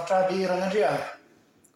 ftra 0.00 0.24
aby 0.26 0.46
ranandria 0.48 0.90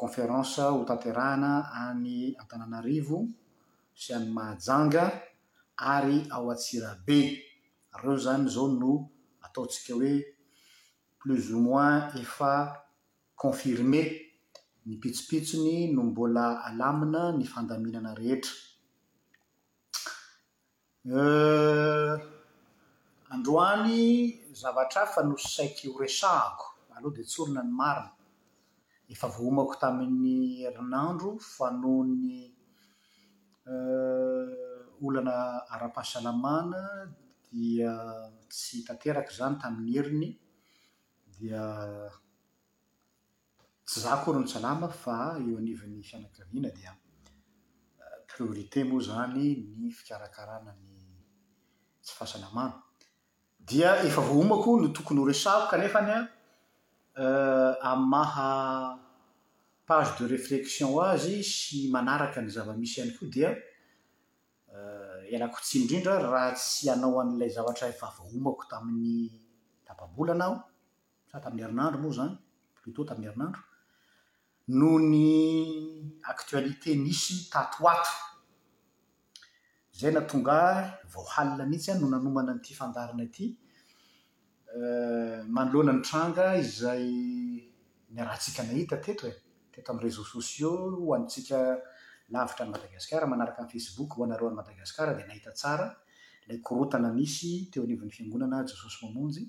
conféranse 0.00 0.62
ho 0.72 0.78
taterahana 0.90 1.50
any 1.86 2.18
antananaarivo 2.42 3.18
sy 4.00 4.08
any 4.18 4.26
mahajanga 4.36 5.04
ary 5.80 6.26
ao 6.30 6.50
atsira 6.52 6.94
be 7.06 7.42
reo 8.02 8.16
zany 8.16 8.48
zao 8.52 8.68
no 8.68 8.92
ataotsika 9.46 9.94
hoe 9.94 10.14
plus 11.18 11.44
ou 11.54 11.60
moins 11.60 12.12
efa 12.20 12.52
confirme 13.42 14.00
ny 14.86 14.94
pitsopitsony 15.02 15.76
no 15.94 16.02
mbola 16.10 16.44
alamina 16.68 17.22
ny 17.38 17.44
fandaminana 17.52 18.10
rehetra 18.18 18.54
androany 23.34 23.96
zavatra 24.60 25.02
a 25.02 25.12
fa 25.12 25.20
no 25.28 25.36
saiky 25.36 25.86
horesahako 25.94 26.66
aleoha 26.96 27.14
dia 27.16 27.24
tsorona 27.28 27.62
ny 27.68 27.72
marina 27.80 28.12
efa 29.12 29.26
vohomako 29.34 29.74
tamin'ny 29.80 30.34
herinandro 30.62 31.30
fa 31.52 31.66
noho 31.80 32.02
ny 32.20 32.30
olana 35.02 35.64
ara-pasalamana 35.70 37.08
dia 37.50 37.92
tsy 38.48 38.84
tanteraka 38.84 39.32
zany 39.32 39.56
tamin'ny 39.58 39.92
heriny 39.96 40.30
dia 41.38 41.64
tsy 43.86 44.00
zah 44.00 44.22
kory 44.24 44.38
ny 44.40 44.46
salama 44.48 44.88
fa 44.88 45.36
eo 45.40 45.56
anivin'ny 45.58 46.02
fianakaviana 46.04 46.70
dia 46.78 46.92
eh, 47.98 48.18
priorite 48.28 48.84
moa 48.84 49.00
zany 49.00 49.46
ny 49.80 49.90
fikarakarana 49.98 50.72
ny 50.76 51.00
tsy 52.04 52.12
fahasalamana 52.18 52.82
dia 53.68 53.96
efa 54.06 54.20
voomako 54.20 54.80
no 54.80 54.88
tokony 54.94 55.20
horesaho 55.20 55.66
kanefa 55.70 56.00
ny 56.06 56.10
an 56.18 56.24
eh, 57.24 57.72
amny 57.90 58.06
maha 58.12 58.50
page 59.88 60.14
de 60.20 60.24
réflexion 60.36 60.92
azy 61.10 61.42
sy 61.42 61.88
manaraka 61.90 62.40
ny 62.42 62.50
zava-misy 62.52 63.00
ihany 63.00 63.12
koo 63.18 63.26
dia 63.26 63.50
ianako 65.30 65.56
eh, 65.58 65.62
tsy 65.62 65.78
indrindra 65.82 66.18
raha 66.18 66.54
tsy 66.54 66.88
anao 66.90 67.18
an'ilay 67.20 67.50
zavatra 67.50 67.88
ivavahomako 67.90 68.64
tamin'ny 68.70 69.28
tapa-bola 69.86 70.32
ana 70.32 70.44
aho 70.46 70.56
sa 71.30 71.38
tamin'ny 71.40 71.64
arinandro 71.64 71.98
moa 72.00 72.14
zany 72.16 72.34
plutôt 72.78 73.04
tamin'ny 73.08 73.28
erinandro 73.30 73.62
noho 74.78 74.98
ny 74.98 76.22
actoalité 76.30 76.94
nisy 76.94 77.34
ny 77.34 77.40
tatoata 77.52 78.12
zay 79.98 80.12
natonga 80.14 80.58
vao 81.12 81.24
halina 81.34 81.66
mhitsy 81.66 81.90
an 81.90 82.00
no 82.00 82.06
nanomana 82.08 82.54
n'ity 82.54 82.72
fandarana 82.74 83.22
aty 83.26 83.46
eh, 84.76 85.42
manolohana 85.50 85.92
ny 85.98 86.02
tranga 86.06 86.46
izay 86.62 87.04
ny 88.10 88.22
rahantsika 88.22 88.62
nahita 88.62 88.96
teto 89.02 89.26
e 89.26 89.34
teto 89.74 89.90
amin'ny 89.92 90.04
rézeaux 90.06 90.28
sociax 90.30 91.02
ho 91.02 91.10
antsika 91.18 91.58
lavitra 92.30 92.64
ny 92.66 92.70
madagasikara 92.72 93.26
manaraka 93.26 93.62
any 93.62 93.70
facebook 93.70 94.14
ho 94.16 94.24
anareo 94.24 94.46
any 94.48 94.56
madagasikara 94.56 95.14
dia 95.14 95.26
nahita 95.26 95.52
tsara 95.52 95.96
ilay 96.46 96.58
korotana 96.62 97.12
misy 97.12 97.66
teo 97.70 97.82
anivon'ny 97.82 98.10
fiangonana 98.10 98.64
jesosy 98.64 98.98
mamonjy 99.06 99.48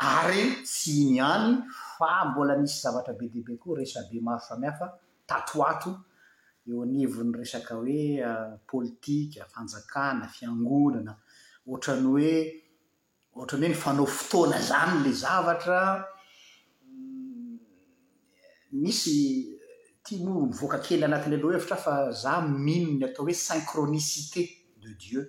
ary 0.00 0.64
sy 0.64 0.92
iny 1.06 1.20
any 1.20 1.56
fa 1.98 2.24
mbola 2.24 2.56
misy 2.56 2.80
zavatra 2.82 3.14
be 3.14 3.28
diibe 3.28 3.56
koa 3.58 3.76
resa 3.78 4.08
be 4.10 4.20
maro 4.20 4.40
samihafa 4.40 4.92
tatoato 5.26 6.00
eo 6.68 6.82
anivon'ny 6.82 7.32
resaka 7.38 7.74
hoe 7.74 8.24
ah, 8.24 8.56
politika 8.66 9.44
fanjakana 9.44 10.28
fiangonana 10.28 11.16
oatrany 11.68 12.02
hoe 12.02 12.32
oatrany 13.36 13.62
hoe 13.68 13.72
ny 13.72 13.76
fanao 13.76 14.06
fotoana 14.06 14.58
zany 14.60 15.04
lay 15.04 15.12
zavatra 15.12 15.80
hmm, 16.84 17.58
misy 18.72 19.61
tia 20.04 20.18
moa 20.26 20.46
mivoaka 20.46 20.78
kely 20.86 21.04
anatiny 21.04 21.34
aloha 21.36 21.54
hevitra 21.56 21.76
a 21.78 21.82
fa 21.86 21.94
za 22.22 22.34
mihno 22.66 22.92
ny 22.98 23.04
atao 23.06 23.24
hoe 23.24 23.34
synchronicité 23.48 24.42
de 24.82 24.90
dieu 25.04 25.22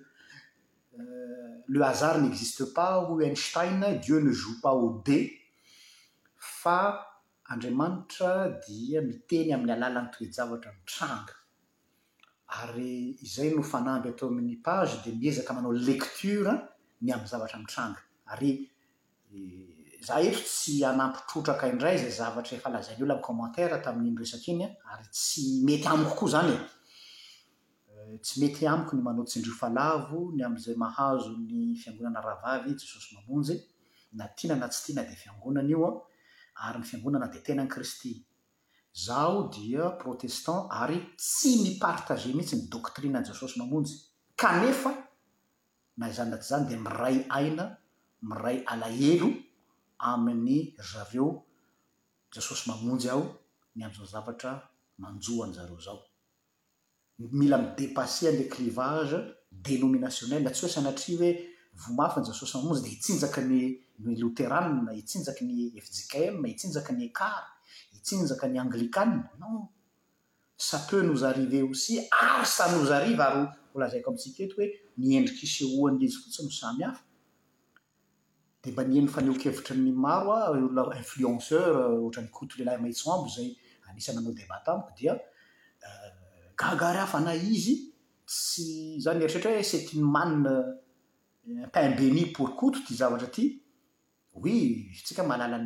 euh, 0.98 1.54
le 1.72 1.80
azar 1.92 2.18
ny 2.20 2.26
existe 2.32 2.64
pas 2.76 2.90
ho 3.06 3.20
einstein 3.20 3.80
dieu 4.04 4.18
no 4.20 4.32
jous 4.40 4.56
pas 4.62 4.72
aude 4.82 5.18
fa 6.60 6.78
andriamanitra 7.52 8.32
dia 8.66 8.98
miteny 9.08 9.52
amin'ny 9.54 9.74
alàla 9.76 10.00
n'ny 10.02 10.10
toejavatra 10.16 10.70
mitranga 10.78 11.34
ary 12.60 12.90
izay 13.26 13.50
nofanamby 13.56 14.08
atao 14.12 14.28
amin'ny 14.32 14.56
page 14.66 14.94
dia 15.04 15.14
miezaka 15.20 15.52
manao 15.54 15.72
lekturen 15.88 16.58
ny 17.02 17.08
amin'n 17.12 17.30
zavatra 17.32 17.58
mitranga 17.62 17.98
ary 18.32 18.50
eh, 19.34 19.73
za 20.06 20.20
etro 20.20 20.40
tsy 20.42 20.84
anampitrotraka 20.86 21.68
indray 21.72 21.98
zay 21.98 22.10
zavatra 22.10 22.56
efalazain'o 22.58 23.06
la 23.08 23.14
kommantara 23.26 23.78
tamin'iny 23.84 24.16
resak 24.22 24.44
inyan 24.48 24.72
ary 24.92 25.04
tsy 25.14 25.42
mety 25.66 25.88
amiko 25.88 26.10
koa 26.14 26.28
zany 26.34 26.50
e. 26.52 26.58
eh, 27.88 28.18
tsy 28.20 28.40
mety 28.40 28.68
amiko 28.68 28.96
ny 28.96 29.02
manotsindriofaao 29.02 30.32
nyamzay 30.36 30.74
mahazonyfanonarahaav 30.76 32.60
jesosy 32.68 33.14
mamonj 33.16 33.48
naiana 34.12 34.54
natsy 34.60 34.80
tiana 34.84 35.02
d 35.08 35.14
fiangonnio 35.16 36.02
an 36.60 36.68
arynyfianonnadi 36.70 37.38
tena 37.42 37.62
ny 37.64 37.68
kristy 37.70 38.22
zaho 38.92 39.48
dia 39.48 39.90
protestan 39.96 40.68
ary 40.70 41.00
tsy 41.16 41.56
nypartage 41.64 42.26
mihitsy 42.34 42.56
ny 42.56 42.68
doktrina 42.68 43.24
jesosy 43.26 43.58
mamonjy 43.58 43.94
ka 44.36 44.60
nefa 44.60 44.90
na 45.96 46.06
izanydaty 46.10 46.44
zany 46.46 46.68
dia 46.68 46.78
miray 46.80 47.24
aina 47.30 47.76
miray 48.22 48.60
alaelo 48.66 49.30
amin'ny 49.98 50.74
zaveo 50.92 51.44
jasosy 52.34 52.68
mamonjy 52.70 53.08
aho 53.10 53.24
ny 53.76 53.84
amozao 53.84 54.06
zavatra 54.06 54.68
manjohany 54.98 55.54
zareo 55.54 55.80
zao 55.80 56.02
mila 57.18 57.58
midepasseanleclivage 57.58 59.16
dénominationel 59.52 60.46
a 60.46 60.50
tsy 60.50 60.60
hoa 60.62 60.70
s 60.74 60.78
anatria 60.78 61.18
hoe 61.20 61.32
vomafiny 61.82 62.26
jasosy 62.28 62.54
mamonjy 62.58 62.80
dia 62.82 62.90
hitsinjaka 62.90 63.40
nyny 63.50 64.16
louteranna 64.20 64.92
hitsinjaka 64.92 65.42
ny 65.48 65.54
efjikm 65.78 66.44
hitsinjaka 66.46 66.92
ny 66.96 67.00
ékart 67.08 67.46
hitsinjaka 67.94 68.46
ny 68.48 68.58
anglikana 68.58 69.30
no 69.40 69.48
sape 70.56 70.96
nozy 71.08 71.24
arive 71.26 71.58
osi 71.72 71.92
asa 72.38 72.64
noz 72.72 72.90
ariva 72.90 73.24
aro 73.30 73.42
volazaiko 73.72 74.08
amintsika 74.10 74.38
etik 74.44 74.56
hoe 74.56 74.66
miendrik' 75.00 75.44
iseoan' 75.46 75.98
izy 76.06 76.16
fotsiny 76.22 76.46
no 76.48 76.54
samyhafa 76.60 77.02
di 78.64 78.72
mba 78.72 78.80
nieno 78.82 79.08
faneokevitra 79.12 79.76
ny 79.76 79.92
maro 79.92 80.32
a 80.32 80.48
eh, 80.56 80.60
lenergagaryhafa 84.98 87.18
eh, 87.18 87.24
na 87.24 87.34
izy 87.36 87.74
tsy 88.24 89.00
zany 89.04 89.20
heritrehtra 89.20 89.50
hoe 89.52 89.64
sety 89.64 89.96
eh, 89.96 90.00
ny 90.00 90.04
manina 90.08 90.54
umpain 91.44 91.92
beni 91.94 92.32
por 92.32 92.54
koto 92.56 92.80
ty 92.80 92.94
zavatra 92.96 93.28
ty 93.28 93.60
o 94.32 94.40
tsika 94.40 95.20
mahalala 95.24 95.58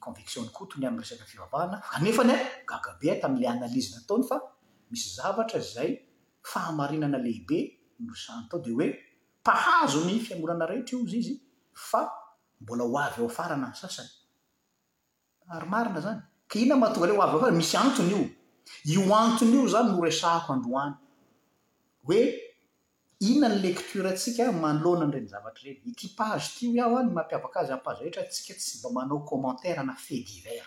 convictiony 0.00 0.48
oton 0.54 0.80
amresakhna 0.86 1.76
anefa 1.98 2.24
ny 2.24 2.32
e 2.32 2.64
gagabe 2.64 3.10
a 3.12 3.20
tamin'ila 3.20 3.50
analyzy 3.52 3.92
nataony 3.92 4.24
fa 4.24 4.40
misy 4.90 5.12
zavatra 5.18 5.60
zay 5.60 6.00
fahamarinana 6.42 7.18
lehibe 7.20 7.78
any 8.00 8.48
tao 8.48 8.56
dia 8.64 8.72
hoe 8.72 8.96
pahazo 9.44 10.04
ny 10.08 10.16
fiangonana 10.24 10.64
rehetra 10.66 10.96
io 10.98 11.04
zy 11.06 11.18
izy 11.20 11.34
fa 11.74 12.10
mbola 12.60 12.84
ho 12.84 12.98
avy 12.98 13.20
eo 13.20 13.28
afarana 13.28 13.68
ny 13.68 13.76
sasany 13.76 14.10
ary 15.54 15.66
marina 15.68 16.00
zany 16.00 16.22
ka 16.48 16.54
ihnona 16.58 16.80
mahatonga 16.80 17.06
ilay 17.06 17.16
ho 17.18 17.22
avy 17.26 17.32
aoafaray 17.34 17.56
misy 17.58 17.76
antony 17.76 18.10
io 18.14 18.22
io 18.94 19.02
antony 19.14 19.52
io 19.54 19.62
izany 19.66 19.86
noresahako 19.90 20.50
androhany 20.54 20.94
hoe 22.06 22.20
inona 23.28 23.48
ny 23.54 23.58
lektura 23.66 24.10
antsika 24.14 24.52
maloanany 24.62 25.10
ireny 25.10 25.28
zavatra 25.32 25.64
ireny 25.70 25.86
ekipage 25.92 26.46
tyo 26.56 26.66
iaho 26.78 26.94
a 26.98 27.02
ny 27.04 27.10
mampiapaka 27.16 27.56
azy 27.60 27.72
ampazo 27.74 28.00
rehetra 28.06 28.22
atsika 28.22 28.54
tsy 28.58 28.74
mba 28.78 28.88
manao 28.96 29.26
commantara 29.30 29.82
na 29.82 29.94
fe 30.06 30.16
diver 30.28 30.64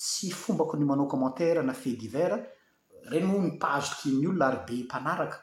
tsy 0.00 0.26
fombako 0.40 0.76
ny 0.76 0.84
manao 0.86 1.08
kommantara 1.12 1.60
na 1.64 1.72
fe 1.82 1.90
diver 2.02 2.32
ren 3.10 3.24
no 3.26 3.38
mipazo 3.46 3.90
tin' 3.98 4.20
olo 4.28 4.36
lary 4.40 4.58
be 4.68 4.74
mpanaraka 4.88 5.38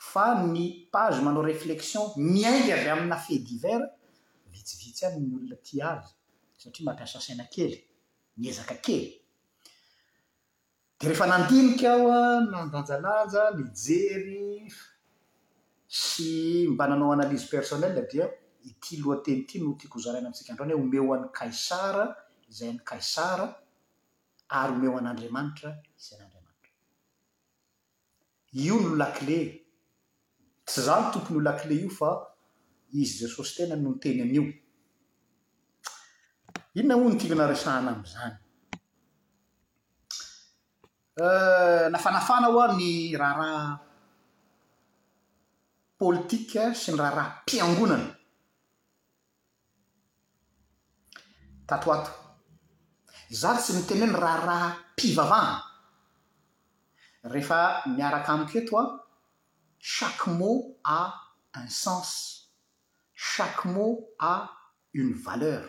fa 0.00 0.40
ny 0.48 0.88
pazo 0.92 1.20
manao 1.22 1.44
reflekxion 1.44 2.04
ny 2.16 2.44
aiga 2.50 2.72
avy 2.78 2.88
amina 2.88 3.16
fe 3.26 3.36
diver 3.48 3.82
vitsivitsy 4.52 5.04
any 5.06 5.18
ny 5.20 5.32
olona 5.36 5.56
ti 5.66 5.76
azy 5.92 6.06
satria 6.60 6.86
mampiasa 6.86 7.20
saina 7.26 7.44
kely 7.54 7.74
ni 8.38 8.48
ezaka 8.50 8.74
kely 8.86 9.06
dia 10.98 11.06
rehefa 11.10 11.26
nandinika 11.30 11.86
aho 11.94 12.06
an 12.20 12.42
nandanjalanja 12.52 13.42
mijery 13.56 14.72
sy 16.00 16.32
mbananao 16.72 17.12
analyzy 17.12 17.46
personel 17.54 17.96
dia 18.12 18.26
ity 18.70 18.94
lohateny 19.02 19.38
ity 19.44 19.56
no 19.58 19.74
tiako 19.78 19.98
zaraina 20.04 20.28
aitsika 20.30 20.52
ndroany 20.52 20.72
hoe 20.72 20.82
homeho 20.82 21.08
an'ny 21.14 21.28
kaisara 21.38 22.06
izay 22.50 22.72
ny 22.72 22.78
kaisara 22.90 23.46
ary 24.60 24.72
homeho 24.74 24.94
an'andriamanitra 24.98 25.70
izay 25.98 26.16
n'andramanitra 26.20 26.70
io 28.64 28.74
ny 28.80 28.84
lolacle 28.90 29.40
tsy 30.70 30.80
zaho 30.86 31.10
tompony 31.10 31.36
olo 31.38 31.50
acle 31.50 31.74
io 31.74 31.88
fa 31.98 32.10
izy 33.00 33.14
jesosy 33.24 33.52
tena 33.56 33.74
nonoteny 33.74 34.20
an'io 34.24 34.44
inona 36.78 36.96
mo 37.00 37.08
notivana 37.08 37.46
resaana 37.52 37.90
amizany 37.94 38.32
eh, 41.22 41.84
nafanafana 41.92 42.46
ho 42.52 42.58
a 42.64 42.68
ny 42.78 42.92
raharaha 43.22 43.72
pôlitika 45.98 46.62
sy 46.80 46.88
ny 46.92 46.98
raharaha 47.02 47.30
mpiangonana 47.42 48.08
tatoato 51.68 52.12
za 53.40 53.50
tsy 53.58 53.70
noteny 53.74 54.04
hny 54.06 54.18
raharaha 54.24 54.68
mpivavahana 54.92 55.58
rehefa 57.32 57.60
miaraka 57.96 58.30
amiketo 58.34 58.74
a 58.82 58.84
chaque 59.80 60.26
mot 60.26 60.78
a 60.84 61.14
un 61.54 61.68
sens 61.68 62.52
chaque 63.14 63.64
mot 63.64 64.10
a 64.18 64.50
uny 64.94 65.12
valeur 65.14 65.64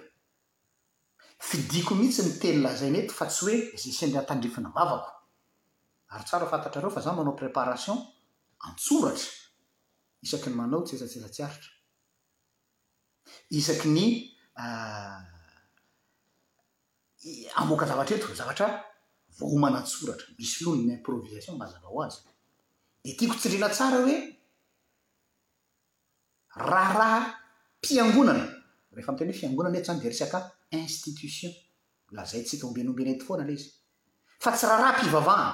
fidiko 1.39 1.95
mihitsy 1.95 2.21
ny 2.27 2.33
telina 2.39 2.75
zay 2.75 2.91
nety 2.91 3.13
fa 3.17 3.25
tsy 3.27 3.43
hoe 3.45 3.57
zey 3.81 3.93
sendrya-tandrifina 3.97 4.69
vavako 4.75 5.11
ary 6.13 6.23
tsaro 6.25 6.45
afantatrareo 6.47 6.89
fa 6.93 7.01
zano 7.01 7.17
manao 7.17 7.35
préparation 7.43 7.97
antsoratra 8.69 9.31
isaky 10.23 10.49
ny 10.49 10.55
manao 10.59 10.83
tsesatsesantsy 10.83 11.43
aratra 11.47 11.71
isaky 13.49 13.87
nya 13.95 14.07
ah, 14.63 15.23
amboaka 17.59 17.85
zavatra 17.87 18.15
eto 18.17 18.33
zavatra 18.41 18.69
vohomana 19.39 19.77
antsoratra 19.81 20.27
misy 20.37 20.55
flohn 20.57 20.85
ny 20.85 20.93
improvisation 20.99 21.57
mazavaho 21.57 22.03
azy 22.05 22.21
de 23.03 23.13
tiako 23.17 23.35
tsirela 23.37 23.69
tsara 23.73 23.97
hoe 24.05 24.15
raharaha 26.65 27.21
mpiangonana 27.83 28.45
refa 28.95 29.07
amitena 29.09 29.31
hoe 29.31 29.39
fiangonana 29.39 29.77
etsy 29.77 29.85
zany 29.87 29.99
de 30.01 30.09
resaka 30.09 30.39
institution 30.81 31.51
lazay 32.15 32.41
ntsika 32.41 32.65
ombenoombenety 32.67 33.23
foana 33.27 33.43
lay 33.47 33.55
izy 33.59 33.69
fa 34.43 34.49
tsy 34.55 34.65
raharaha 34.67 34.93
mpivavahana 34.97 35.47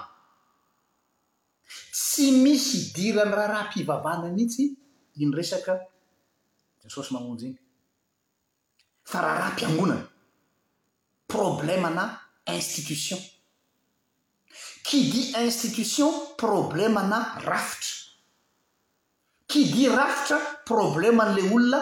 tsy 1.98 2.26
misy 2.44 2.78
dirany 2.96 3.32
raharaha 3.38 3.64
mpivavahana 3.72 4.26
amihitsy 4.30 4.64
iny 5.22 5.34
resaka 5.40 5.74
jesosy 6.84 7.12
mamono 7.14 7.42
iny 7.48 7.58
fa 9.12 9.18
raharaha 9.24 9.52
mpiangonana 9.54 10.04
problèma 11.34 11.90
na 11.98 12.04
institution 12.56 13.20
kidy 14.88 15.36
institution 15.44 16.16
problèma 16.40 17.04
na 17.04 17.20
rafitra 17.44 18.08
kidy 19.52 19.88
rafitra 19.92 20.40
problèma 20.64 21.24
an'ilay 21.28 21.48
olona 21.56 21.80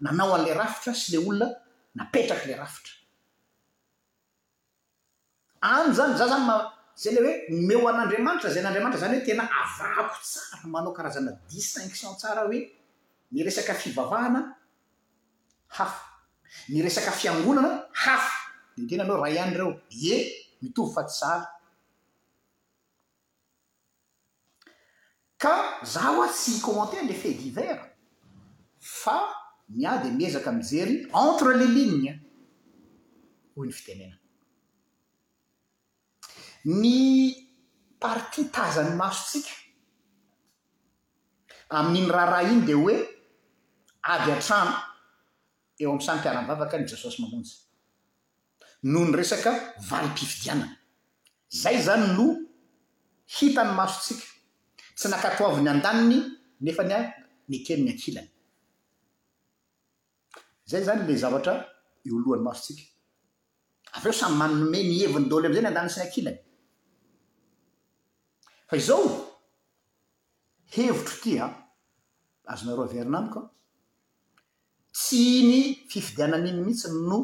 nanao 0.00 0.32
an'lay 0.36 0.54
rafitra 0.56 0.94
sy 0.94 1.10
lay 1.12 1.20
olona 1.20 1.46
napetraka 2.00 2.44
ila 2.48 2.56
rafitra 2.64 2.94
any 5.68 5.92
zany 5.96 6.16
za 6.16 6.26
zany 6.32 6.44
ma 6.48 6.54
zay 6.96 7.12
ley 7.14 7.22
hoe 7.24 7.32
meo 7.68 7.88
an'andriamanitra 7.88 8.50
zay 8.50 8.60
an'andriamanitra 8.60 9.00
zany 9.04 9.18
hoe 9.18 9.26
tena 9.26 9.44
avahako 9.62 10.16
tsara 10.22 10.66
manao 10.72 10.92
karazana 10.96 11.30
distinction 11.52 12.16
tsara 12.16 12.46
hoe 12.48 12.58
ny 13.32 13.42
resaka 13.44 13.74
fivavahana 13.74 14.40
hafa 15.76 16.00
ny 16.68 16.80
resaka 16.82 17.12
fiangonana 17.12 17.70
hafa 17.92 18.34
dintena 18.76 19.04
anao 19.04 19.20
ray 19.22 19.34
ihany 19.34 19.52
direo 19.52 19.72
ie 19.90 20.16
mitovy 20.62 20.94
fa 20.94 21.04
tsyzara 21.04 21.55
ka 25.38 25.80
zah 25.84 26.16
ho 26.16 26.22
a 26.24 26.28
tsy 26.32 26.60
comante 26.60 26.96
le 27.04 27.12
fait 27.14 27.34
diver 27.34 27.76
fa 28.80 29.18
miady 29.68 30.08
e, 30.08 30.12
miezaka 30.12 30.50
amijery 30.50 31.06
entre 31.12 31.54
les 31.56 31.68
line 31.68 32.12
hoy 33.56 33.66
ny 33.68 33.72
fitenena 33.72 34.16
ny 36.64 37.36
partie 38.00 38.48
tazany 38.50 38.96
masotsika 38.96 39.52
amin'iny 41.68 42.10
raharaha 42.10 42.42
iny 42.52 42.64
di 42.64 42.72
hoe 42.72 42.96
ady 44.02 44.32
a-trano 44.32 44.74
eo 45.80 45.90
amin'y 45.90 46.04
samympiaranyvavaka 46.04 46.76
ny 46.78 46.84
jesosy 46.88 47.20
mamontsy 47.22 47.56
nohony 48.82 49.16
resaka 49.16 49.52
valim-pifidianana 49.88 50.78
zay 51.50 51.76
zany 51.86 52.06
no 52.16 52.26
hitan'ny 53.36 53.74
masotsika 53.74 54.35
tsy 54.96 55.06
nankatoaviny 55.10 55.68
an-daniny 55.70 56.18
nefa 56.64 56.82
ny 56.88 56.92
a 56.98 57.00
nykely 57.50 57.82
ny 57.84 57.90
ankilany 57.92 58.30
zay 60.70 60.82
zany 60.88 61.02
la 61.08 61.14
zavatra 61.22 61.54
iolohany 62.06 62.44
marotsika 62.46 62.84
avy 63.96 64.08
eo 64.10 64.16
samy 64.20 64.36
manome 64.40 64.78
ny 64.88 64.94
heviny 65.02 65.26
dohly 65.30 65.46
amizay 65.46 65.68
andanny 65.70 65.90
sy 65.94 65.98
ny 66.00 66.04
ankilany 66.08 66.38
fa 68.68 68.74
izao 68.82 69.04
hevitro 70.74 71.14
ityan 71.18 71.52
azonareo 72.52 72.84
averinanikoan 72.86 73.46
tsy 74.98 75.18
iny 75.40 75.58
fifidianan'iny 75.90 76.60
mihitsyy 76.64 76.94
no 77.08 77.18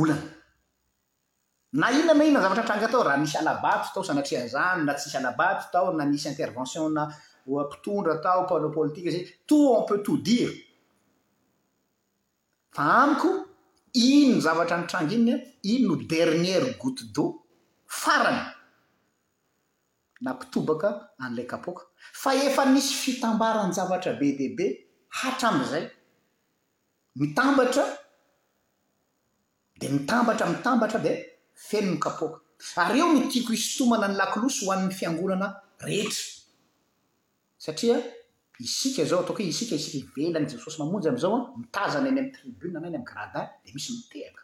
olana 0.00 0.26
na 1.72 1.90
inona 1.90 2.14
ma 2.14 2.24
inona 2.24 2.42
zavatra 2.42 2.64
ntranga 2.64 2.86
atao 2.88 3.02
raha 3.02 3.16
misy 3.18 3.38
alabato 3.38 3.90
tao 3.94 4.04
sanatria 4.04 4.46
zany 4.46 4.84
na 4.84 4.94
tsymisy 4.94 5.16
alabato 5.18 5.66
tao 5.72 5.92
na 5.92 6.04
nisy 6.04 6.28
intervention 6.28 6.92
na 6.94 7.14
oampitondra 7.46 8.14
ataoko 8.18 8.58
lo 8.58 8.70
politikue 8.70 9.10
iza 9.10 9.22
tout 9.46 9.78
on 9.78 9.86
peu 9.86 9.98
tot 10.02 10.18
diry 10.22 10.58
fa 12.74 12.82
amiko 13.02 13.28
ino 13.92 14.40
zavatra 14.40 14.80
nytranga 14.82 15.14
inny 15.14 15.32
a 15.34 15.38
inono 15.62 16.02
dernier 16.10 16.64
gouote 16.78 17.04
deau 17.14 17.38
farany 17.86 18.42
na 20.20 20.34
mpitobaka 20.34 20.88
anyla 21.22 21.42
kapoka 21.50 21.82
fa 22.12 22.30
efa 22.34 22.66
misy 22.66 22.92
fitambarany-zavatra 23.00 24.12
be 24.20 24.32
diibe 24.38 24.66
hatra 25.08 25.48
amizay 25.48 25.86
mitambatra 27.20 27.84
de 29.80 29.88
mitambatra 29.88 30.46
mitambatra 30.52 30.98
de 31.06 31.12
feno 31.68 31.90
no 31.92 32.00
kapoka 32.00 32.40
aryeo 32.82 33.12
ny 33.12 33.28
tiako 33.28 33.52
iy 33.52 33.60
somana 33.60 34.08
ny 34.08 34.16
lakiloasy 34.16 34.64
ho 34.64 34.72
an'ny 34.72 34.92
fiangolana 34.96 35.48
rehetra 35.84 36.24
satria 37.60 38.00
isika 38.60 39.04
zao 39.04 39.20
ataoko 39.20 39.44
o 39.44 39.44
isika 39.44 39.76
isika 39.76 40.00
ivelany 40.08 40.48
jesaosy 40.48 40.80
mamonjy 40.80 41.08
am'izao 41.12 41.36
an 41.36 41.44
ah, 41.52 41.58
mitazana 41.60 42.08
eny 42.08 42.20
am'ny 42.24 42.32
tribone 42.32 42.76
ana 42.80 42.88
eny 42.88 42.96
ai'ny 42.96 43.04
gradin 43.04 43.46
dia 43.62 43.72
misy 43.76 43.92
mitehaka 43.92 44.42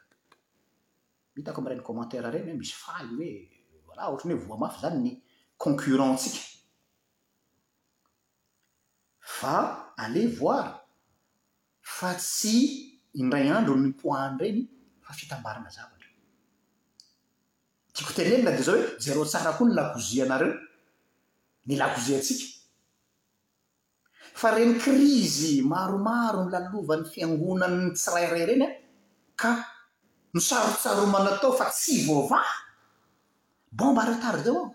mitako 1.34 1.58
ami'irayny 1.60 1.84
kommentara 1.88 2.28
ireny 2.28 2.52
hoe 2.52 2.60
misy 2.60 2.76
faly 2.84 3.14
hoe 3.16 3.84
vola 3.88 4.02
ohtrny 4.12 4.36
hoe 4.36 4.44
voamafy 4.44 4.78
zany 4.84 4.98
ny 5.00 5.12
concurrenttsika 5.56 6.42
fa 9.40 9.54
ale 10.04 10.22
voara 10.36 10.72
fa 11.80 12.12
tsy 12.14 12.56
indray 13.20 13.48
andro 13.48 13.72
ny 13.80 13.92
poaany 14.00 14.36
ireny 14.36 14.62
fa 15.04 15.12
fitambarana 15.16 15.72
zava 15.72 15.95
tiako 17.96 18.12
teneny 18.12 18.42
la 18.44 18.50
de 18.52 18.62
zao 18.62 18.76
hoe 18.76 18.88
zero 19.00 19.24
tsara 19.24 19.52
koa 19.56 19.66
ny 19.68 19.74
lakoziaanareo 19.74 20.54
ny 21.66 21.74
lakoziatsika 21.80 22.46
fa 24.40 24.48
reny 24.54 24.74
krizy 24.82 25.52
maromaro 25.70 26.40
nylalovan'ny 26.44 27.06
fiangonanny 27.12 27.84
tsi 27.96 28.08
rairay 28.14 28.44
reny 28.50 28.62
an 28.64 28.74
ka 29.40 29.50
nisarotsaromana 30.34 31.30
atao 31.36 31.52
fa 31.58 31.66
tsy 31.72 31.94
voavah 32.08 32.50
bomba 33.76 34.00
areo 34.02 34.16
tarydeo 34.24 34.54
aho 34.58 34.66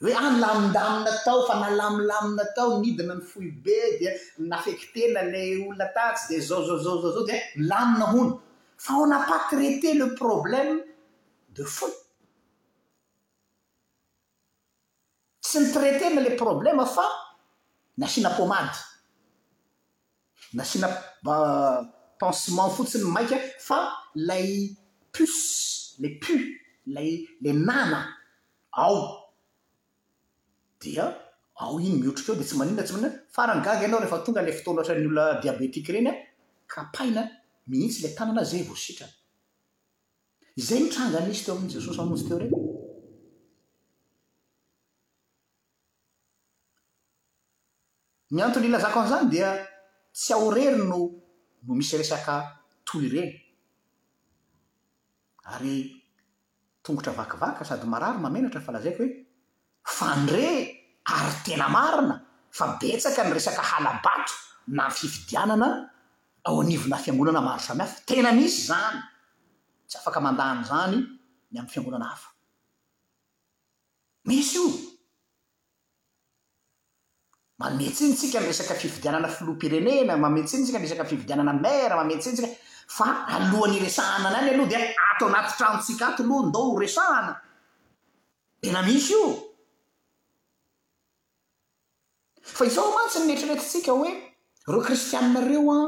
hoe 0.00 0.12
ah 0.20 0.30
ny 0.32 0.38
lamindamina 0.44 1.12
tao 1.26 1.38
fa 1.48 1.54
nalamilamina 1.62 2.44
tao 2.56 2.80
nidina 2.82 3.14
ny 3.18 3.24
foibe 3.30 3.76
di 3.98 4.06
nafektena 4.50 5.20
lay 5.32 5.48
olona 5.62 5.86
tatsy 5.96 6.24
de 6.30 6.36
zao 6.48 6.60
zao 6.68 6.78
zao 6.84 6.96
zao 7.02 7.12
zao 7.14 7.26
dee 7.28 7.40
nylamina 7.60 8.06
hono 8.12 8.42
fa 8.76 8.94
o 9.00 9.06
napa 9.06 9.46
traite 9.50 9.94
le 9.94 10.14
problème 10.14 10.80
de 11.50 11.64
fo 11.64 11.86
tsy 15.40 15.60
ny 15.60 15.72
traite 15.72 16.06
na 16.14 16.20
le 16.20 16.36
problèma 16.36 16.84
fa 16.86 17.04
nasina 17.98 18.30
pomady 18.36 18.78
nasina 20.54 20.88
pensement 22.20 22.68
fotsi 22.70 22.98
ny 22.98 23.08
maika 23.16 23.38
fa 23.66 23.78
lay 24.28 24.76
puse 25.12 25.94
lay 26.00 26.12
pu 26.20 26.34
lay 26.94 27.10
lay 27.42 27.52
nana 27.66 28.00
ao 28.72 28.96
dia 30.80 31.06
ao 31.62 31.80
iny 31.80 31.96
miotrika 32.02 32.32
eo 32.32 32.38
de 32.38 32.44
tsy 32.44 32.56
maninoda 32.56 32.84
tsy 32.84 32.92
maninna 32.94 33.14
farany 33.34 33.62
gaga 33.64 33.84
anao 33.86 34.00
rehefa 34.00 34.24
tonga 34.24 34.42
lay 34.46 34.52
fotonohatrany 34.56 35.06
olona 35.08 35.40
diabetike 35.42 35.90
reny 35.92 36.08
an 36.08 36.18
kapaina 36.68 37.22
mihitsy 37.68 37.98
ilay 38.06 38.14
tanana 38.14 38.42
zay 38.46 38.62
vo 38.62 38.74
sitrany 38.74 39.14
izay 40.56 40.80
nitranga 40.82 41.18
any 41.20 41.30
izy 41.34 41.44
teo 41.44 41.54
amin' 41.56 41.72
jesosy 41.74 42.00
amohntsy 42.02 42.26
teo 42.28 42.38
reny 42.42 42.56
ny 48.34 48.38
antony 48.46 48.66
ilazako 48.70 48.98
an'izany 49.00 49.26
dia 49.34 49.48
tsy 50.20 50.32
ao 50.36 50.46
rery 50.56 50.78
no 50.90 50.98
no 51.66 51.72
misy 51.78 51.94
resaka 52.00 52.34
toy 52.86 53.04
reny 53.14 53.34
ary 55.54 55.74
tongotra 56.84 57.12
vakavaka 57.18 57.62
sady 57.68 57.86
marary 57.92 58.18
mamenatra 58.24 58.64
fa 58.66 58.72
lazaiko 58.74 59.00
hoe 59.02 59.12
fandre 59.96 60.44
ary 61.16 61.32
tena 61.44 61.68
marina 61.76 62.14
fa 62.58 62.64
betsaka 62.80 63.20
ny 63.26 63.32
resaka 63.38 63.62
halabato 63.70 64.34
na 64.76 64.82
ny 64.88 64.92
fifidianana 64.98 65.68
ao 66.46 66.60
anivona 66.62 66.96
fiangonana 66.96 67.40
maro 67.42 67.60
samihafa 67.62 68.00
tena 68.06 68.30
misy 68.32 68.66
zany 68.70 69.00
tsy 69.88 69.96
afaka 69.98 70.20
mandany 70.20 70.62
zany 70.70 70.94
ny 71.50 71.58
amn'ny 71.58 71.72
fiangonana 71.72 72.06
hafa 72.10 72.28
misy 74.30 74.54
io 74.58 74.66
mametsyiny 77.58 78.14
tsika 78.18 78.40
ny 78.40 78.46
resaka 78.46 78.74
fifidianana 78.78 79.28
filoa 79.28 79.58
pirenena 79.58 80.14
mametsy 80.22 80.56
inytsika 80.56 80.78
ny 80.78 80.86
resaka 80.86 81.04
fividianana 81.10 81.52
mera 81.64 81.96
mametsy 81.98 82.28
iny 82.30 82.36
tsika 82.38 82.50
fa 82.96 83.26
alohan'iresahana 83.34 84.26
an 84.30 84.36
any 84.38 84.50
aloha 84.54 84.70
dia 84.70 84.80
ato 85.10 85.24
anaty 85.26 85.52
tranotsika 85.58 86.04
ato 86.14 86.22
aloha 86.22 86.46
ndao 86.48 86.70
ho 86.70 86.78
resahana 86.84 87.34
tena 88.62 88.82
misy 88.86 89.10
io 89.18 89.22
fa 92.56 92.62
izao 92.70 92.94
mantsy 92.94 93.18
ny 93.26 93.32
etriretitsika 93.34 93.90
hoe 93.98 94.12
reo 94.70 94.80
kristiannareo 94.86 95.66
an 95.80 95.86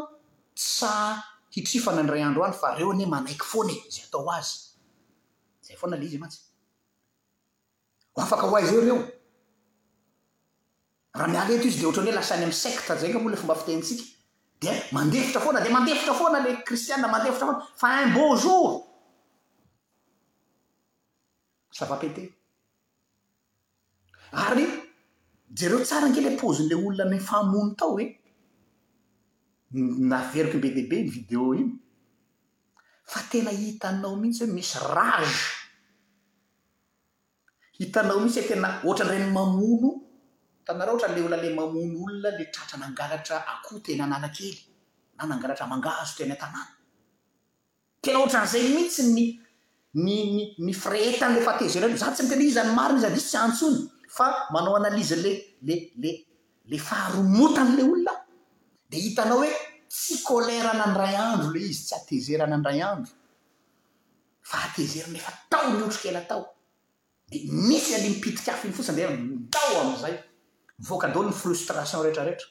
tsa 0.59 1.23
hitrifanandray 1.55 2.23
andro 2.29 2.42
any 2.47 2.57
fa 2.62 2.68
reo 2.79 2.92
nyhe 2.99 3.07
manaiky 3.14 3.47
foana 3.51 3.73
e 3.81 3.90
zay 3.94 4.05
atao 4.09 4.27
azy 4.37 4.55
zay 5.66 5.77
foana 5.81 5.94
lay 5.97 6.09
izy 6.11 6.18
mantsy 6.23 6.38
ho 8.14 8.18
afaka 8.23 8.49
ho 8.51 8.57
ay 8.59 8.66
zao 8.68 8.81
ireo 8.83 8.99
raha 11.18 11.29
miala 11.33 11.51
eto 11.57 11.66
izy 11.71 11.79
dea 11.81 11.87
ohatrany 11.88 12.11
hoe 12.11 12.16
lasainy 12.18 12.42
am'ny 12.47 12.59
secte 12.64 12.92
zay 13.01 13.11
ny 13.14 13.18
moailay 13.23 13.38
fomba 13.42 13.55
fitentsika 13.61 14.03
di 14.61 14.75
mandefitra 14.97 15.40
foana 15.44 15.61
de 15.64 15.71
mandefitra 15.77 16.14
foana 16.21 16.42
la 16.44 16.51
kristiana 16.68 17.07
mandefitra 17.14 17.47
foana 17.47 17.62
fa 17.81 17.87
imbôjou 18.07 18.66
sava 21.79 21.97
pete 22.03 22.23
ary 24.44 24.66
jereo 25.59 25.79
tsara 25.87 26.09
nkeila 26.11 26.31
apaozin' 26.35 26.68
la 26.71 26.77
olona 26.85 27.05
myfamony 27.12 27.71
tao 27.81 27.94
e 28.03 28.07
naveriko 29.72 30.57
nbe 30.57 30.70
debe 30.76 30.96
ny 31.02 31.11
video 31.12 31.52
iny 31.54 31.70
fa 33.04 33.20
tena 33.31 33.50
hitanao 33.52 34.16
mihitsy 34.16 34.44
hoe 34.44 34.52
misy 34.54 34.74
razo 34.94 35.37
hitanao 37.78 38.20
mihitsy 38.20 38.40
e 38.40 38.46
tena 38.48 38.81
oatra 38.87 39.04
nyreny 39.07 39.31
mamono 39.33 39.90
tanareo 40.64 40.94
ohatra 40.96 41.09
n'ilay 41.12 41.26
olona 41.26 41.42
ila 41.46 41.57
mamono 41.61 41.98
olona 42.07 42.31
la 42.37 42.44
tratra 42.54 42.78
nangaratra 42.81 43.37
akohoteny 43.54 44.00
anana 44.00 44.28
kely 44.37 44.59
na 45.18 45.24
nangalatra 45.28 45.66
mangazo 45.68 46.14
tena 46.16 46.35
-tanàna 46.40 46.64
tena 48.02 48.18
oatran'izay 48.24 48.64
mihitsy 48.74 49.02
ny 49.02 49.40
nny 50.59 50.72
fretany 50.72 51.33
ilay 51.33 51.44
fatezela 51.48 51.88
za 51.96 52.11
tsy 52.14 52.22
ntena 52.24 52.42
izany 52.44 52.72
marina 52.76 53.09
izy 53.09 53.16
isy 53.20 53.28
tsy 53.28 53.37
antsony 53.44 53.81
fa 54.16 54.48
manao 54.52 54.76
analiza 54.76 55.16
la 55.24 55.33
lele 55.66 56.11
la 56.70 56.76
faharomotan' 56.88 57.76
lay 57.76 57.85
olona 57.88 58.14
de 58.88 58.96
hitanao 58.98 59.38
hoe 59.38 59.53
tsy 59.88 60.16
kolera 60.24 60.72
nandray 60.72 61.14
andro 61.16 61.48
loh 61.53 61.61
izy 61.70 61.83
tsy 61.85 61.94
atezeranandray 61.98 62.81
andro 62.90 63.12
fa 64.51 64.59
atezeriny 64.66 65.18
efa 65.20 65.33
tao 65.53 65.64
miotrokely 65.72 66.22
tao 66.31 66.42
di 67.31 67.38
misy 67.68 67.94
ali 67.96 68.09
mipitikafy 68.14 68.64
iny 68.68 68.77
fotsiny 68.77 68.96
de 68.98 69.07
mdao 69.16 69.72
amiizay 69.83 70.14
vocadaliny 70.88 71.33
frustration 71.42 72.03
rehetrarehetra 72.05 72.48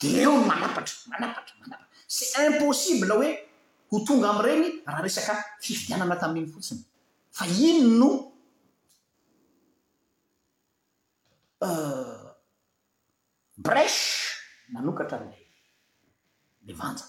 de 0.00 0.08
eloh 0.20 0.38
n 0.42 0.46
manapatra 0.52 0.94
manapatra 1.12 1.54
manapatra 1.60 1.94
sy 2.16 2.24
impossibl 2.46 3.10
hoe 3.16 3.30
ho 3.90 3.96
tonga 4.06 4.28
amireny 4.32 4.64
raha 4.86 5.02
resaka 5.06 5.34
fifianana 5.64 6.16
tami'iny 6.22 6.48
fotsiny 6.54 6.80
fa 7.36 7.44
iny 7.66 7.80
no 8.00 8.10
euh, 11.66 12.24
brèche 13.66 14.25
manokatra 14.72 15.16
amnla 15.20 15.36
levanja 16.66 17.04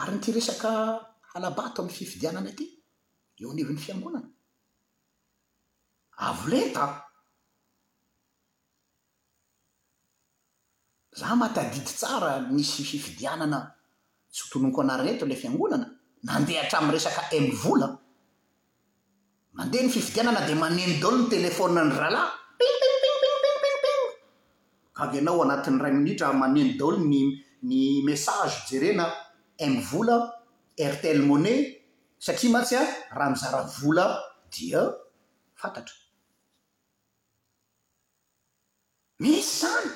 ary 0.00 0.12
nyty 0.14 0.30
resaka 0.36 0.70
alabato 1.36 1.78
amin'ny 1.82 1.96
fifidianana 2.00 2.48
ety 2.52 2.66
eo 3.40 3.48
anivin'ny 3.52 3.82
fiangonana 3.86 4.28
avolen 6.26 6.68
ta 6.76 6.84
zah 11.18 11.34
mataadidy 11.42 11.80
tsara 11.98 12.32
nisy 12.56 12.82
fifidianana 12.92 13.58
tsy 14.32 14.40
otoloko 14.44 14.78
anarina 14.82 15.10
eto 15.14 15.24
ilay 15.26 15.40
fiangonana 15.42 15.86
nandehatrami'ny 16.28 16.94
resaka 16.96 17.20
a 17.36 17.36
m' 17.44 17.50
vola 17.62 17.88
mandeha 19.54 19.82
ny 19.86 19.90
fifidianana 19.90 20.40
dia 20.46 20.56
maneny 20.58 20.98
daolo 21.00 21.18
ny 21.24 21.26
telefoa 21.30 21.68
ny 21.74 21.82
rahalahy 21.96 22.30
pingpingpigpingpinpingping 22.58 24.04
kaga 24.98 25.16
ianao 25.18 25.38
anatin'ny 25.44 25.80
ray 25.84 25.92
minitra 25.98 26.28
maneno 26.42 26.72
daolo 26.78 26.98
ny 27.10 27.20
ny 27.68 27.80
message 28.06 28.54
jerena 28.68 29.06
m 29.58 29.74
vola 29.88 30.16
artel 30.86 31.18
money 31.30 31.56
satria 32.26 32.50
matsy 32.54 32.74
an 32.80 32.86
raha 33.16 33.30
mizara 33.34 33.60
vola 33.78 34.06
dia 34.54 34.82
fantatra 35.60 35.96
misy 39.22 39.46
zany 39.62 39.90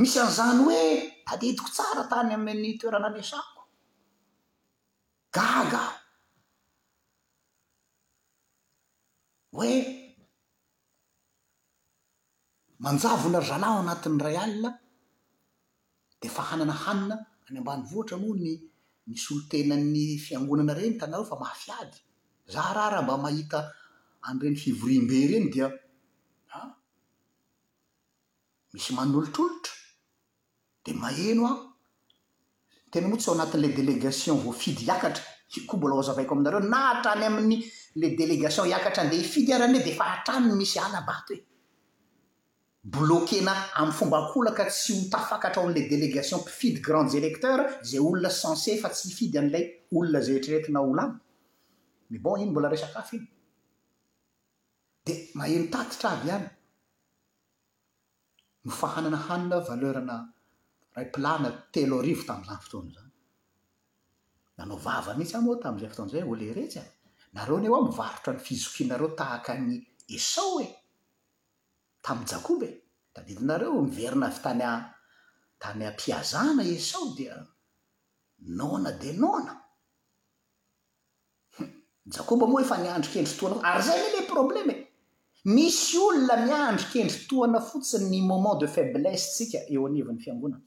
misy 0.00 0.16
anizany 0.22 0.60
hoe 0.66 0.84
tadetiko 1.26 1.68
tsara 1.74 2.02
tany 2.12 2.30
ami'ny 2.38 2.72
toerana 2.80 3.08
alyasako 3.10 3.59
gaga 5.34 5.84
hoe 9.52 9.74
manjavona 12.82 13.38
ry 13.42 13.48
zalao 13.50 13.76
anatin'ny 13.80 14.20
ray 14.26 14.36
alina 14.44 14.70
de 16.20 16.28
fa 16.34 16.42
hanana 16.50 16.74
hamina 16.84 17.16
any 17.46 17.58
ambany 17.60 17.82
vohatra 17.90 18.16
moa 18.22 18.36
ny 18.42 18.50
misolotenany 19.08 19.96
fiangonana 20.24 20.74
reny 20.78 20.94
tanareo 21.00 21.28
fa 21.30 21.36
mahafiady 21.42 21.96
za 22.52 22.62
raha 22.74 22.90
raha 22.92 23.02
mba 23.06 23.14
mahita 23.24 23.58
anyireny 24.26 24.56
fivorim-be 24.62 25.14
ireny 25.26 25.46
dia 25.52 25.68
a 26.54 26.58
misy 28.72 28.90
manolotrolotra 28.96 29.74
dia 30.84 30.94
maheno 31.02 31.42
a 31.52 31.54
tena 32.90 33.08
moatsy 33.08 33.30
ao 33.30 33.34
anatin'ila 33.34 33.68
délégation 33.74 34.36
voafidy 34.44 34.84
hiakatra 34.86 35.22
koa 35.66 35.78
mbola 35.78 35.94
oazavaiko 35.94 36.32
aminareo 36.34 36.60
na 36.60 36.78
hatrany 36.88 37.24
amin'ny 37.30 37.62
la 38.00 38.08
délégation 38.20 38.66
hiakatra 38.66 39.02
andeha 39.02 39.22
ifidy 39.22 39.52
aran'ie 39.52 39.84
di 39.84 39.92
fa 39.92 40.04
hatranny 40.12 40.52
misy 40.58 40.78
alabato 40.78 41.32
e 41.34 41.38
blokena 42.82 43.54
amn'ny 43.80 43.96
fomba 43.98 44.16
akolaka 44.24 44.64
tsy 44.66 44.92
hotafakatra 45.02 45.60
ao 45.62 45.68
amin'la 45.68 45.88
délégation 45.92 46.38
mpifidy 46.42 46.80
grands 46.86 47.14
électeur 47.20 47.58
zay 47.82 48.00
olona 48.00 48.30
sense 48.30 48.76
fa 48.82 48.88
tsy 48.90 49.08
hifidy 49.08 49.38
an'ilay 49.38 49.64
olona 49.96 50.20
zayretreretina 50.26 50.80
olamy 50.80 51.14
ma 52.10 52.18
bon 52.24 52.36
iny 52.42 52.50
mbola 52.50 52.68
resakafo 52.74 53.12
iny 53.16 53.26
dia 55.04 55.16
mahenotatitra 55.38 56.08
avy 56.16 56.28
hany 56.32 56.46
mifahanana 58.64 59.18
hanana 59.28 59.56
valerna 59.68 60.16
oitstamafooy 60.98 61.92
or 61.92 62.02
ny 67.56 68.38
fzokinreotahany 68.40 69.76
esao 70.16 70.58
e 70.64 70.68
tamin'ny 72.04 72.26
jaob 72.32 72.62
e 72.62 72.70
dadiinareo 73.14 73.82
miverina 73.86 74.28
ftanya 74.38 74.70
tany 75.62 75.84
ampiazana 75.90 76.62
esao 76.74 77.14
dia 77.16 77.36
nona 78.58 78.92
dea 78.92 79.12
nona 79.22 79.52
jakoba 82.06 82.46
moa 82.50 82.62
efa 82.62 82.76
niandro 82.82 83.10
kendri 83.14 83.34
toana 83.38 83.62
ary 83.70 83.82
zay 83.86 84.00
la 84.14 84.22
problema 84.32 84.72
e 84.72 84.78
misy 85.54 85.96
olona 85.98 86.36
miandro 86.46 86.86
kendri 86.92 87.18
toana 87.28 87.60
fotsiny 87.68 88.06
ny 88.10 88.20
moment 88.26 88.58
de 88.60 88.66
faiblese 88.66 89.30
tsika 89.34 89.58
eo 89.72 89.86
anivan'ny 89.86 90.18
fiangonana 90.24 90.64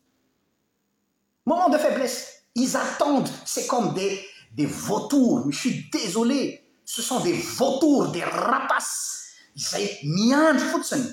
moment 1.46 1.70
de 1.70 1.78
faiblesse 1.78 2.44
izy 2.56 2.78
attende 2.78 3.30
c'est 3.46 3.68
comme 3.68 3.94
dedes 3.94 4.68
vautours 4.68 5.46
misuis 5.46 5.90
désolé 5.92 6.62
se 6.86 7.02
sont 7.02 7.20
des 7.22 7.34
vatours 7.34 8.10
des 8.12 8.24
rapase 8.24 9.30
zay 9.58 10.00
miandro 10.04 10.66
fotsiny 10.72 11.10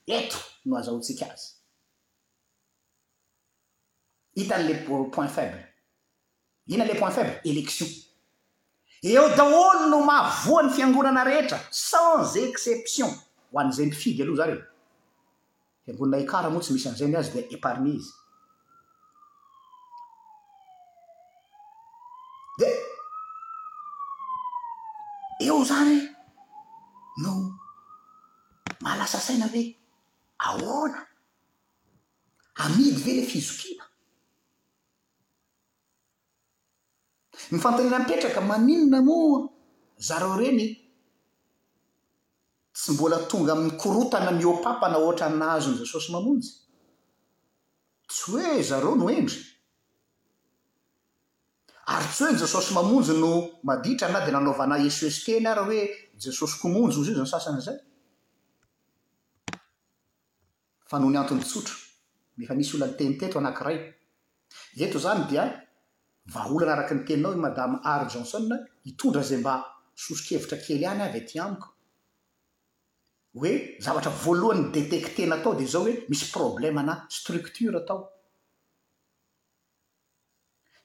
eto 0.09 0.39
no 0.67 0.77
azahotsika 0.77 1.27
azy 1.35 1.45
hitan'le 4.37 4.75
point 5.11 5.29
faible 5.29 5.63
hinanle 6.69 6.97
point 6.99 7.11
faible 7.19 7.37
élection 7.45 7.87
eo 9.03 9.29
dahono 9.37 9.87
no 9.91 10.03
mavoan'ny 10.05 10.73
fiangorana 10.75 11.25
rehetra 11.25 11.59
sans 11.71 12.37
exception 12.47 13.11
ho 13.53 13.59
an'zay 13.61 13.87
mifidy 13.87 14.23
aloha 14.23 14.37
zarey 14.45 14.61
amboninaikara 15.89 16.51
moa 16.51 16.63
tsy 16.63 16.73
misy 16.75 16.89
an'izayny 16.89 17.17
azy 17.19 17.31
di 17.37 17.41
epargne 17.57 17.91
izy 17.99 18.13
de 22.61 22.69
eo 25.47 25.59
zany 25.71 25.97
no 27.23 27.33
malasasaina 28.85 29.47
ve 29.55 29.63
ahona 30.49 31.01
amidy 32.65 33.01
ve 33.05 33.13
le 33.19 33.23
fizokina 33.31 33.85
mifantanena 37.53 37.99
mpetraka 38.05 38.41
maninona 38.51 38.99
moa 39.09 39.41
zareo 40.07 40.37
reny 40.43 40.61
tsy 42.81 42.93
mbola 42.93 43.19
tonga 43.31 43.53
amin'ny 43.53 43.77
korotana 43.83 44.31
miopapana 44.41 44.97
oatra 45.07 45.29
naazo 45.41 45.69
ny 45.71 45.79
jesosy 45.83 46.11
mamonjy 46.15 46.51
tsy 48.09 48.21
hoe 48.33 48.63
zareo 48.69 48.95
no 49.01 49.07
endry 49.19 49.41
ary 51.95 52.07
tsy 52.13 52.23
hoe 52.25 52.33
ny 52.33 52.39
jesaosy 52.43 52.73
mamonjy 52.79 53.13
no 53.23 53.31
maditra 53.69 54.09
na 54.13 54.21
di 54.27 54.31
nanaovana 54.33 54.75
esoesiteny 54.89 55.47
ara 55.53 55.63
hoe 55.69 55.81
jesosy 56.25 56.55
komonjoizy 56.63 57.11
iozaasanzay 57.13 57.79
fa 60.91 60.97
nony 60.99 61.19
antony 61.19 61.43
tsotra 61.51 61.75
mefa 62.39 62.55
nisy 62.55 62.73
olan'ny 62.77 62.97
teni 62.99 63.15
teto 63.21 63.37
anankiray 63.39 63.79
eto 64.85 64.99
zany 65.05 65.23
dia 65.31 65.45
vaa 66.33 66.47
olana 66.55 66.73
araky 66.75 66.95
ny 66.95 67.05
teninao 67.09 67.33
ny 67.35 67.41
madama 67.47 67.77
ar 67.93 68.03
jansona 68.15 68.57
hitondra 68.85 69.23
zay 69.29 69.39
mba 69.41 69.53
soso-kevitra 70.03 70.57
kely 70.67 70.83
any 70.91 71.03
avy 71.09 71.19
ety 71.21 71.37
amiko 71.45 71.69
hoe 73.33 73.75
zavatra 73.81 74.11
voalohany 74.11 74.71
detecte 74.73 75.27
natao 75.27 75.55
di 75.55 75.67
zao 75.67 75.83
hoe 75.83 76.05
misy 76.09 76.31
problema 76.33 76.83
na 76.83 76.95
structure 77.09 77.77
atao 77.77 78.01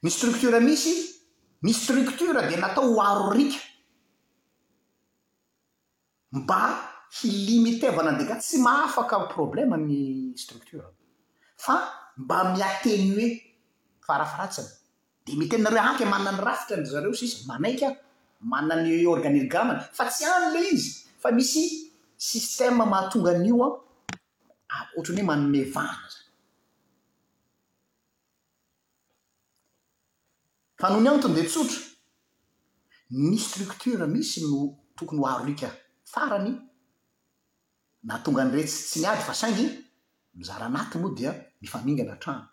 ny 0.04 0.10
structura 0.10 0.60
misy 0.60 0.94
ny 1.62 1.74
structura 1.74 2.42
di 2.48 2.56
natao 2.56 2.84
hoaro 2.94 3.32
rika 3.34 3.58
mba 6.32 6.60
hilimitevana 7.20 8.10
andi 8.14 8.26
ga 8.26 8.36
tsy 8.38 8.58
mahafaka 8.62 9.26
problema 9.34 9.78
ny 9.78 10.34
stricture 10.38 10.86
fa 11.58 11.76
mba 12.18 12.54
miatenue 12.54 13.26
farafaratsiny 14.06 14.70
de 15.26 15.32
miteninareohoe 15.34 15.90
aky 15.94 16.06
mana 16.06 16.30
ny 16.32 16.42
rafitra 16.46 16.78
ny 16.78 16.86
zareo 16.86 17.14
sisy 17.14 17.38
manaiky 17.50 17.86
a 17.90 17.92
mana 18.42 18.76
ny 18.86 19.02
organigamana 19.10 19.82
fa 19.98 20.06
tsy 20.06 20.24
any 20.26 20.48
la 20.54 20.62
izy 20.70 20.88
fa 21.22 21.32
misy 21.32 21.82
sistema 22.18 22.86
mahatongan'io 22.86 23.66
a 23.66 24.78
aoatrany 24.78 25.20
ah, 25.20 25.24
hoe 25.24 25.26
manne 25.26 25.64
vara 25.74 26.10
zay 26.10 26.26
fa 30.80 30.90
no 30.90 31.00
ny 31.02 31.10
ani 31.10 31.22
tondea 31.22 31.44
tsotra 31.44 31.80
ny 33.10 33.38
strictora 33.38 34.08
misy 34.08 34.42
no 34.42 34.78
tokony 34.96 35.20
ho 35.20 35.28
aro 35.28 35.48
ika 35.50 35.70
farany 36.06 36.56
nahatonga 38.04 38.42
anyrehtsy 38.42 38.84
tsy 38.90 39.00
ni 39.00 39.06
ady 39.06 39.22
fa 39.22 39.34
saingy 39.34 39.68
mizara 40.36 40.66
anaty 40.66 40.98
moa 40.98 41.14
dia 41.16 41.46
mifamingana 41.62 42.16
trano 42.20 42.50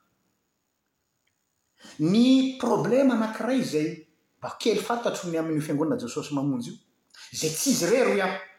ny 1.99 2.59
problema 2.59 3.15
anankiray 3.15 3.63
zay 3.63 4.07
mba 4.39 4.51
kely 4.59 4.81
fantatro 4.83 5.31
ny 5.31 5.39
amin'n'io 5.39 5.63
fiangonana 5.63 5.97
jesosy 6.01 6.35
mamonjy 6.35 6.71
io 7.33 7.39
zay 7.39 7.51
tsizy 7.51 7.87
rero 7.87 8.15
iaho 8.15 8.52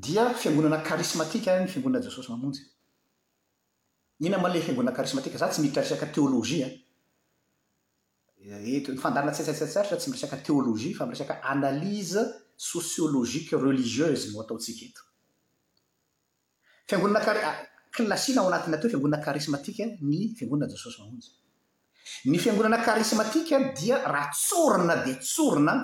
dia 0.00 0.32
fiangonana 0.34 0.78
karismatika 0.80 1.60
ny 1.60 1.68
fiangonana 1.68 2.04
jesosy 2.04 2.30
mamonjy 2.30 2.60
iona 4.20 4.38
male 4.38 4.60
fiangona 4.62 4.92
karismatika 4.92 5.38
za 5.38 5.48
tsy 5.48 5.60
miditra 5.60 5.82
resakateôloi 5.82 6.80
idinatstr 8.40 9.86
eh, 9.92 9.98
tsy 9.98 10.10
mirekalifa 10.10 11.40
eanale 11.44 12.26
sosiôlogike 12.60 13.56
reliiese 13.56 14.28
oaonaoa 14.36 14.58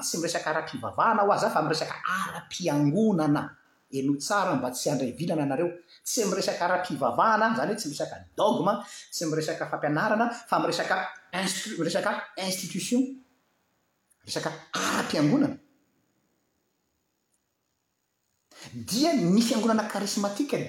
tsymeakaatavhanahzfae 0.02 1.92
aa-pangonana 2.10 3.55
eno 3.90 4.16
tsara 4.16 4.54
mba 4.58 4.70
tsy 4.70 4.88
andray 4.90 5.12
vilana 5.12 5.42
anareo 5.46 5.68
tsy 6.06 6.20
miresaka 6.30 6.62
ara-pivavahana 6.66 7.46
zany 7.56 7.70
hoe 7.70 7.78
tsy 7.80 7.86
miresaka 7.88 8.16
dogma 8.38 8.72
tsy 9.14 9.22
miresaka 9.30 9.64
fampianarana 9.72 10.26
fa 10.48 10.56
miresaka 10.62 10.96
miresaka 11.78 12.12
institution 12.46 13.00
resaka 14.26 14.50
ara-piangonana 14.86 15.54
dia 18.88 19.10
ny 19.14 19.38
fiangonana 19.46 19.84
karismatika 19.92 20.56
ny 20.58 20.66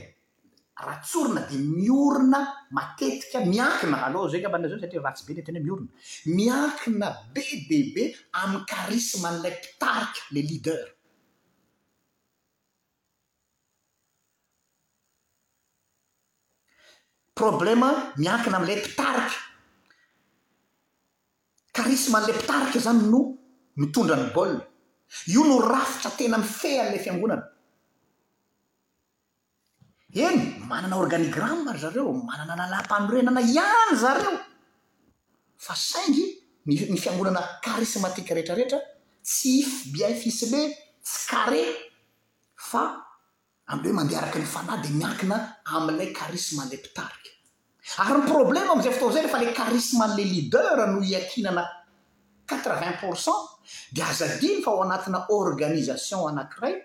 rahatsorona 0.87 1.41
di 1.49 1.57
miorina 1.57 2.39
matetika 2.77 3.39
miakina 3.53 3.97
aloha 4.05 4.29
zaek 4.31 4.45
manazao 4.53 4.77
satria 4.81 5.01
vahatsy 5.05 5.23
be 5.27 5.33
le 5.37 5.41
teny 5.41 5.57
hoe 5.57 5.63
miorona 5.65 5.89
miakina 6.37 7.07
be 7.33 7.43
bebe 7.69 8.03
ami'ny 8.41 8.61
karisma 8.71 9.29
n'lay 9.37 9.53
mpitarika 9.57 10.21
le 10.33 10.41
liader 10.49 10.83
problèma 17.39 17.89
miankina 18.19 18.57
am'lay 18.59 18.77
pitarika 18.85 19.35
karisme 21.77 22.17
n'la 22.19 22.33
pitarika 22.39 22.79
zany 22.85 23.01
no 23.13 23.19
mitondrany 23.81 24.25
baole 24.35 24.59
io 25.33 25.41
lo 25.49 25.57
rafitra 25.73 26.09
tena 26.19 26.37
mifean'la 26.43 26.97
fiangonana 27.05 27.45
eny 30.27 30.39
manana 30.71 30.95
organigramma 31.03 31.71
zareo 31.83 32.11
manana 32.29 32.55
na 32.59 32.65
lampamirenana 32.73 33.41
ihany 33.53 33.93
zareo 34.03 34.35
fa 35.65 35.73
saingy 35.89 36.25
ny 36.91 36.97
fiangonana 37.03 37.41
karismatika 37.65 38.31
retraretra 38.39 38.79
tsy 39.27 39.53
f 39.71 39.73
biay 39.93 40.13
fisile 40.23 40.61
tsy 41.05 41.19
carré 41.31 41.63
fa 42.69 42.83
ehoe 43.67 43.91
mandeharaka 43.91 44.39
ny 44.39 44.45
fanay 44.47 44.79
di 44.81 44.93
miakina 44.95 45.57
ami'ilay 45.75 46.13
karisme 46.15 46.63
n'lay 46.63 46.79
pitariky 46.79 47.31
ary 48.03 48.15
ny 48.15 48.23
problème 48.27 48.67
am'izay 48.71 48.93
fotaoizay 48.95 49.23
rehefa 49.27 49.41
la 49.43 49.51
karisme 49.51 50.01
an'la 50.07 50.23
liadeur 50.23 50.79
no 50.93 51.01
hiatinana 51.03 51.63
quatrevingt 52.47 52.97
pourcent 53.01 53.43
di 53.91 53.99
azadiny 54.01 54.63
fa 54.63 54.71
ao 54.71 54.79
anatina 54.87 55.19
organisation 55.35 56.23
anankiray 56.29 56.75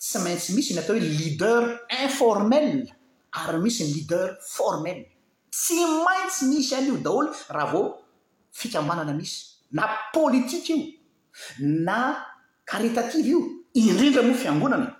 tsy 0.00 0.18
maintsy 0.24 0.48
misy 0.56 0.72
ny 0.74 0.80
atao 0.80 0.96
hoe 0.96 1.04
liadeur 1.04 1.64
informell 2.06 2.80
ary 3.40 3.58
n 3.60 3.62
misy 3.64 3.84
ny 3.84 3.90
liadeur 3.96 4.30
formel 4.40 5.00
tsy 5.52 5.78
maintsy 6.08 6.48
misy 6.48 6.72
any 6.78 6.88
io 6.88 6.96
daholo 7.04 7.28
raha 7.54 7.68
avao 7.68 7.84
fikambanana 8.58 9.12
misy 9.20 9.36
na 9.76 9.84
politike 10.16 10.72
io 10.80 10.92
na 11.60 11.98
karitatire 12.64 13.28
io 13.28 13.40
irindra 13.76 14.22
no 14.24 14.32
fiangonana 14.34 14.91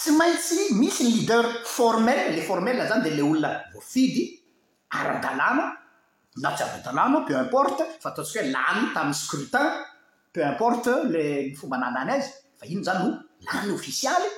tsy 0.00 0.12
maintsy 0.16 0.60
misy 0.80 1.02
ny 1.04 1.10
leader 1.18 1.44
formel 1.76 2.20
le 2.34 2.42
formel 2.48 2.86
zany 2.88 3.02
de 3.06 3.10
le 3.16 3.20
olona 3.22 3.50
voafidy 3.72 4.22
ara-dalàna 4.98 5.64
na 6.40 6.48
tsy 6.54 6.62
ara-dalàna 6.66 7.18
peu 7.26 7.36
importe 7.44 7.84
fa 8.02 8.08
ataontsika 8.10 8.40
hoe 8.44 8.50
laniny 8.56 8.86
tamin'y 8.94 9.18
skrutin 9.22 9.66
peu 10.32 10.42
importe 10.52 10.90
le 11.12 11.22
my 11.50 11.54
fomba 11.58 11.76
nala 11.82 12.04
ny 12.06 12.12
azy 12.16 12.30
fa 12.58 12.64
ino 12.72 12.82
zany 12.86 13.00
no 13.04 13.10
lanny 13.46 13.72
offisialy 13.78 14.28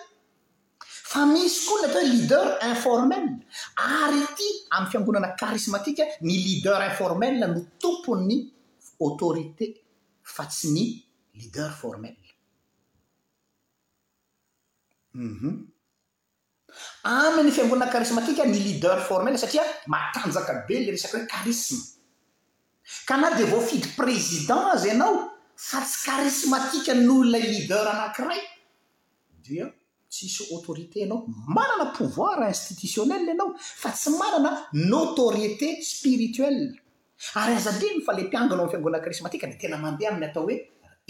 fa 1.12 1.20
misy 1.32 1.58
koona 1.68 1.86
ataohoe 1.88 2.10
leader 2.14 2.44
informel 2.72 3.24
ary 4.02 4.22
ty 4.36 4.46
amiy 4.76 4.90
fiambonana 4.90 5.30
karismatika 5.42 6.02
ny 6.26 6.32
leader 6.46 6.78
informel 6.90 7.36
mitompo'ny 7.54 8.34
autorité 9.06 9.64
fa 10.34 10.42
tsy 10.50 10.66
ny 10.76 10.84
leader 11.40 11.70
formel 11.82 12.14
uamin'ny 15.14 17.44
mhm. 17.44 17.52
fiangonana 17.52 17.90
karismatika 17.92 18.42
ny 18.52 18.56
leader 18.66 18.98
formel 19.08 19.34
satria 19.42 19.62
matanjaka 19.94 20.52
be 20.68 20.74
lay 20.84 20.90
resaka 20.94 21.18
hoe 21.18 21.26
karisme 21.34 21.78
ka 23.08 23.16
na 23.22 23.28
de 23.38 23.44
vao 23.52 23.60
fidy 23.70 23.86
prézident 24.00 24.64
azy 24.74 24.88
ianao 24.92 25.12
fa 25.56 25.80
tsy 25.80 25.98
karismatika 26.06 26.92
nyolona 26.94 27.38
leader 27.44 27.84
anankiray 27.94 28.40
dia 29.46 29.66
tsisy 30.12 30.44
ho 30.44 30.44
autorité 30.56 30.96
ianao 31.04 31.18
manana 31.56 31.86
pouvoir 31.96 32.38
institutionnell 32.54 33.24
ianao 33.28 33.48
fa 33.82 33.90
tsy 33.92 34.08
manana 34.22 34.50
notoriété 34.72 35.68
spirituell 35.92 36.58
ary 37.42 37.54
azalreny 37.60 37.98
fa 38.06 38.12
le 38.16 38.22
m-piangana 38.26 38.52
amn'nyfiangonana 38.60 39.04
karismatika 39.04 39.46
de 39.50 39.56
tena 39.62 39.76
mandeha 39.84 40.08
amin'ny 40.10 40.26
atao 40.30 40.44
hoe 40.46 40.56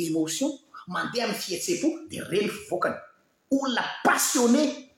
émotion 0.07 0.49
mandeha 0.95 1.23
ami'ny 1.27 1.41
fihetse-po 1.45 1.89
dia 2.11 2.23
reny 2.33 2.49
fivoakany 2.57 2.99
lapassionne 3.69 4.91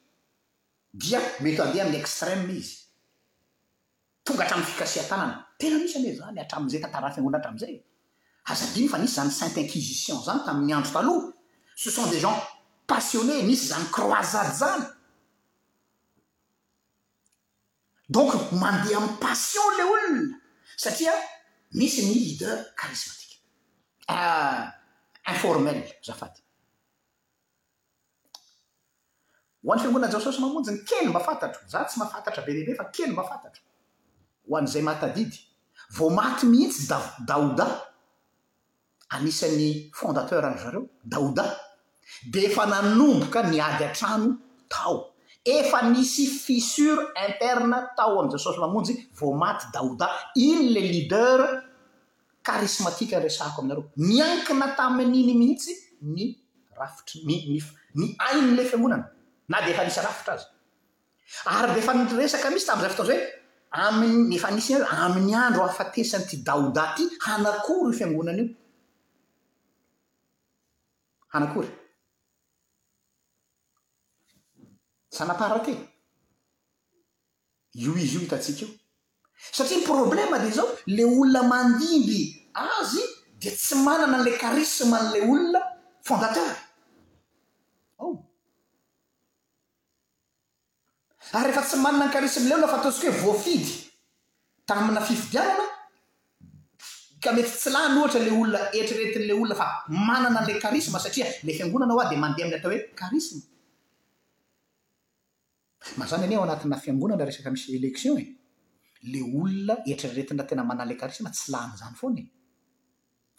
dia 0.95 1.19
mety 1.41 1.59
andeh 1.63 1.83
amy 1.83 1.97
extreme 1.97 2.53
izy 2.53 2.77
tonga 4.25 4.45
atramny 4.45 4.65
fikasia 4.65 5.03
tanàna 5.11 5.35
tena 5.59 5.79
misy 5.79 5.97
ane 5.99 6.15
zany 6.19 6.39
atramizay 6.41 6.81
tatara 6.81 7.11
fiangona 7.13 7.39
hatramizay 7.39 7.77
azadiny 8.51 8.89
fa 8.89 8.99
nisy 8.99 9.15
zany 9.15 9.31
sainte 9.31 9.61
inquisition 9.61 10.19
zany 10.27 10.43
taminy 10.47 10.73
andro 10.75 10.93
taloh 10.93 11.23
se 11.77 11.91
sont 11.91 12.07
des 12.11 12.21
gens 12.21 12.37
passionnés 12.87 13.43
nisy 13.43 13.67
zany 13.67 13.85
croisade 13.93 14.55
zany 14.61 14.83
donc 18.09 18.33
mandeha 18.53 18.99
amy 19.01 19.11
passion 19.21 19.63
le 19.79 19.83
olona 19.93 20.37
satria 20.77 21.13
misy 21.73 21.99
ny 22.07 22.15
leadeur 22.25 22.59
carismatiqe 22.79 23.37
ah, 24.09 24.63
informel 25.27 25.79
zafaty 26.07 26.44
ho 29.65 29.73
an'ny 29.73 29.81
fiangonana 29.83 30.13
jaososy 30.13 30.41
mamonjy 30.41 30.71
ny 30.73 30.79
kely 30.85 31.09
mafantatro 31.09 31.63
za 31.69 31.85
tsy 31.85 31.99
mafantatra 31.99 32.45
be 32.45 32.53
dehibe 32.53 32.75
fa 32.77 32.85
kely 32.85 33.13
mafantatro 33.15 33.63
ho 34.49 34.57
an'izay 34.57 34.83
matadidy 34.83 35.39
vo 35.97 36.11
maty 36.11 36.47
mihitsy 36.47 36.87
da 36.89 37.01
daoda 37.27 37.67
anisan'ny 39.09 39.91
fondateur 39.95 40.45
ary 40.45 40.59
zareo 40.61 40.87
daoda 41.05 41.45
de 42.31 42.45
efa 42.45 42.67
nanomboka 42.67 43.43
miady 43.43 43.85
atrano 43.85 44.37
tao 44.69 45.15
efa 45.45 45.83
misy 45.83 46.27
fissure 46.27 47.07
interne 47.29 47.77
tao 47.97 48.21
amjao 48.21 48.39
sosy 48.39 48.61
mamonjy 48.61 49.07
vo 49.17 49.33
maty 49.33 49.65
daoda 49.73 50.11
iny 50.37 50.75
la 50.75 50.81
liader 50.81 51.41
karismatika 52.43 53.17
ny 53.17 53.23
resako 53.23 53.61
aminareo 53.63 53.91
niankina 53.97 54.75
tamin'iny 54.77 55.35
mihitsy 55.35 55.73
ny 56.03 56.37
rafitry 56.79 57.21
imifa 57.21 57.73
ny 57.95 58.15
ainy 58.19 58.57
la 58.57 58.63
fiangonana 58.65 59.14
na 59.49 59.61
de 59.61 59.71
efa 59.73 59.85
nisa 59.85 60.03
rafitra 60.03 60.35
azy 60.35 60.47
ary 61.55 61.73
de 61.75 61.79
efa 61.83 61.93
nty 62.01 62.15
resaka 62.19 62.49
mihitsy 62.51 62.67
tabzay 62.69 62.89
fotonza 62.93 63.11
hoe 63.11 63.21
aminy 63.85 64.35
efa 64.37 64.49
nisia 64.57 64.77
amin'ny 65.05 65.35
andro 65.45 65.63
afatesany 65.71 66.25
ity 66.27 66.37
damoda 66.47 66.85
ty 66.97 67.05
hanakory 67.27 67.87
o 67.91 67.97
fiangonany 67.99 68.41
io 68.43 68.49
hanakory 71.35 71.71
sy 75.15 75.21
anaparate 75.25 75.73
io 77.85 77.93
izy 78.03 78.15
io 78.17 78.21
hitatsika 78.25 78.61
io 78.61 78.69
satria 79.57 79.79
ny 79.79 79.87
problèma 79.93 80.37
di 80.43 80.49
nzao 80.53 80.69
la 80.97 81.03
olona 81.19 81.41
mandimby 81.51 82.21
azy 82.69 83.01
di 83.41 83.49
tsy 83.59 83.75
manana 83.85 84.17
n'ila 84.23 84.33
karisma 84.43 84.97
n'la 85.03 85.19
olona 85.33 85.61
fondateur 86.09 86.55
ry 91.43 91.47
rehefa 91.51 91.63
tsy 91.67 91.77
manana 91.83 92.07
nykarismlay 92.07 92.55
olona 92.55 92.69
fa 92.73 92.77
ataonsika 92.81 93.11
hoe 93.13 93.21
voafidy 93.27 93.69
tany 94.67 94.81
mina 94.87 95.01
fifidianna 95.09 95.65
ka 97.23 97.31
mety 97.37 97.51
tsy 97.61 97.71
lany 97.75 97.95
ohatra 98.01 98.21
la 98.27 98.33
olona 98.41 98.61
etrretin'la 98.81 99.35
olona 99.43 99.55
fa 99.61 99.67
manana 100.09 100.39
anla 100.43 100.55
karism 100.65 100.93
satria 101.05 101.27
la 101.47 101.51
fiangonana 101.57 101.93
ho 101.95 102.01
a 102.03 102.09
di 102.11 102.17
mandeha 102.25 102.45
amin'ny 102.47 102.59
atao 102.61 102.71
hoe 102.73 102.83
a 103.03 103.19
mazany 106.01 106.25
an 106.27 106.33
ao 106.37 106.43
anatina 106.47 106.77
fianonanaresakmisyelekion 106.85 108.19
e. 108.23 108.25
l 109.11 109.15
olona 109.23 109.75
etrretina 109.93 110.45
tenamanala 110.51 110.95
arsm 111.07 111.27
tsy 111.37 111.47
lany 111.55 111.73
zany 111.81 111.95
foane 112.01 112.23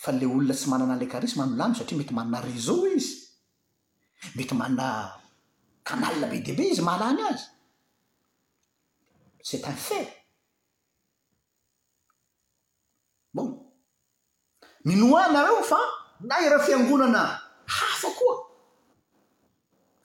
fale 0.03 0.25
olona 0.35 0.53
tsy 0.59 0.67
manana 0.73 0.93
anla 0.95 1.07
arsm 1.19 1.39
nlano 1.53 1.75
satria 1.79 1.97
mety 1.99 2.13
manana 2.19 2.41
rezea 2.49 2.85
izy 2.97 3.11
metymaana 4.37 4.85
kanal 5.87 6.15
be 6.31 6.37
de 6.45 6.51
be 6.57 6.63
izy 6.73 6.81
mahalany 6.89 7.21
azy 7.31 7.45
cet 9.45 9.63
un 9.69 9.75
fa 9.77 9.97
bon 13.33 13.49
minoa 14.89 15.25
nareo 15.35 15.61
fa 15.71 15.79
na 16.29 16.35
ire 16.45 16.57
fiangonana 16.65 17.21
hafa 17.77 18.09
koa 18.19 18.35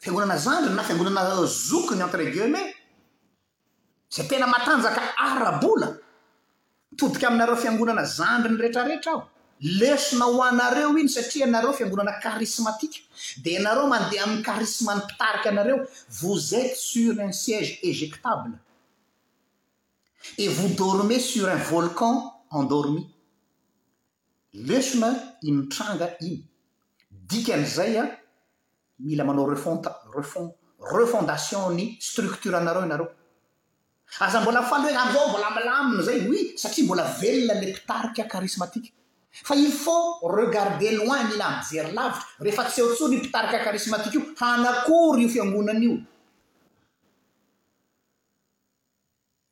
fiangonana 0.03 0.37
zandriny 0.47 0.77
na 0.79 0.83
fiangonana 0.89 1.23
zokinyentregemen 1.71 2.67
zay 4.15 4.25
tena 4.31 4.47
matanjaka 4.55 5.03
ara-bola 5.29 5.89
totika 7.01 7.27
aminareo 7.31 7.57
fiangonana 7.65 8.05
zandriny 8.19 8.59
rehetrarehetra 8.63 9.11
aho 9.15 9.23
lesona 9.79 10.25
ho 10.33 10.39
anareo 10.51 10.91
iny 11.01 11.11
satria 11.17 11.45
anareo 11.49 11.73
fiangonana 11.79 12.13
karismatika 12.25 12.99
de 13.45 13.51
anareo 13.61 13.87
mandeha 13.93 14.23
ami'ny 14.27 14.43
karisma 14.49 14.93
ny 14.97 15.01
mpitarika 15.05 15.47
anareo 15.55 15.79
voz 16.21 16.53
etes 16.61 16.79
sur 16.91 17.13
un 17.27 17.33
siège 17.33 17.71
éjectable 17.91 18.53
e 20.37 20.49
vos 20.49 20.75
dormer 20.77 21.21
sur 21.21 21.49
un 21.49 21.57
volcan 21.71 22.33
endormi 22.51 23.03
lesima 24.53 25.11
imitranga 25.41 26.09
iny 26.21 26.39
dikan'zay 27.31 27.93
a 27.97 28.05
mila 29.07 29.25
manao 29.25 29.49
refonta 29.55 29.91
efon 30.21 30.47
refondation 30.97 31.71
ny 31.77 31.85
structure 32.09 32.61
nareo 32.67 32.83
ianareo 32.85 33.09
aza 34.27 34.39
mbola 34.43 34.63
falhenaza 34.71 35.21
mvola 35.29 35.49
milaminy 35.57 36.03
zay 36.07 36.19
oi 36.33 36.41
satria 36.63 36.85
mbola 36.85 37.05
velona 37.21 37.61
le 37.63 37.69
mpitarika 37.75 38.23
karismatika 38.33 38.89
fa 39.47 39.55
i 39.55 39.67
faut 39.85 40.15
regarder 40.41 40.93
loin 41.01 41.25
mila 41.31 41.45
amijery 41.51 41.91
lavitra 41.99 42.27
rehefa 42.45 42.65
tsyhotsony 42.71 43.17
mpitarika 43.17 43.59
karismatika 43.67 44.15
io 44.19 44.23
hanakory 44.41 45.21
io 45.23 45.29
fiangonan'io 45.35 45.97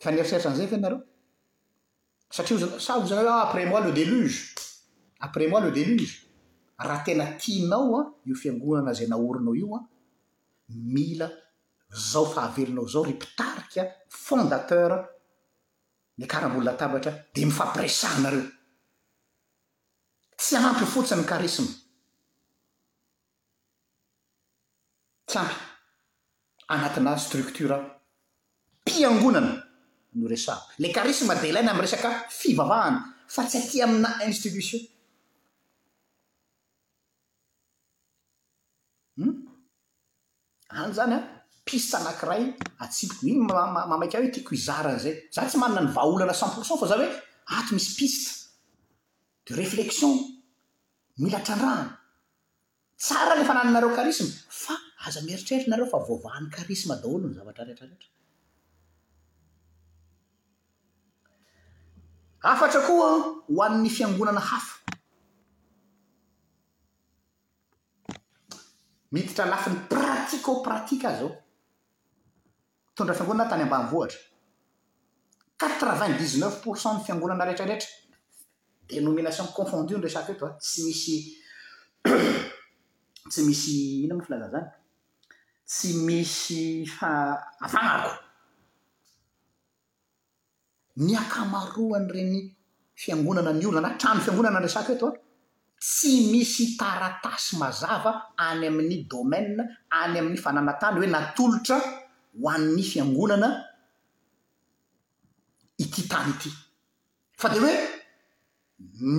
faneritseritra 0.00 0.50
an'izay 0.50 0.68
fa 0.68 0.76
anareo 0.76 1.00
satria 2.30 2.58
z 2.58 2.78
savo 2.80 3.06
zany 3.06 3.22
hoe 3.26 3.42
après 3.42 3.66
mois 3.66 3.80
le 3.82 3.92
déluge 3.92 4.54
après 5.20 5.48
mois 5.48 5.60
le 5.60 5.72
deluge 5.72 6.26
raha 6.78 7.02
tena 7.04 7.26
tianao 7.36 7.94
an 8.00 8.04
ah, 8.04 8.12
io 8.24 8.34
fiangonana 8.34 8.92
zay 8.94 9.08
nahorinao 9.08 9.54
io 9.54 9.66
an 9.76 9.82
ah, 9.84 9.88
mila 10.94 11.28
zao 11.90 12.24
fahavelonao 12.34 12.86
zao 12.88 13.04
ry 13.04 13.12
mpitarika 13.16 13.82
fondateura 14.08 14.94
ah. 15.02 15.08
ny 16.18 16.24
akaram-bolanatabatra 16.26 17.12
dea 17.34 17.46
mifampiresanareo 17.46 18.44
tsy 20.36 20.56
amty 20.56 20.84
fotsiny 20.92 21.24
karisme 21.24 21.68
tsy 25.26 25.38
ampy 25.38 25.56
anatina 26.72 27.16
structora 27.24 27.76
mpiangonana 28.82 29.67
noresa 30.14 30.56
la 30.78 30.88
karisme 30.92 31.34
di 31.40 31.48
ilaina 31.48 31.72
am' 31.72 31.80
resaka 31.80 32.10
fivavahana 32.40 33.00
fa 33.34 33.42
tsy 33.48 33.58
atya 33.60 33.84
amina 33.86 34.10
institution 34.28 34.80
hmm? 39.16 39.34
any 40.80 40.92
zany 40.96 41.14
an 41.18 41.24
piste 41.66 41.94
anankira 42.00 42.34
atsioko 42.84 43.18
iny 43.30 43.40
mamaika 43.92 44.16
a 44.18 44.22
he 44.24 44.28
tiako 44.34 44.52
izaranyizay 44.58 45.14
za 45.34 45.40
tsy 45.48 45.56
manana 45.62 45.82
ny 45.86 45.90
vaolana 45.96 46.34
cent 46.40 46.52
pourcent 46.56 46.80
fa 46.80 46.86
za 46.92 46.96
hoe 47.00 47.08
ato 47.56 47.70
misy 47.76 47.92
piste 47.98 48.30
de 49.46 49.52
reflexion 49.62 50.12
mila 51.22 51.40
trandrahana 51.46 51.84
tsara 53.04 53.32
ilay 53.36 53.46
fanananareo 53.50 53.90
karisma 53.98 54.28
fa 54.62 54.74
aza 55.06 55.20
mieritreritra 55.26 55.70
nareo 55.72 55.86
fa 55.92 55.98
voavahan'ny 56.08 56.48
karisma 56.56 56.94
daholo 57.02 57.26
ny 57.28 57.34
zavatra 57.38 57.62
rehetrarehetra 57.68 58.08
afatra 62.42 62.80
koa 62.86 63.08
ho 63.48 63.62
annn'ny 63.66 63.88
fiangonana 63.90 64.40
hafa 64.40 64.74
mititra 69.12 69.46
lafiny 69.46 69.76
pratiko 69.90 70.52
pratika 70.64 71.10
zao 71.18 71.32
tondra 72.94 73.14
fiangona 73.14 73.48
tany 73.50 73.62
ambani 73.62 73.90
vohatra 73.90 74.18
quatre 75.58 75.92
vingt 76.00 76.18
dix 76.18 76.36
neuf 76.36 76.62
pourcent 76.62 76.94
ny 76.98 77.04
fiangonana 77.04 77.44
rehetrarehetra 77.44 77.88
denomination 78.88 79.48
confondi 79.56 79.94
nresato 79.94 80.32
oeto 80.32 80.46
a 80.46 80.48
ah. 80.48 80.58
tsy 80.58 80.78
misy 80.92 81.16
tsy 83.30 83.40
misy 83.46 83.72
iina 84.02 84.14
ny 84.14 84.22
filaza 84.24 84.50
zany 84.54 84.68
tsy 85.66 85.88
misy 86.06 86.86
a 87.02 87.08
afagnako 87.66 88.27
ny 90.98 91.16
akamarohany 91.16 92.10
reny 92.12 92.54
fiangonana 92.94 93.52
ny 93.52 93.66
olo 93.66 93.80
na 93.80 93.90
trano 93.98 94.20
fiangonana 94.20 94.58
andresaka 94.58 94.92
oetoa 94.92 95.12
tsy 95.80 96.30
misy 96.32 96.76
taratasy 96.80 97.56
mazava 97.58 98.12
any 98.48 98.66
amin'ny 98.66 99.06
domae 99.10 99.40
any 100.00 100.18
amin'ny 100.18 100.38
fanana 100.44 100.72
tany 100.80 100.96
hoe 101.00 101.06
natolotra 101.14 101.78
ho 102.40 102.48
ann'ny 102.54 102.82
fiangonana 102.90 103.48
ity 105.78 106.02
tany 106.12 106.30
ity 106.34 106.50
fa 107.40 107.48
de 107.54 107.58
hoe 107.62 107.74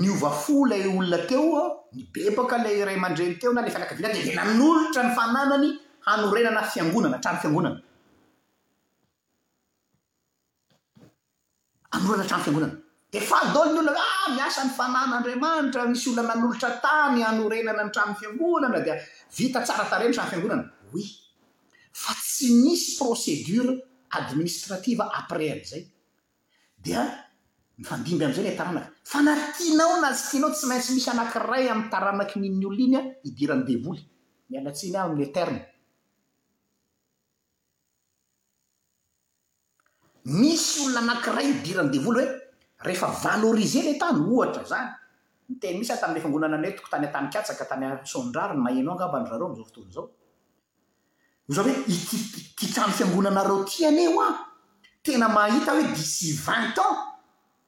miova 0.01 0.31
fo 0.41 0.67
ilay 0.67 0.83
olona 0.97 1.19
teo 1.29 1.47
ao 1.61 1.67
ny 1.95 2.01
bebaka 2.13 2.57
lay 2.63 2.83
ray 2.87 2.97
amandreny 2.99 3.35
teo 3.39 3.53
na 3.53 3.61
lay 3.63 3.71
fialaka 3.73 3.95
vilay 3.97 4.13
de 4.17 4.21
di 4.25 4.31
nanolotra 4.39 5.01
ny 5.03 5.11
fananany 5.19 5.69
hanorenana 6.07 6.61
fiangonana 6.73 7.15
atrano 7.19 7.39
fiangonana 7.43 7.79
aolana 11.91 12.23
atranny 12.23 12.43
fiagonana 12.43 12.79
de 13.11 13.19
fadany 13.19 13.77
olona 13.79 13.91
a 13.91 14.27
ah, 14.27 14.35
miasany 14.35 14.69
fanan'andriamanitra 14.71 15.87
misy 15.89 16.09
olonamanolotra 16.11 16.69
tany 16.83 17.23
anorenana 17.29 17.83
ny 17.85 17.91
tranin'ny 17.95 18.19
fiangonana 18.19 18.79
dia 18.85 18.95
vita 19.37 19.61
tsara 19.61 19.85
taren 19.89 20.11
trany 20.13 20.29
fiangonana 20.29 20.63
oe 20.95 21.01
fa 21.91 22.13
tsy 22.13 22.51
misy 22.63 22.97
procedure 22.99 23.73
administrative 24.19 25.01
après 25.19 25.49
azay 25.57 25.83
dia 26.83 27.01
mifandimby 27.77 28.25
amzay 28.25 28.43
ne 28.47 28.53
taranaka 28.59 28.89
fa 29.03 29.21
natianao 29.21 29.99
nazytianao 30.05 30.51
tsy 30.53 30.65
maintsy 30.69 30.91
misy 30.93 31.09
anankiray 31.09 31.69
amy 31.73 31.89
taranaky 31.89 32.39
ninny 32.39 32.65
olna 32.65 32.81
iny 32.87 32.95
a 32.95 33.01
idiran 33.23 33.65
devoly 33.65 34.01
mialatsiany 34.49 34.97
a 34.97 35.03
amle 35.03 35.31
terna 35.33 35.61
misy 40.29 40.81
olona 40.85 40.99
anankiray 41.01 41.53
hdirany 41.59 41.89
devoly 41.91 42.21
hoe 42.21 42.29
rehefa 42.85 43.07
valorize 43.23 43.81
ley 43.81 43.97
tany 43.99 44.19
ohatra 44.21 44.63
zany 44.65 44.91
te 45.59 45.67
misya 45.73 45.97
tamn'y 45.97 46.19
fiangonana 46.21 46.57
netiko 46.57 46.89
tany 46.89 47.05
atayatak 47.07 47.69
tnyoozahoe 47.69 49.65
titany 52.59 52.91
fiangonanareo 52.93 53.63
ty 53.65 53.85
aneo 53.85 54.21
a 54.21 54.45
tena 55.03 55.27
mahita 55.29 55.71
hoe 55.73 55.83
disis 55.95 56.39
vingt 56.45 56.77
ans 56.77 56.97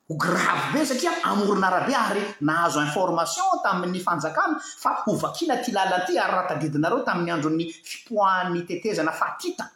o 0.10 0.16
grave 0.18 0.74
be 0.74 0.86
satria 0.86 1.12
amorina 1.24 1.70
rahabe 1.70 1.96
ary 1.96 2.36
nahazo 2.42 2.82
information 2.86 3.62
tamin'ny 3.64 4.00
fanjakana 4.00 4.60
fa 4.62 4.96
hovakina 5.06 5.56
ti 5.64 5.72
lalan 5.72 6.06
ty 6.06 6.18
ary 6.20 6.32
raha 6.32 6.48
tadidinareo 6.48 7.04
tamin'ny 7.06 7.32
androny 7.32 7.72
fipohahny 7.84 8.66
tetezana 8.68 9.12
fatita 9.12 9.70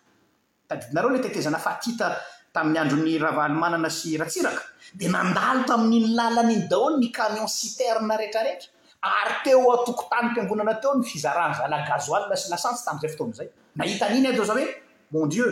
tadidinareo 0.67 1.09
le 1.09 1.19
tetezana 1.19 1.57
faita 1.57 2.13
tami'ny 2.55 2.79
androny 2.79 3.15
ravaly 3.19 3.53
manana 3.59 3.89
sy 3.91 4.15
ratsiraka 4.17 4.63
di 4.95 5.07
nandalo 5.11 5.65
tamin'ny 5.67 6.15
làlan'iny 6.15 6.67
dahoany 6.71 6.97
ny 7.03 7.09
kamion 7.11 7.49
siterne 7.51 8.15
rehetrarehetra 8.15 8.71
ary 9.19 9.35
teo 9.43 9.59
aotokontany 9.71 10.31
mpiangonana 10.31 10.75
teo 10.79 10.93
ny 10.95 11.03
fizaranyzala 11.11 11.77
gazoalina 11.89 12.35
sy 12.39 12.47
lasanytsy 12.53 12.83
tam'izay 12.87 13.11
fotoain'izay 13.13 13.49
nahitan' 13.77 14.17
iny 14.19 14.27
adyeo 14.31 14.47
za 14.47 14.55
hoe 14.55 14.67
mon 15.11 15.27
dieu 15.29 15.51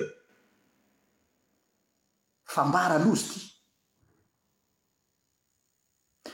fambara 2.55 2.97
lozy 3.05 3.27
ty 3.33 3.39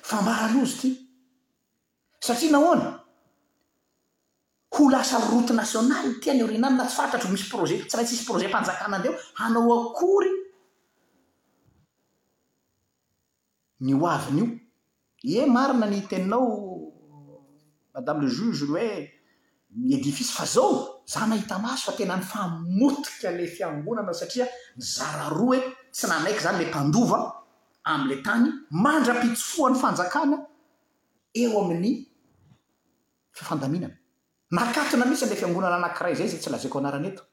fambara 0.10 0.48
lozy 0.54 0.78
ity 0.78 0.90
satria 2.30 2.54
nahoana 2.54 2.88
ho 4.76 4.84
lasa 4.94 5.18
rote 5.32 5.54
nationaly 5.62 6.14
ty 6.22 6.30
any 6.30 6.44
eo 6.46 6.52
rinany 6.52 6.76
natsy 6.78 6.96
fantatro 7.02 7.32
misy 7.34 7.48
proje 7.54 7.82
tsy 7.88 7.96
maintsy 7.98 8.14
misy 8.16 8.26
proze 8.30 8.48
mpanjakana 8.52 8.96
andeo 8.98 9.14
hanao 9.42 9.68
akory 9.82 10.39
ny 13.80 13.94
oaviny 13.94 14.42
io 15.24 15.42
ie 15.42 15.46
marina 15.50 15.86
ny 15.86 16.08
teinao 16.08 16.78
madame 17.94 18.24
le 18.24 18.30
juge 18.30 18.66
hoe 18.66 19.10
ny 19.76 19.94
edifise 19.96 20.34
fa 20.34 20.46
zao 20.46 21.04
za 21.06 21.26
nahita 21.26 21.58
maso 21.60 21.92
fa 21.92 21.98
tena 21.98 22.16
ny 22.16 22.24
famotika 22.24 23.32
lay 23.32 23.48
fiangonana 23.48 24.14
satria 24.14 24.48
myzara 24.76 25.30
roa 25.30 25.56
e 25.56 25.60
tsy 25.92 26.08
nanaiky 26.08 26.40
zany 26.40 26.58
lay 26.58 26.70
mpandova 26.70 27.34
amin'la 27.84 28.24
tany 28.24 28.50
mandra-pitsoan'ny 28.70 29.80
fanjakana 29.80 30.38
eo 31.36 31.64
amin'ny 31.64 32.06
fifandaminana 33.32 33.96
nakatona 34.52 35.06
misy 35.06 35.24
an'ilay 35.26 35.40
fiangonana 35.40 35.76
anankiray 35.78 36.16
zay 36.16 36.28
zay 36.28 36.40
tsy 36.40 36.50
lazaiko 36.52 36.80
anarana 36.80 37.08
eto 37.08 37.24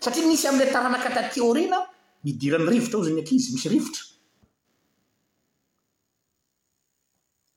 satria 0.00 0.26
nisy 0.26 0.46
am'ilay 0.48 0.72
taranakata 0.74 1.28
teorina 1.30 1.93
ndiran'ny 2.32 2.70
rivotra 2.72 2.98
o 2.98 3.02
zany 3.04 3.20
akizy 3.20 3.52
misy 3.52 3.68
rivotra 3.68 4.02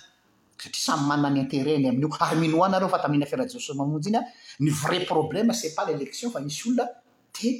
satria 0.58 0.82
samy 0.86 1.06
mana 1.08 1.28
ny 1.30 1.40
intereny 1.44 1.88
amin'io 1.88 2.08
ary 2.26 2.38
minoa 2.40 2.68
nareo 2.68 2.88
fa 2.88 2.98
tamina 3.04 3.26
fira-jessoy 3.30 3.76
mamonjy 3.76 4.08
iny 4.10 4.18
an 4.20 4.26
ny 4.64 4.70
vrai 4.82 5.00
problèma 5.06 5.52
se 5.52 5.72
pa 5.76 5.84
l'élektion 5.84 6.30
fa 6.32 6.40
misy 6.40 6.62
olona 6.68 6.84
dia 7.38 7.52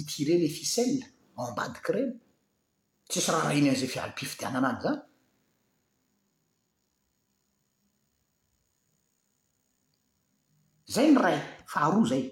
itire 0.00 0.34
le 0.42 0.48
fisel 0.48 0.92
ambadiky 1.44 1.90
ireny 1.92 2.10
tsisy 3.10 3.30
raha 3.30 3.42
raha 3.42 3.54
iny 3.58 3.68
an'izay 3.70 3.88
fialom-pifidiana 3.94 4.58
ana 4.62 4.70
any 4.70 4.82
zany 4.82 5.00
zay 10.96 11.08
ny 11.12 11.18
ray 11.24 11.36
faharoa 11.72 12.06
zay 12.10 12.22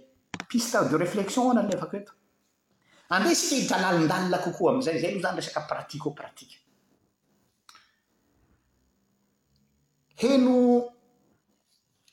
piste 0.48 0.78
de 0.90 0.96
reflexion 1.04 1.44
hoana 1.46 1.62
ny 1.62 1.74
afak 1.76 1.92
oeto 1.96 2.12
ande 3.16 3.32
sika 3.40 3.54
hitralalindalina 3.60 4.38
kokoa 4.46 4.70
ami'izay 4.72 4.98
zay 5.02 5.10
aloha 5.12 5.26
zany 5.26 5.38
resaka 5.40 5.60
pratiko 5.72 6.08
pratike 6.20 6.65
heno 10.16 10.96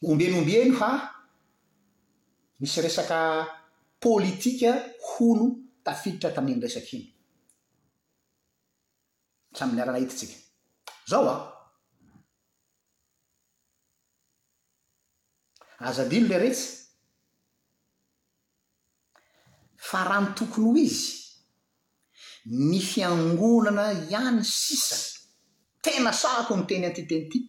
ombenoombieny 0.04 0.74
fa 0.80 0.90
misy 2.60 2.82
resaka 2.84 3.20
pôlitika 4.04 4.72
hono 5.12 5.48
tafiditra 5.84 6.30
tamin'iny 6.36 6.64
resaky 6.66 6.98
iny 6.98 7.08
sy 9.56 9.62
amin'ny 9.64 9.82
alana 9.82 10.02
hita 10.04 10.16
tsika 10.20 10.36
zao 11.12 11.24
a 11.34 11.36
azadily 15.88 16.28
le 16.28 16.38
retsy 16.44 16.66
fa 19.90 20.00
rahany 20.10 20.30
tokony 20.38 20.66
ho 20.68 20.72
izy 20.88 21.08
ny 22.68 22.80
fiangonana 22.90 23.86
ihany 24.04 24.42
sisa 24.60 24.96
tena 25.84 26.12
sako 26.22 26.54
nyteny 26.58 26.86
antyteny 26.90 27.28
ty 27.32 27.40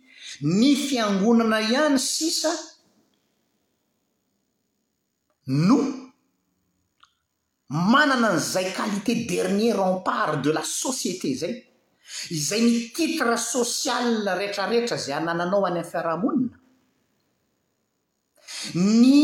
ny 0.42 0.74
fiangonana 0.74 1.60
ihany 1.60 1.98
sisa 1.98 2.50
no 5.46 5.76
manana 7.68 8.34
n'zay 8.34 8.72
qualité 8.72 9.24
dernier 9.26 9.78
empart 9.78 10.42
de 10.42 10.50
la 10.50 10.62
société 10.62 11.34
zay 11.36 11.62
izay 12.30 12.60
ny 12.60 12.90
titre 12.92 13.36
social 13.36 14.24
reetrareetra 14.36 14.96
zay 14.96 15.12
anananao 15.14 15.66
any 15.66 15.78
am'ny 15.82 15.90
fiarahamonina 15.90 16.58
ny 18.74 19.22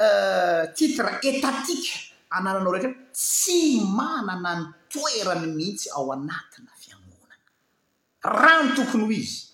euh, 0.00 0.68
titre 0.76 1.18
etatike 1.22 1.94
anananao 2.30 2.72
rehtra 2.74 2.92
tsy 3.12 3.80
manana 3.84 4.52
ny 4.60 4.64
toerany 4.92 5.46
mihitsy 5.56 5.88
ao 5.96 6.12
anatina 6.12 6.70
fiangonana 6.82 7.48
rano 8.20 8.74
tokony 8.76 9.04
ho 9.06 9.10
izy 9.10 9.53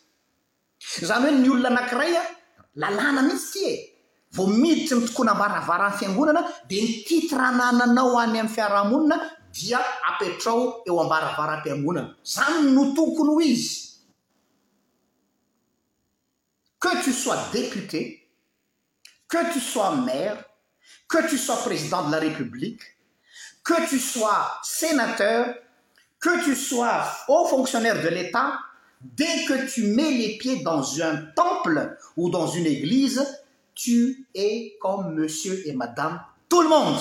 zany 0.98 1.30
hoe 1.30 1.38
ny 1.38 1.48
olona 1.50 1.70
nankiray 1.70 2.14
a 2.20 2.22
lalàna 2.80 3.22
mihitsy 3.22 3.52
ti 3.52 3.64
e 3.68 3.74
vo 4.34 4.46
miditsy 4.46 4.94
nytokona 4.94 5.32
ambaravara 5.32 5.90
fiangonana 5.98 6.42
dia 6.68 6.82
nytitraanananao 6.82 8.14
any 8.20 8.28
ami'ny 8.32 8.48
fiarahamonina 8.54 9.16
dia 9.54 9.78
apetrao 10.10 10.60
eo 10.88 10.98
ambaravaram-piangonana 11.04 12.10
zany 12.34 12.56
no 12.74 12.82
tokony 12.94 13.30
ho 13.36 13.40
izy 13.52 13.70
que 16.82 16.90
to 17.04 17.12
sois 17.22 17.42
député 17.56 18.00
que 19.30 19.40
to 19.52 19.60
sois 19.70 19.94
maire 20.06 20.44
que 21.10 21.20
to 21.30 21.36
sois 21.36 21.62
président 21.66 22.02
de 22.06 22.10
la 22.12 22.18
république 22.20 22.82
que 23.66 23.76
to 23.90 23.98
sois 23.98 24.40
sénateur 24.62 25.42
que 26.22 26.32
to 26.44 26.54
sois 26.54 26.98
eaut 27.28 27.46
fonctionnaire 27.52 28.02
de 28.02 28.08
l'etat 28.08 28.50
des 29.00 29.46
que 29.46 29.66
tu 29.70 29.88
mets 29.88 30.10
les 30.10 30.36
pied 30.38 30.60
dans 30.62 30.82
un 31.02 31.16
temple 31.34 31.96
ou 32.16 32.30
dans 32.30 32.46
une 32.46 32.66
église 32.66 33.26
tu 33.74 34.26
es 34.34 34.76
comme 34.80 35.14
monsieur 35.14 35.66
et 35.66 35.72
madame 35.74 36.20
tout 36.48 36.60
lo 36.62 36.68
monde 36.68 36.98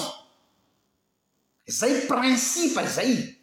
zay 1.67 2.07
principe 2.07 2.79
zay 2.87 3.37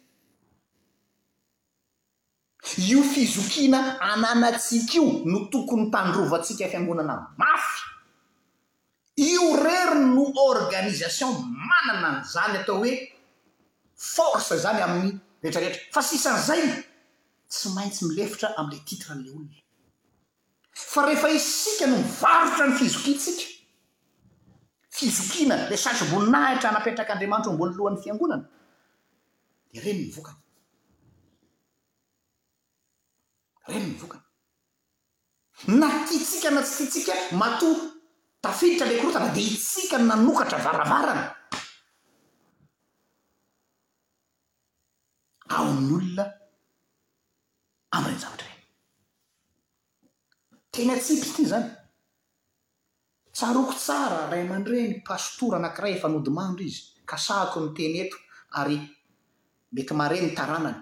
io 2.77 3.01
fizokina 3.03 3.99
ananatsik'io 4.01 5.21
no 5.25 5.47
tokony 5.51 5.91
tandrovoatsika 5.91 6.67
fiangonana 6.67 7.33
mafy 7.37 7.85
io 9.31 9.55
rero 9.55 9.99
no 10.03 10.31
organisation 10.35 11.29
manana 11.67 12.23
zany 12.23 12.57
atao 12.57 12.79
hoe 12.81 12.95
force 13.95 14.57
zany 14.59 14.81
amin'ny 14.81 15.19
reetrareetra 15.43 15.91
fa 15.93 16.01
sianzay 16.01 16.86
tsy 17.47 17.69
maintsy 17.73 18.05
milefitra 18.05 18.51
amin'ilay 18.59 18.83
titra 18.85 19.13
an'ilay 19.15 19.31
olona 19.31 20.79
fa 20.91 21.05
rehefa 21.07 21.29
isika 21.39 21.87
no 21.87 21.97
mivarotra 21.97 22.67
ny 22.67 22.75
fizokitsika 22.79 23.45
fizokina 24.97 25.55
le 25.69 25.77
sasy 25.83 26.03
boninahitra 26.11 26.69
anapetrak' 26.71 27.11
andriamanitro 27.13 27.51
o 27.51 27.55
mbolalohan'ny 27.55 28.01
fiangonana 28.03 28.45
di 29.71 29.79
reno 29.85 29.99
ny 30.03 30.11
vokany 30.15 30.39
reno 33.71 33.87
ny 33.87 33.97
vokany 34.03 34.23
nakitsika 35.79 36.49
na 36.51 36.61
tsyfitsika 36.63 37.13
mato 37.39 37.69
tafiditra 38.43 38.85
'ila 38.87 39.01
korotana 39.01 39.31
di 39.35 39.43
itsika 39.55 39.97
no 39.99 40.05
nanokatra 40.09 40.57
varavarana 40.65 41.23
aoann'olona 45.53 46.25
mreny 48.01 48.19
zavatrareny 48.19 48.65
teny 50.71 50.95
tsipyty 51.01 51.45
zany 51.47 51.69
tsaroko 53.33 53.73
tsara 53.73 54.27
ray 54.31 54.41
aman-dreny 54.45 54.95
pastora 55.07 55.57
anakiray 55.57 55.93
efanodimandro 55.97 56.63
izy 56.69 56.81
kasaako 57.09 57.57
ny 57.63 57.69
teny 57.77 57.95
eto 58.05 58.17
ary 58.59 58.77
mety 59.73 59.93
mare 59.99 60.17
ny 60.21 60.31
taranany 60.37 60.79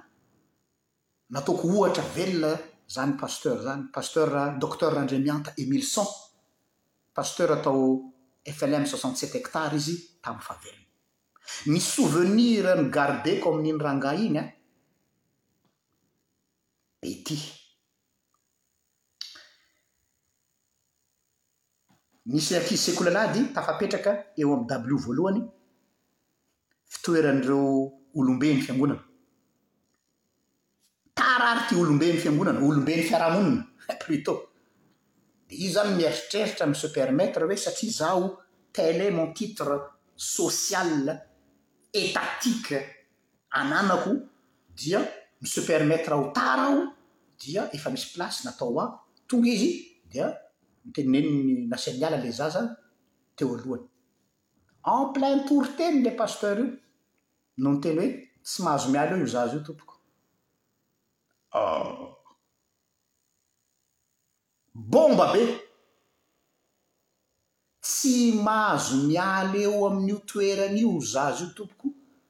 nataoko 1.36 1.63
ohatra 1.78 2.03
velona 2.16 2.51
zany 2.95 3.13
paster 3.22 3.57
zany 3.66 3.84
paster 3.95 4.30
docter 4.61 4.91
randra 4.95 5.18
mianta 5.26 5.51
emile 5.61 5.88
cent 5.93 6.11
paster 7.16 7.49
atao 7.57 7.80
flm 8.57 8.84
soixante 8.91 9.20
sept 9.22 9.36
hectara 9.39 9.76
izy 9.82 9.95
tamy 10.24 10.41
fa 10.47 10.53
velona 10.63 10.84
ny 11.72 11.80
sovenir 11.91 12.66
migardeko 12.84 13.47
ami''inyranga 13.53 14.11
inya 14.28 14.43
ty 17.24 17.38
misy 22.26 22.56
akizy 22.58 22.78
sekolalady 22.91 23.51
tafapetraka 23.53 24.12
eo 24.38 24.53
am 24.53 24.86
w 24.88 25.03
voalohany 25.06 25.41
fitoeran'ireo 26.91 27.91
olombeny 28.16 28.62
fiangonana 28.62 29.01
taraary 31.16 31.62
ty 31.70 31.76
olombeny 31.76 32.18
fiangonana 32.18 32.60
olombeny 32.60 33.03
fiarahamonina 33.03 33.66
plutôt 34.01 34.41
de 35.47 35.56
izo 35.56 35.74
zany 35.74 35.95
mieritreritra 35.97 36.66
mi 36.66 36.76
sepermetra 36.76 37.45
hoe 37.45 37.58
satria 37.58 37.91
zaho 37.91 38.39
tel 38.72 39.01
e 39.01 39.12
mon 39.12 39.34
titre 39.34 39.76
social 40.16 41.22
etatike 41.93 42.80
ananako 43.49 44.12
zia 44.80 44.99
misepermetre 45.41 46.16
ho 46.16 46.32
tara 46.34 46.68
ho 46.74 46.95
dia 47.40 47.70
efa 47.74 47.90
misy 47.92 48.08
placy 48.16 48.42
natao 48.48 48.80
a 48.82 48.86
tonga 49.28 49.48
izy 49.50 49.72
dia 50.12 50.28
mteneniny 50.86 51.54
na 51.70 51.78
senialy 51.84 52.16
alay 52.20 52.32
zah 52.40 52.50
zany 52.54 52.70
teo 53.36 53.56
alohany 53.56 53.86
en 54.94 55.04
plain 55.14 55.40
tour 55.48 55.66
teny 55.78 56.00
lay 56.06 56.16
paster 56.22 56.58
io 56.60 56.70
no 57.62 57.70
ny 57.72 57.80
teny 57.84 58.00
hoe 58.00 58.10
tsy 58.46 58.58
mahazo 58.64 58.88
mialo 58.90 59.16
eoio 59.16 59.28
zazy 59.34 59.56
io 59.56 59.64
tompoko 59.66 59.94
ah. 61.58 62.12
bomba 64.92 65.26
be 65.34 65.42
tsy 67.84 68.16
mahazo 68.46 68.96
mialo 69.10 69.58
eo 69.66 69.80
amin'io 69.90 70.18
toeranyio 70.30 70.92
zazy 71.14 71.44
io 71.44 71.54
tompoko 71.58 71.88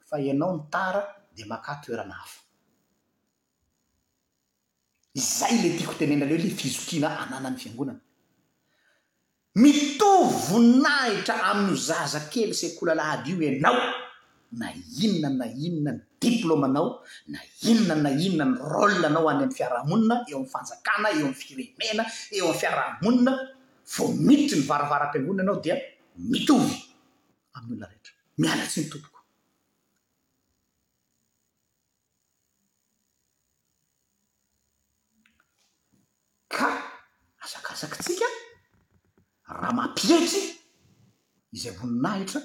fa 0.07 0.15
ianao 0.25 0.51
ny 0.57 0.63
tara 0.73 0.99
dia 1.35 1.45
maka 1.45 1.73
toerana 1.83 2.15
hafo 2.21 2.44
izay 5.15 5.55
le 5.63 5.69
tiako 5.77 5.93
tenena 5.99 6.25
alehoe 6.25 6.43
le 6.43 6.49
fizokina 6.59 7.07
anana 7.23 7.49
n'ny 7.49 7.59
fiangonana 7.61 7.99
mitovonahitra 9.63 11.35
amin'ny 11.49 11.69
ho 11.71 11.75
zaza 11.89 12.19
kely 12.31 12.51
sekola 12.59 12.93
lahadio 12.99 13.35
ianao 13.47 13.79
na 14.59 14.67
inona 15.03 15.29
na 15.39 15.45
inona 15.65 15.91
ny 15.93 15.99
diplômaanao 16.21 16.87
na 17.31 17.39
inona 17.69 17.95
na 18.03 18.09
inona 18.25 18.45
ny 18.51 18.57
rol 18.73 18.93
anao 19.07 19.25
any 19.29 19.37
amin'ny 19.39 19.55
fiarahamonina 19.57 20.15
eo 20.29 20.37
amin'ny 20.37 20.51
fanjakana 20.53 21.07
eo 21.17 21.27
am'ny 21.27 21.35
firenena 21.41 22.03
eo 22.37 22.45
ami'n 22.49 22.59
fiarahamonina 22.61 23.31
vo 23.93 24.03
mity 24.27 24.53
ny 24.59 24.63
varavaram-piangonina 24.69 25.43
anao 25.45 25.57
dia 25.63 25.75
mitovy 26.31 26.75
amin' 27.55 27.71
olona 27.73 27.87
rehetra 27.91 28.11
mialatsy 28.41 28.79
ny 28.81 28.87
tompo 28.91 29.14
ka 36.57 36.67
asakasakytsika 37.43 38.27
raha 39.47 39.71
mampietry 39.77 40.39
e! 40.41 40.55
izay 41.55 41.73
voninahitra 41.79 42.39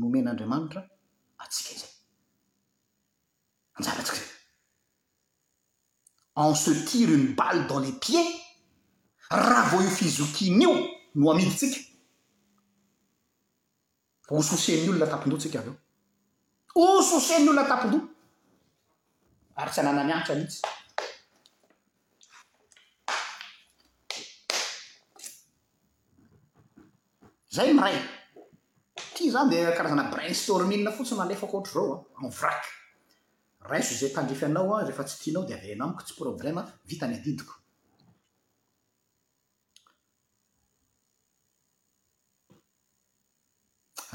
nomen'andriamanitra 0.00 0.80
atsika 1.42 1.70
izay 1.76 1.92
anjarantsika 3.76 4.18
zay 4.20 4.30
en 6.42 6.54
se 6.62 6.70
tiryny 6.88 7.28
balle 7.38 7.62
dans 7.70 7.80
les 7.86 7.96
pieds 8.04 8.30
raha 9.42 9.62
vao 9.70 9.82
io 9.86 9.92
fizokiny 10.00 10.58
io 10.64 10.70
no 11.18 11.24
amidytsika 11.30 11.80
fa 14.24 14.30
hoshosen'ny 14.36 14.88
olona 14.90 15.06
tapindotsika 15.12 15.58
avy 15.60 15.72
eo 16.76 16.82
osoosen'ny 16.98 17.46
olona 17.48 17.68
tapindoa 17.70 18.02
ary 19.60 19.70
tsy 19.70 19.80
anana 19.80 20.04
miaatra 20.08 20.32
amitsy 20.36 20.60
zay 27.52 27.72
miray 27.76 28.00
ty 29.14 29.28
zany 29.30 29.50
dia 29.52 29.72
karazana 29.78 30.08
brinstormia 30.12 30.90
fotsiny 30.96 31.18
malefako 31.20 31.56
ohatra 31.58 31.80
zao 31.80 31.96
an 32.16 32.24
en 32.24 32.32
vrak 32.38 32.62
raiso 33.70 33.92
izay 33.94 34.12
tandrify 34.16 34.46
anao 34.46 34.72
an 34.76 34.86
rehefa 34.88 35.04
tsy 35.06 35.16
tianao 35.22 35.44
di 35.48 35.52
avenao 35.56 35.86
amiko 35.88 36.02
tsy 36.04 36.14
provlèma 36.18 36.62
vita 36.88 37.04
ami 37.06 37.16
adindiko 37.18 37.54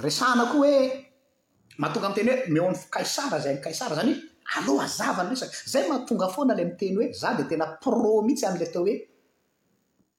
resana 0.05 0.43
koa 0.51 0.57
hoe 0.61 0.73
matonga 1.81 2.07
amiy 2.07 2.17
teny 2.17 2.29
hoe 2.33 2.41
mioa'ykaisara 2.53 3.37
zay 3.43 3.53
am 3.55 3.61
kaisara 3.65 3.95
zany 3.99 4.13
hoe 4.13 4.25
aloha 4.63 4.85
zavany 4.99 5.29
resaky 5.31 5.69
zay 5.73 5.85
mahatonga 5.91 6.33
foana 6.33 6.53
ilay 6.55 6.65
ami 6.67 6.77
teny 6.81 6.95
hoe 6.97 7.07
za 7.21 7.35
dia 7.37 7.45
tena 7.49 7.65
pro 7.83 8.13
mihitsy 8.25 8.45
amla 8.49 8.65
atao 8.69 8.81
hoe 8.87 8.95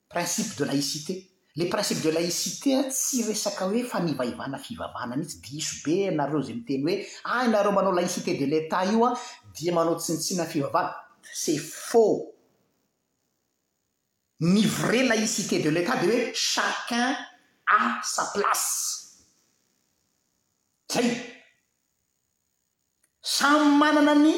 principe 0.08 0.52
de 0.58 0.64
laïsité 0.70 1.14
la 1.58 1.64
principe 1.66 2.02
de 2.02 2.10
laïsité 2.12 2.76
a 2.78 2.82
tsy 2.88 3.22
resaka 3.26 3.64
hoe 3.66 3.80
fa 3.90 3.98
mivaivana 4.00 4.58
fivavana 4.62 5.16
mihitsy 5.18 5.38
diso 5.42 5.74
be 5.84 5.96
nareo 6.14 6.40
zay 6.42 6.54
miteny 6.54 6.84
hoe 6.86 6.96
a 7.24 7.48
nareo 7.48 7.72
manao 7.72 7.92
laisité 7.92 8.34
de 8.38 8.44
l'etat 8.46 8.84
io 8.92 9.04
a 9.04 9.10
ah, 9.12 9.18
dia 9.58 9.72
manao 9.74 9.96
tsintsina 9.98 10.46
fivavahna 10.46 10.94
cest 11.32 11.60
fa 11.60 11.98
ny 14.40 14.62
vre 14.68 15.00
laïsité 15.10 15.58
de 15.64 15.70
l'eta 15.70 15.96
dia 15.96 16.12
hoe 16.14 16.32
chacun 16.34 17.16
a 17.78 17.80
sa 18.04 18.24
place 18.34 19.18
zay 20.92 21.08
samy 23.22 23.78
manana 23.82 24.14
ny 24.14 24.32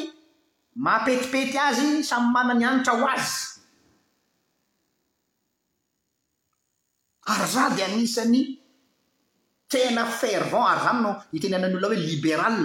maampetipety 0.75 1.57
azy 1.69 2.03
samy 2.03 2.31
mana 2.33 2.53
ny 2.57 2.63
anatra 2.65 2.97
ho 2.99 3.05
azy 3.13 3.50
ary 7.27 7.47
za 7.47 7.69
de 7.69 7.83
anisaany 7.83 8.43
tena 9.67 10.05
fervent 10.05 10.65
ary 10.67 10.83
za 10.85 10.93
minao 10.93 11.13
itenanan'olona 11.37 11.87
hoe 11.87 11.99
libéral 12.09 12.57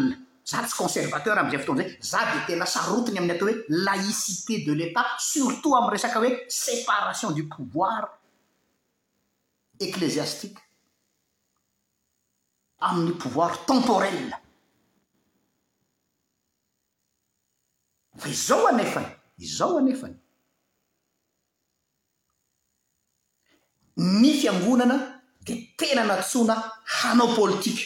za 0.51 0.59
tsy 0.65 0.77
conservateur 0.83 1.39
amizay 1.39 1.61
fotoana 1.61 1.85
zay 1.85 1.93
za 2.01 2.21
de 2.33 2.39
tena 2.47 2.65
sarotiny 2.67 3.19
amin'ny 3.19 3.35
atao 3.35 3.49
hoe 3.49 3.65
laïsité 3.85 4.65
de 4.67 4.73
l'etat 4.73 5.09
surtout 5.19 5.75
ami 5.77 5.91
resaka 5.91 6.19
hoe 6.21 6.41
séparation 6.49 7.31
du 7.33 7.45
pouvoir 7.49 8.19
ecclésiastique 9.81 10.59
amin'ny 12.81 13.13
pouvoir 13.13 13.65
temporel 13.67 14.37
fa 18.17 18.29
izao 18.29 18.65
anefany 18.73 19.09
izao 19.39 19.77
anefany 19.79 20.17
ny 23.97 24.35
fiangonana 24.35 25.23
dia 25.43 25.57
tena 25.77 26.05
nantsoana 26.05 26.55
hanao 26.85 27.35
politike 27.35 27.85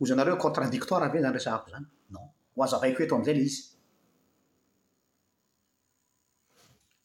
hozanareo 0.00 0.36
contradictoire 0.36 1.04
av 1.06 1.16
e 1.16 1.20
zany 1.22 1.32
resa 1.32 1.50
hako 1.52 1.70
zany 1.70 1.86
non 2.10 2.28
ho 2.56 2.62
aza 2.64 2.78
vaiko 2.78 2.98
heeto 2.98 3.14
ami'izay 3.16 3.34
le 3.34 3.40
izy 3.42 3.62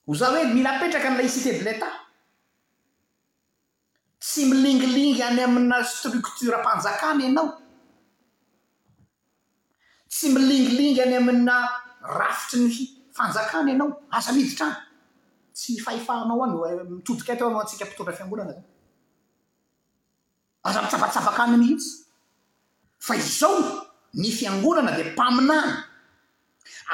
ho 0.05 0.13
za 0.15 0.25
hoe 0.27 0.45
mila 0.53 0.79
petraka 0.79 1.07
aminlay 1.07 1.25
icite 1.25 1.51
de 1.53 1.63
l'eta 1.63 1.87
tsy 4.19 4.45
milingilingy 4.45 5.21
any 5.21 5.39
amina 5.41 5.83
strictora 5.83 6.59
mpanjakana 6.61 7.23
ianao 7.23 7.49
tsy 10.09 10.29
milingilingy 10.33 11.01
any 11.01 11.15
amina 11.15 11.69
rafitry 12.01 12.65
ny 12.65 12.73
fanjakana 13.15 13.71
ianao 13.71 13.91
aza 14.11 14.33
miditrany 14.33 14.75
tsy 15.63 15.79
fahefahanao 15.79 16.43
any 16.43 16.59
eh, 16.67 16.83
mitodika 16.89 17.31
y 17.31 17.35
atao 17.35 17.49
no 17.49 17.59
antsika 17.61 17.85
mpitondra 17.85 18.13
fiangonana 18.13 18.51
dy 18.53 18.61
azapitsapatsapaka 20.63 21.43
anyny 21.43 21.65
hitsy 21.71 21.89
fa 22.99 23.15
izao 23.15 23.87
ny 24.13 24.27
fiangonana 24.31 24.91
di 24.97 25.03
mpaminany 25.09 25.71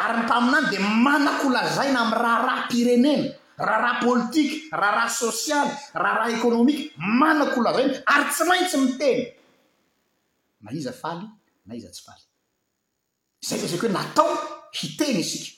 ary 0.03 0.13
ny 0.17 0.24
mpaminany 0.26 0.65
di 0.70 0.78
manak'olazaina 0.80 1.97
am'y 2.05 2.15
raharaha 2.24 2.67
pirenena 2.70 3.28
raharaha 3.57 4.01
pôlitika 4.05 4.78
raha 4.78 4.93
raha 4.97 5.09
sosialy 5.09 5.70
raharaha 5.93 6.30
ekônomika 6.38 6.84
manak' 7.22 7.57
olazaina 7.57 7.93
ary 8.13 8.26
tsy 8.32 8.43
maintsy 8.49 8.78
miteny 8.78 9.20
na 10.61 10.70
iza 10.78 10.93
faly 10.93 11.26
na 11.65 11.74
iza 11.76 11.89
tsy 11.89 12.01
faly 12.05 12.24
zay 13.47 13.57
fa 13.59 13.67
zaky 13.67 13.82
hoe 13.88 13.93
natao 13.97 14.30
hiteny 14.78 15.20
isika 15.26 15.57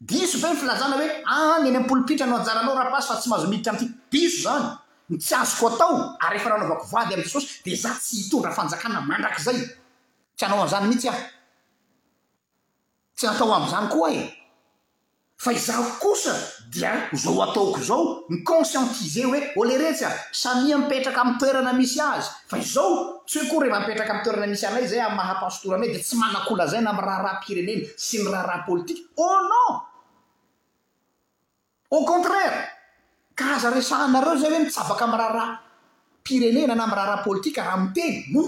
diso 0.00 0.38
zay 0.38 0.54
ny 0.54 0.60
filazana 0.62 0.94
hoe 0.96 1.08
any 1.26 1.68
eny 1.68 1.76
ampolopitra 1.82 2.26
anao 2.26 2.38
anjara 2.38 2.60
anao 2.62 2.74
raha 2.78 2.92
pazy 2.94 3.08
fa 3.10 3.16
tsy 3.18 3.28
mahazomiditra 3.30 3.72
m'ty 3.74 3.86
biso 4.10 4.46
zany 4.46 4.66
nytsy 5.10 5.34
azoko 5.34 5.68
atao 5.74 5.94
ary 6.26 6.38
refa 6.38 6.48
rahanaovako 6.50 6.86
voady 6.86 7.14
ami 7.14 7.22
jesosy 7.26 7.62
de 7.64 7.72
za 7.76 7.90
tsy 7.98 8.14
hitondra 8.22 8.54
fanjakana 8.54 9.00
mandrakazay 9.02 9.58
tsy 10.38 10.42
anao 10.46 10.60
am'izany 10.62 10.86
mihitsy 10.88 11.08
a 11.10 11.14
tsy 13.16 13.24
natao 13.26 13.50
am'zany 13.58 13.88
koa 13.90 14.08
e 14.14 14.20
fa 15.36 15.50
izako 15.52 15.90
kosa 15.98 16.34
dia 16.68 17.08
zao 17.16 17.36
ataoko 17.42 17.80
zao 17.80 18.24
miconscientise 18.28 19.24
hoe 19.24 19.40
oleretsy 19.56 20.04
oh, 20.04 20.08
a 20.08 20.12
samia 20.32 20.76
mipetraka 20.78 21.20
am 21.20 21.38
toerana 21.38 21.72
misy 21.72 22.00
azy 22.00 22.28
fa 22.50 22.58
izao 22.60 23.22
tsy 23.24 23.40
h 23.40 23.48
ko 23.48 23.62
rehea 23.62 23.76
amipetraka 23.76 24.12
am 24.18 24.22
toerana 24.24 24.46
misy 24.46 24.66
ana 24.66 24.80
y 24.80 24.86
zay 24.88 25.00
amy 25.00 25.16
mahapahasotorany 25.16 25.86
y 25.88 25.92
de 25.92 25.98
tsy 26.00 26.16
manak'olazaina 26.16 26.90
am 26.90 27.00
raha 27.00 27.22
raha 27.22 27.40
pirenena 27.40 27.88
sy 27.96 28.18
ny 28.22 28.28
raha 28.28 28.46
raha 28.46 28.66
pôlitika 28.68 29.08
o 29.16 29.22
oh 29.24 29.38
non 29.48 29.72
a 31.96 31.98
contraire 32.04 32.60
karaza 33.34 33.70
resanareo 33.70 34.36
zay 34.36 34.50
hoe 34.52 34.60
mitsabaka 34.60 35.04
am 35.04 35.16
raharaha 35.16 35.58
pirenena 36.24 36.74
na 36.74 36.84
am 36.84 36.90
raha 36.92 37.06
raha 37.12 37.24
pôlitika 37.24 37.64
raha 37.64 37.76
miteny 37.80 38.24
mo 38.32 38.40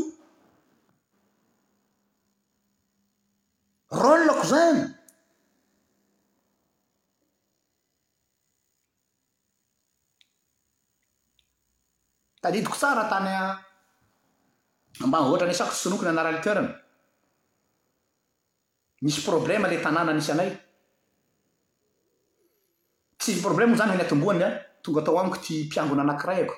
rôllako 3.90 4.44
zany 4.44 4.99
tadidiko 12.40 12.72
tsara 12.74 13.04
tanya 13.06 13.60
amban 15.04 15.22
ohatr 15.28 15.46
ny 15.46 15.54
sako 15.54 15.72
tsy 15.76 15.80
sonokony 15.84 16.10
anarany 16.10 16.40
toerana 16.40 16.72
misy 19.04 19.20
problema 19.24 19.68
la 19.68 19.76
tanàna 19.80 20.10
anisanay 20.12 20.50
tsiy 23.20 23.40
problema 23.44 23.72
io 23.72 23.76
zany 23.78 23.94
ny 23.96 24.02
atomboany 24.02 24.40
an 24.44 24.54
tonga 24.82 25.00
atao 25.00 25.20
amiko 25.20 25.38
ty 25.44 25.64
mpiangona 25.68 26.02
anankiray 26.04 26.40
ako 26.44 26.56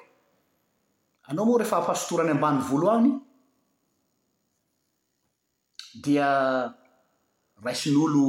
anao 1.28 1.44
moa 1.46 1.58
rehefa 1.58 1.76
ampahasotorany 1.78 2.30
ambany 2.32 2.58
voalohany 2.68 3.10
dia 6.02 6.28
raisin'olo 7.64 8.26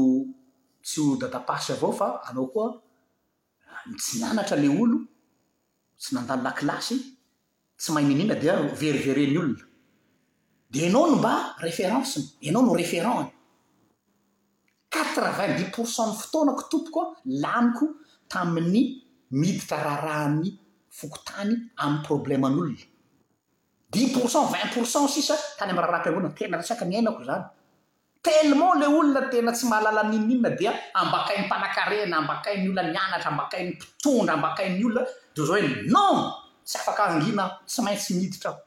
tsy 0.83 0.97
ho 1.01 1.07
datapasy 1.21 1.69
avao 1.73 1.93
fa 2.01 2.09
anao 2.27 2.47
koa 2.53 2.67
misinanatra 3.93 4.57
ah, 4.57 4.61
la 4.61 4.69
olo 4.81 4.97
tsy 6.01 6.09
nandalo 6.15 6.43
lakilasy 6.43 7.12
tsy 7.83 7.91
mahay 7.91 8.07
nininna 8.07 8.33
dia 8.39 8.55
verivereny 8.79 9.37
olona 9.37 9.61
de 10.71 10.85
anao 10.87 11.05
no 11.07 11.15
mba 11.15 11.31
référenseny 11.65 12.25
ianao 12.41 12.61
no 12.65 12.73
référent 12.81 13.27
quatre 14.93 15.25
vingt 15.37 15.55
dix 15.57 15.69
pourcent 15.75 16.07
ny 16.07 16.15
fotoanako 16.21 16.63
tompokoa 16.71 17.05
laniko 17.43 17.85
tamin'ny 18.31 18.83
miditra 19.31 19.77
rahrahany 19.87 20.49
fokotany 20.97 21.53
ami'y 21.83 22.03
problèmaan'olona 22.07 22.85
dix 23.91 24.07
pourcent 24.13 24.45
vingt 24.53 24.71
pourcent 24.73 25.07
sis 25.09 25.27
tany 25.59 25.71
amraha 25.71 25.91
raha 25.91 25.99
mpiavoona 26.03 26.29
tena 26.39 26.57
resaka 26.59 26.85
niainako 26.85 27.23
zany 27.29 27.45
telement 28.25 28.75
le 28.79 28.85
olona 28.97 29.21
tena 29.31 29.51
tsy 29.51 29.65
mahalala 29.71 30.03
nininna 30.11 30.49
dia 30.59 30.71
ambakahin'ny 31.01 31.47
mpanakarena 31.47 32.15
ambakain'ny 32.21 32.63
olona 32.69 32.83
nianatra 32.93 33.29
ambakayny 33.31 33.69
mpitondra 33.75 34.33
ambakain'ny 34.37 34.85
olona 34.85 35.01
deo 35.35 35.45
zao 35.45 35.57
hoe 35.57 35.67
non 35.95 36.42
tsy 36.65 36.77
afaka 36.79 37.03
anginaho 37.13 37.51
tsy 37.67 37.81
maintsy 37.85 38.13
miiditraho 38.17 38.57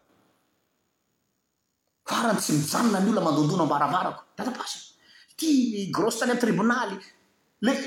farany 2.09 2.39
tsy 2.41 2.53
mijanona 2.57 2.99
ny 3.03 3.09
olona 3.11 3.27
mandondono 3.27 3.63
abaravarakoatygrose 3.69 6.19
tny 6.21 6.31
am'y 6.31 6.39
tribonaly 6.43 6.97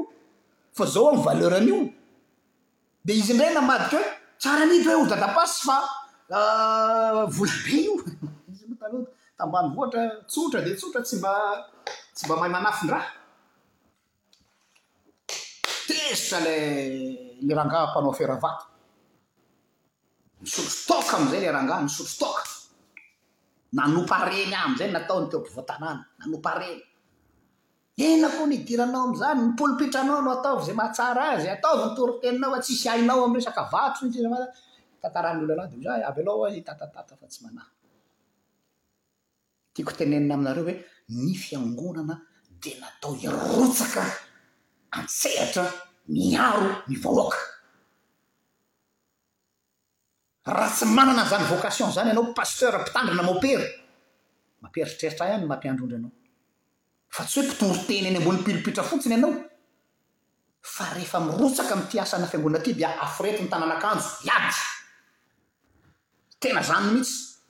fazao 0.77 1.13
naerniod 1.15 1.97
iz 3.15 3.31
ndrey 3.35 3.53
naadika 3.55 3.89
hoe 3.99 4.07
tsaramidy 4.41 4.87
hoe 4.89 4.99
o 5.03 5.05
dadapasy 5.07 5.63
fa 5.67 5.79
Ah, 6.31 7.25
volobeotambany 7.31 9.73
voatra 9.75 10.21
tsotra 10.29 10.61
di 10.61 10.75
tsotra 10.77 11.01
tsy 11.01 11.17
mbtsy 11.25 12.27
mba 12.29 12.35
mahay 12.37 12.51
manafin-draha 12.53 13.15
tezitra 15.89 16.39
le 16.45 17.49
rangampanao 17.55 18.13
feravato 18.13 18.65
misoso 20.45 20.85
taoka 20.87 21.17
amizay 21.17 21.41
le 21.49 21.49
ranga 21.51 21.81
misooso 21.81 22.15
toka 22.23 22.43
nanopareny 23.77 24.53
amzay 24.65 24.91
nataony 24.93 25.27
teoampivoatanana 25.33 26.03
nanopareny 26.21 26.81
ena 28.07 28.29
koa 28.35 28.45
nidiranao 28.51 29.05
amizany 29.09 29.39
mipolopitranao 29.49 30.21
no 30.25 30.29
ataoky 30.37 30.63
zay 30.69 30.77
mahatsara 30.79 31.23
azy 31.41 31.49
ataovy 31.57 31.85
nytoroteninao 31.89 32.53
atsisy 32.59 32.87
ainao 32.93 33.25
amresaka 33.27 33.63
vato 33.73 34.03
'olo 35.03 35.19
aoenina 35.63 36.09
aminareo 40.35 40.63
hoe 40.67 40.75
ny 41.11 41.35
fiangonana 41.35 42.15
di 42.61 42.71
natao 42.81 43.15
irotsaka 43.23 44.03
antsehatra 44.93 45.65
miaro 46.09 46.71
mivahoaka 46.89 47.39
raha 50.47 50.71
tsy 50.75 50.85
manana 50.87 51.25
zany 51.31 51.45
vocation 51.53 51.91
zany 51.97 52.09
ianao 52.11 52.35
paster 52.35 52.75
ampitandrina 52.77 53.23
mapery 53.29 53.67
mapierittreritra 54.63 55.25
any 55.35 55.47
mampiandrondr 55.51 55.95
anao 55.97 56.11
fa 57.17 57.23
tsy 57.25 57.39
hoe 57.41 57.47
mpitondro 57.49 57.81
tenyeny 57.89 58.17
ambony 58.21 58.41
pilopitra 58.47 58.83
fotsiny 58.91 59.15
ianao 59.15 59.33
fa 60.75 60.85
rehefa 60.95 61.19
mirotsaka 61.27 61.73
am'ty 61.77 61.97
asana 62.01 62.27
fiangonana 62.27 62.65
ty 62.65 62.73
di 62.75 62.85
aforetiny 62.85 63.49
tanàanakanjo 63.53 64.05
iady 64.27 64.53
tena 66.39 66.63
zany 66.63 66.93
mihitsy 66.95 67.43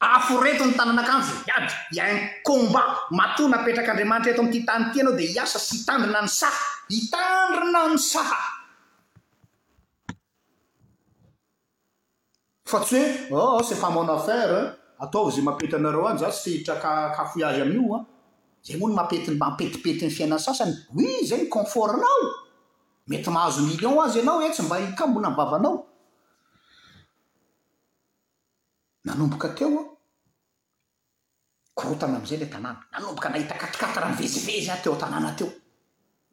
afo 0.00 0.38
reto 0.40 0.62
ny 0.66 0.74
tananakao 0.78 1.20
iady 1.48 1.72
ien 1.98 2.30
kombat 2.46 2.88
matona 3.10 3.56
apetraky 3.62 3.90
andriamanitra 3.90 4.32
eto 4.32 4.42
amy 4.46 4.50
ty 4.54 4.60
htany 4.62 4.92
ty 4.94 5.00
anao 5.02 5.16
de 5.18 5.24
iasa 5.36 5.58
sy 5.58 5.76
hitandrina 5.82 6.20
ny 6.22 6.28
sa 6.30 6.48
hitandrina 6.88 7.80
ny 7.90 7.98
sa 7.98 8.22
fa 12.70 12.78
tsy 12.86 13.00
hoe 13.34 13.42
ah 13.42 13.56
oh, 13.58 13.62
sy 13.66 13.74
famana 13.74 14.12
affare 14.14 14.76
ataova 15.02 15.30
zay 15.34 15.42
mapety 15.44 15.74
anareo 15.76 16.06
any 16.08 16.18
za 16.22 16.30
sy 16.30 16.58
hitraka 16.62 17.10
kafo 17.18 17.34
iazy 17.42 17.62
amin'io 17.66 17.94
an 17.98 18.04
zay 18.64 18.76
moa 18.78 18.88
no 18.88 18.94
mampetiny 19.02 19.34
m 19.36 19.40
mapetipety 19.42 20.06
ny 20.06 20.10
fiainan 20.14 20.38
sasany 20.38 20.70
hoi 20.94 21.26
zay 21.26 21.38
ny 21.42 21.48
conforinao 21.50 22.22
mety 23.10 23.30
mahazo 23.34 23.60
million 23.66 23.98
azy 24.06 24.18
ianao 24.22 24.42
etsy 24.46 24.62
eh, 24.62 24.66
mba 24.66 24.76
hikambona 24.78 25.30
myvavanao 25.34 25.84
nanomboka 29.08 29.48
teo 29.56 29.80
korotany 31.78 32.14
am'izay 32.20 32.38
la 32.44 32.48
tanàna 32.54 32.80
nanomboka 32.94 33.28
nahita 33.32 33.54
katrikatra 33.62 34.06
nvezivezy 34.12 34.70
ateotanànateo 34.76 35.48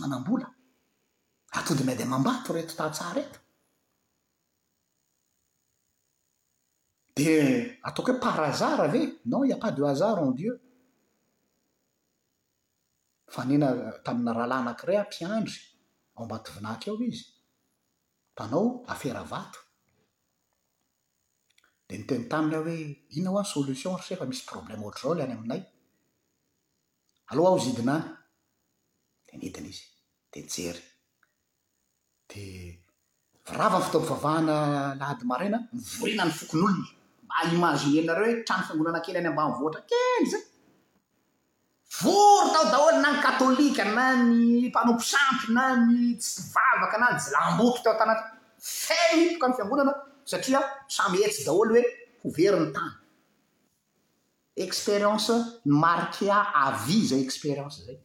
manambola 0.02 0.48
atodina 1.54 1.94
y 1.94 1.96
dia 1.96 2.06
mambato 2.06 2.54
reto 2.54 2.74
tatsaha 2.76 3.14
reto 3.18 3.40
dia 7.18 7.44
ataoko 7.88 8.12
hoe 8.12 8.22
parazara 8.26 8.84
ave 8.90 9.02
nao 9.30 9.44
iakady 9.52 9.82
o 9.84 9.88
azary 9.94 10.22
en 10.28 10.34
dieu 10.40 10.54
fa 13.34 13.42
nena 13.50 13.68
tamina 14.06 14.32
rahalanankirey 14.38 14.98
ahmpiandry 15.02 15.58
ao 16.16 16.22
ambatovinahk 16.26 16.82
eo 16.88 16.96
izy 17.10 17.26
tanao 18.38 18.66
afera 18.94 19.24
vato 19.32 19.60
dia 21.88 21.98
niteny 22.00 22.26
taminy 22.32 22.56
aho 22.56 22.64
hoe 22.68 22.80
inona 23.18 23.32
ho 23.32 23.40
an 23.44 23.50
solition 23.54 23.94
oritraefa 23.96 24.26
misy 24.32 24.44
problèma 24.52 24.84
ohatra 24.86 25.00
izao 25.04 25.14
ila 25.16 25.24
any 25.26 25.36
aminay 25.38 25.62
aloha 27.32 27.50
aho 27.50 27.60
zyidina 27.66 27.96
ny 28.00 29.40
dia 29.42 29.42
mihidina 29.42 29.68
izy 29.72 29.86
dia 30.32 30.46
njery 30.50 30.84
virava 33.52 33.76
any 33.76 33.84
fitompivavahana 33.88 34.58
lahadimarena 35.02 35.60
mivorena 35.74 36.24
ny 36.30 36.34
fokon'olony 36.40 36.78
mba 37.26 37.36
imazinenareo 37.56 38.26
hoe 38.32 38.42
trano 38.48 38.64
fiangonana 38.68 38.98
akely 39.02 39.18
any 39.22 39.28
ambanivoatra 39.32 39.82
kely 39.92 40.24
za 40.32 40.40
voro 42.04 42.50
tao 42.56 42.66
daholo 42.74 42.94
na 43.04 43.10
ny 43.14 43.18
katôlika 43.26 43.84
na 43.98 44.06
ny 44.30 44.68
mpanoposampy 44.72 45.46
na 45.58 45.66
gny 45.86 46.06
tsy 46.22 46.32
vavaka 46.54 46.96
na 47.02 47.08
ny 47.12 47.18
jylamboty 47.26 47.80
tao 47.86 47.96
tana 48.00 48.14
fenitoka 48.84 49.46
any 49.48 49.56
fiangonana 49.58 49.94
satria 50.32 50.60
samyetsy 50.98 51.42
daholo 51.48 51.72
hoe 51.76 51.84
ho 52.22 52.28
veriny 52.38 52.70
tany 52.76 52.94
experience 54.66 55.30
ny 55.66 55.74
marke 55.86 56.24
a 56.38 56.40
avy 56.68 56.98
zay 57.10 57.22
experience 57.28 57.78
zay 57.88 57.98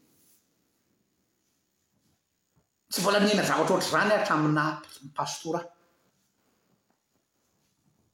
tsy 2.91 3.03
vola 3.03 3.18
nena 3.20 3.43
zavatra 3.43 3.74
oatra 3.74 3.99
rany 3.99 4.12
atramina 4.14 4.62
pastoura 5.16 5.61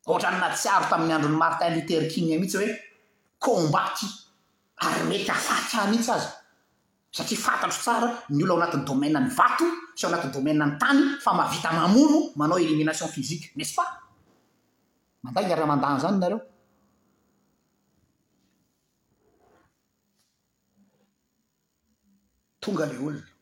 ohatra 0.07 0.31
nna 0.39 0.49
tsiaro 0.59 0.85
tamin'ny 0.91 1.14
andron'ny 1.14 1.39
martin 1.43 1.75
luterqiny 1.75 2.33
e, 2.35 2.39
mihitsy 2.39 2.59
hoe 2.59 2.72
kombaty 3.45 4.07
ary 4.85 5.03
mety 5.09 5.31
afatra 5.31 5.87
mitsy 5.93 6.11
aza 6.11 6.31
satria 7.16 7.39
fantatro 7.45 7.79
tsara 7.83 8.09
ny 8.35 8.43
olona 8.45 8.55
ao 8.66 8.70
anatin'ny 8.70 8.85
domaina 8.87 9.18
ny 9.20 9.29
vato 9.39 9.66
sy 9.97 10.05
o 10.05 10.09
anatin'ny 10.09 10.35
domaine 10.35 10.64
ny 10.66 10.75
tany 10.83 11.01
fa 11.25 11.31
mavita 11.37 11.70
mamono 11.72 12.18
manao 12.37 12.59
elimination 12.64 13.09
pfyziqe 13.12 13.53
nes 13.57 13.70
pas 13.77 13.89
mandaga 15.22 15.55
ra 15.57 15.66
mandana 15.70 16.01
zany 16.05 16.18
nareo 16.18 16.41
tonga 22.61 22.87
la 22.87 22.97
olona 22.99 23.33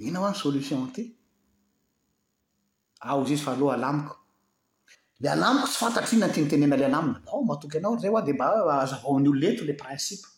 ina 0.00 0.18
ho 0.20 0.24
any 0.26 0.34
solition 0.36 0.90
ty 0.92 1.02
ao 3.02 3.22
izy 3.24 3.34
izy 3.34 3.44
fa 3.44 3.52
aloa 3.52 3.74
alamiko 3.74 4.16
le 5.20 5.28
alamiko 5.28 5.66
tsy 5.68 5.76
fantatro 5.82 6.14
io 6.16 6.20
natinitenena 6.26 6.76
la 6.76 6.86
alamina 6.90 7.42
matoky 7.48 7.76
anao 7.78 7.96
zay 8.00 8.10
oa 8.10 8.22
de 8.22 8.32
mba 8.32 8.46
ah, 8.48 8.82
azavaon'oloeto 8.84 9.64
la 9.68 9.74
principe 9.82 10.28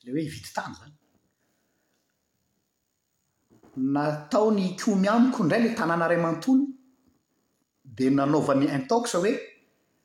lay 0.03 0.11
hoe 0.13 0.23
ividitany 0.29 0.73
zany 0.79 0.95
natao 3.93 4.47
ny 4.55 4.63
komy 4.79 5.07
amiko 5.15 5.39
indray 5.43 5.61
lay 5.65 5.73
tanàna 5.79 6.07
ray 6.09 6.19
amantony 6.21 6.63
dia 7.95 8.09
nanaovany 8.17 8.65
intoksa 8.77 9.15
hoe 9.23 9.33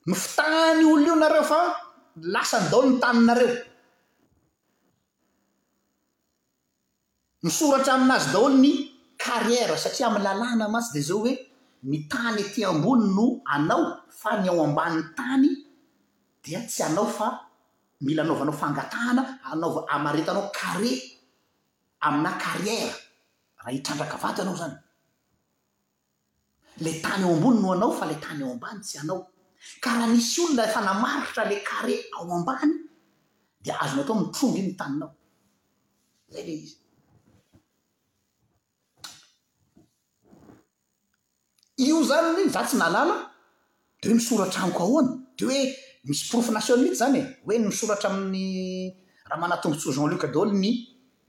mifitahany 0.09 0.85
olony 0.93 1.07
io 1.07 1.15
nareo 1.23 1.45
fa 1.53 1.61
lasa 2.35 2.57
ndao 2.67 2.83
ny 2.87 2.95
taninareo 3.03 3.57
misoratra 7.45 7.93
aminazy 7.95 8.29
daho 8.33 8.49
ny 8.49 8.71
karriera 9.23 9.77
satria 9.85 10.07
ami 10.11 10.21
lalàna 10.27 10.67
matsy 10.75 10.91
de 10.95 11.01
zao 11.09 11.19
hoe 11.25 11.33
ny 11.91 11.97
tany 12.13 12.39
ety 12.45 12.61
ambony 12.71 13.05
no 13.17 13.25
anao 13.55 13.85
fa 14.21 14.31
ny 14.43 14.49
ao 14.53 14.61
ambani 14.69 15.01
tany 15.19 15.49
dia 16.45 16.61
tsy 16.71 16.83
anao 16.89 17.07
fa 17.19 17.27
mila 18.05 18.23
anaovanao 18.25 18.57
fangatahana 18.63 19.23
anaova 19.51 19.81
amaretanao 19.95 20.47
karre 20.59 20.93
amina 22.07 22.31
karrièra 22.45 22.95
raha 23.59 23.71
hitrandraka 23.77 24.17
vato 24.23 24.41
anao 24.43 24.57
zany 24.63 24.77
la 26.85 26.93
tany 27.05 27.23
ao 27.29 27.33
ambony 27.37 27.59
no 27.63 27.67
anao 27.75 27.93
fa 27.99 28.05
la 28.11 28.17
tany 28.25 28.41
ao 28.45 28.53
ambany 28.57 28.79
tsy 28.87 28.97
anao 29.03 29.19
ka 29.83 29.91
raha 29.97 30.07
nisy 30.13 30.41
olona 30.43 30.63
fanamaritra 30.75 31.43
la 31.51 31.57
karre 31.69 31.95
ao 32.17 32.25
ambany 32.37 32.73
dia 33.63 33.75
azo 33.83 33.95
na 33.97 34.03
atao 34.05 34.17
mitrongy 34.21 34.59
inny 34.61 34.75
taninao 34.81 35.13
lay 36.33 36.45
lay 36.49 36.61
izy 36.65 36.77
io 41.85 42.01
zanyy 42.09 42.49
za 42.51 42.63
tsy 42.65 42.77
nalàla 42.81 43.17
de 44.01 44.09
hoe 44.09 44.15
misoratra 44.21 44.61
aniko 44.65 44.83
ahoana 44.87 45.13
de 45.39 45.45
hoe 45.49 45.61
misy 46.09 46.23
profi 46.31 46.51
nasionite 46.57 46.97
zany 47.01 47.17
e 47.17 47.21
hoe 47.45 47.57
n 47.61 47.67
misoratra 47.71 48.09
amin'ny 48.11 48.45
raha 49.29 49.39
manatongotsy 49.43 49.87
ho 49.89 49.93
jeanluk 49.97 50.25
dôl 50.35 50.51
ny 50.63 50.73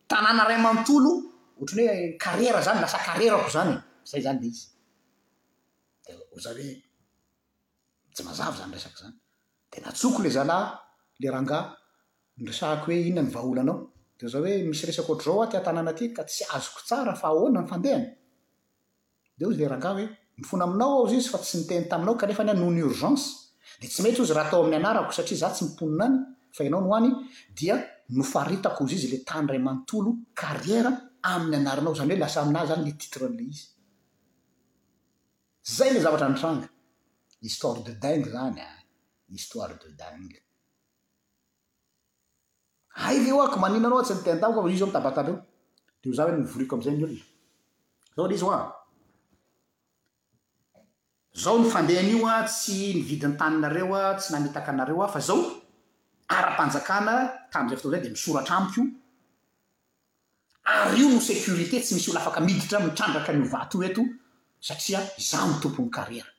tanàna 0.09 0.43
ray 0.47 0.57
amanotolo 0.59 1.11
ohatrny 1.59 1.83
hoe 1.89 2.01
karrera 2.23 2.59
zany 2.67 2.79
lasa 2.83 2.97
karerako 3.07 3.49
zany 3.55 3.71
e. 3.73 3.75
zay 4.09 4.21
zany 4.25 4.39
de 4.41 4.47
izynyeynyaoo 4.47 6.37
le 10.23 10.29
za 10.35 10.43
l 11.19 11.21
rana 11.33 11.57
rsak 12.51 12.79
hoe 12.85 12.95
inona 13.09 13.21
ny 13.21 13.29
vaaolanao 13.35 13.77
dza 14.19 14.37
hoe 14.41 14.51
misy 14.69 14.83
resak 14.87 15.09
ohatrrao 15.09 15.41
a 15.43 15.47
tiatanàna 15.51 15.91
aty 15.95 16.05
ka 16.15 16.21
tsy 16.23 16.41
azoko 16.55 16.79
tsara 16.87 17.13
fa 17.21 17.27
aoana 17.33 17.59
ny 17.61 17.67
fandehany 17.71 18.05
de 19.37 19.43
o 19.45 19.51
izy 19.51 19.61
le 19.61 19.67
ranga 19.67 19.89
hoe 19.97 20.05
mifona 20.37 20.63
aminao 20.63 20.91
ao 20.99 21.07
zy 21.07 21.17
izy 21.17 21.29
fa 21.31 21.37
tsy 21.39 21.57
niteny 21.57 21.87
taminao 21.89 22.15
kanefa 22.19 22.43
ny 22.43 22.53
noho 22.59 22.71
nyrgence 22.77 23.25
de 23.79 23.85
tsy 23.87 23.99
matry 24.03 24.21
ozy 24.23 24.33
raha 24.35 24.45
atao 24.49 24.61
ami'ny 24.63 24.77
anarako 24.81 25.11
satria 25.17 25.39
za 25.41 25.47
tsy 25.55 25.63
miponinany 25.65 26.17
fa 26.55 26.61
ianao 26.63 26.81
no 26.83 26.89
hany 26.95 27.09
dia 27.57 27.75
nofaritako 28.17 28.81
izy 28.85 28.95
izy 28.95 29.07
la 29.13 29.19
tany 29.29 29.45
ray 29.51 29.61
mantolo 29.67 30.09
arra 30.49 30.91
aminy 31.31 31.55
anarinao 31.57 31.95
zany 31.97 32.11
hoe 32.13 32.19
lasa 32.23 32.39
aminazy 32.41 32.67
zany 32.67 32.79
lan'l 32.81 32.93
yl 32.93 32.95
anie 33.27 33.45
de 36.69 36.73
g 38.23 38.25
zanyite 39.59 39.87
ah. 42.97 43.11
dealeoako 43.11 43.57
maninanao 43.63 44.01
tsy 44.03 44.13
nitenytaizyt 44.15 46.87
y 46.99 47.01
zy 48.41 48.49
zao 51.35 51.59
nyfandehan'io 51.59 52.25
an 52.31 52.45
tsy 52.47 52.75
nividin'ny 52.95 53.35
taninareo 53.39 53.91
an 53.99 54.17
tsy 54.19 54.31
namitaka 54.33 54.71
anareo 54.71 54.99
ao 55.03 55.11
fa 55.15 55.19
zao 55.19 55.39
ara-panjakana 56.35 57.13
tamzay 57.51 57.77
fotozay 57.77 58.01
de 58.03 58.09
misoratra 58.15 58.55
amiko 58.57 58.81
o 58.83 58.93
ary 60.85 60.95
io 61.01 61.07
no 61.11 61.19
sécurité 61.29 61.81
tsy 61.83 61.91
misy 61.95 62.07
olola 62.09 62.21
afaka 62.23 62.39
miditra 62.47 62.79
mitrandraka 62.79 63.31
an'io 63.31 63.49
vato 63.53 63.75
io 63.83 63.87
eto 63.91 64.01
satria 64.65 64.99
za 65.29 65.43
no 65.47 65.59
tompon'ny 65.61 65.89
karriera 65.97 66.31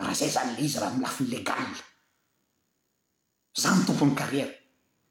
raha 0.00 0.14
zay 0.20 0.30
zany 0.36 0.50
le 0.56 0.60
izy 0.66 0.78
raha 0.80 0.96
milafin'ny 0.96 1.28
legale 1.36 1.76
za 3.60 3.68
ny 3.76 3.80
tompon'ny 3.86 4.14
karriera 4.20 4.52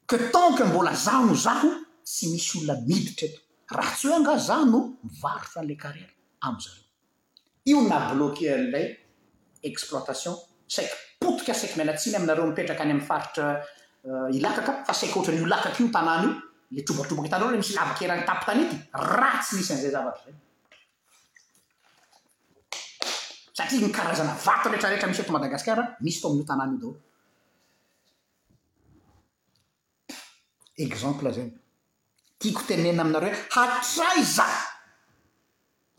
que 0.08 0.16
tanke 0.34 0.62
mbola 0.66 0.90
za 1.06 1.14
no 1.26 1.34
zaho 1.44 1.70
tsy 2.04 2.24
misy 2.34 2.52
olona 2.58 2.74
miditra 2.88 3.24
eto 3.30 3.40
raha 3.76 3.94
tsy 3.94 4.04
hoe 4.10 4.14
anga 4.18 4.34
za 4.48 4.56
no 4.70 4.78
mivarotra 5.06 5.58
an'la 5.62 5.76
karriera 5.84 6.14
amzareo 6.46 6.89
io 7.64 7.80
na 7.86 8.12
bloke 8.14 8.48
anilay 8.48 8.86
exploitation 9.60 10.36
saiky 10.66 11.20
potika 11.20 11.52
saiky 11.52 11.76
mialatsiny 11.76 12.16
aminareo 12.16 12.46
mipetraka 12.48 12.82
any 12.84 12.92
ami'ny 12.94 13.04
faritra 13.04 13.48
euh, 13.60 14.30
ilakaka 14.32 14.82
fa 14.86 14.94
saiky 14.94 15.18
ohatranyio 15.18 15.44
lakaky 15.46 15.84
io 15.84 15.90
tanàno 15.92 16.30
io 16.72 16.78
e 16.78 16.82
trobaktrobaky 16.84 17.28
itanl 17.28 17.56
misy 17.58 17.74
labakerany 17.76 18.24
tapitan 18.24 18.62
ity 18.64 18.76
ra 19.04 19.32
tsy 19.42 19.58
misy 19.58 19.72
anizay 19.74 19.92
zavatraay 19.96 20.34
satria 23.52 23.84
nykarazana 23.86 24.34
vato 24.46 24.68
reetrarehtra 24.72 25.10
misy 25.10 25.24
to 25.24 25.32
madagasikara 25.36 25.84
misy 26.00 26.20
to 26.22 26.28
amin'io 26.32 26.48
tanàno 26.48 26.74
io 26.74 26.90
dao 30.06 30.86
exemple 30.88 31.32
zany 31.36 31.52
tiako 32.40 32.62
tenena 32.72 33.02
aminareo 33.04 33.36
hatray 33.52 34.24
za 34.24 34.48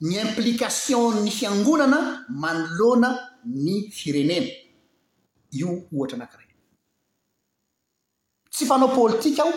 ny 0.02 0.16
implikation 0.22 1.22
ny 1.24 1.30
fiangonana 1.32 2.26
manoloana 2.30 3.10
ny 3.46 3.90
firenena 3.94 4.50
io 5.60 5.70
ohatra 5.98 6.16
anakira 6.18 6.44
tsy 8.52 8.66
mpanao 8.66 8.90
pôlitika 8.98 9.42
aho 9.44 9.52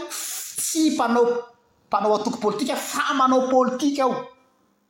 tsy 0.56 0.90
mpanao 0.90 1.24
mpanao 1.86 2.14
atoky 2.16 2.38
politika 2.40 2.76
fa 2.76 3.14
manao 3.14 3.48
pôlitika 3.52 4.00
aho 4.04 4.14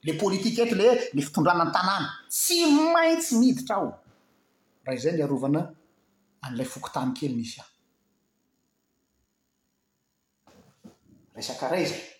le 0.02 0.12
pôlitike 0.20 0.60
eto 0.62 0.74
le 0.74 0.88
ny 1.14 1.20
fitondranany 1.22 1.70
tanàna 1.72 2.08
tsy 2.28 2.56
mmaintsy 2.66 3.34
miditra 3.40 3.76
ao 3.76 3.90
raha 4.84 4.94
iozay 4.96 5.12
ny 5.12 5.22
arovana 5.22 5.60
an'ilay 6.44 6.66
fokotany 6.72 7.12
kely 7.18 7.34
nisy 7.36 7.60
a 7.60 7.66
resakaraisa 11.36 12.13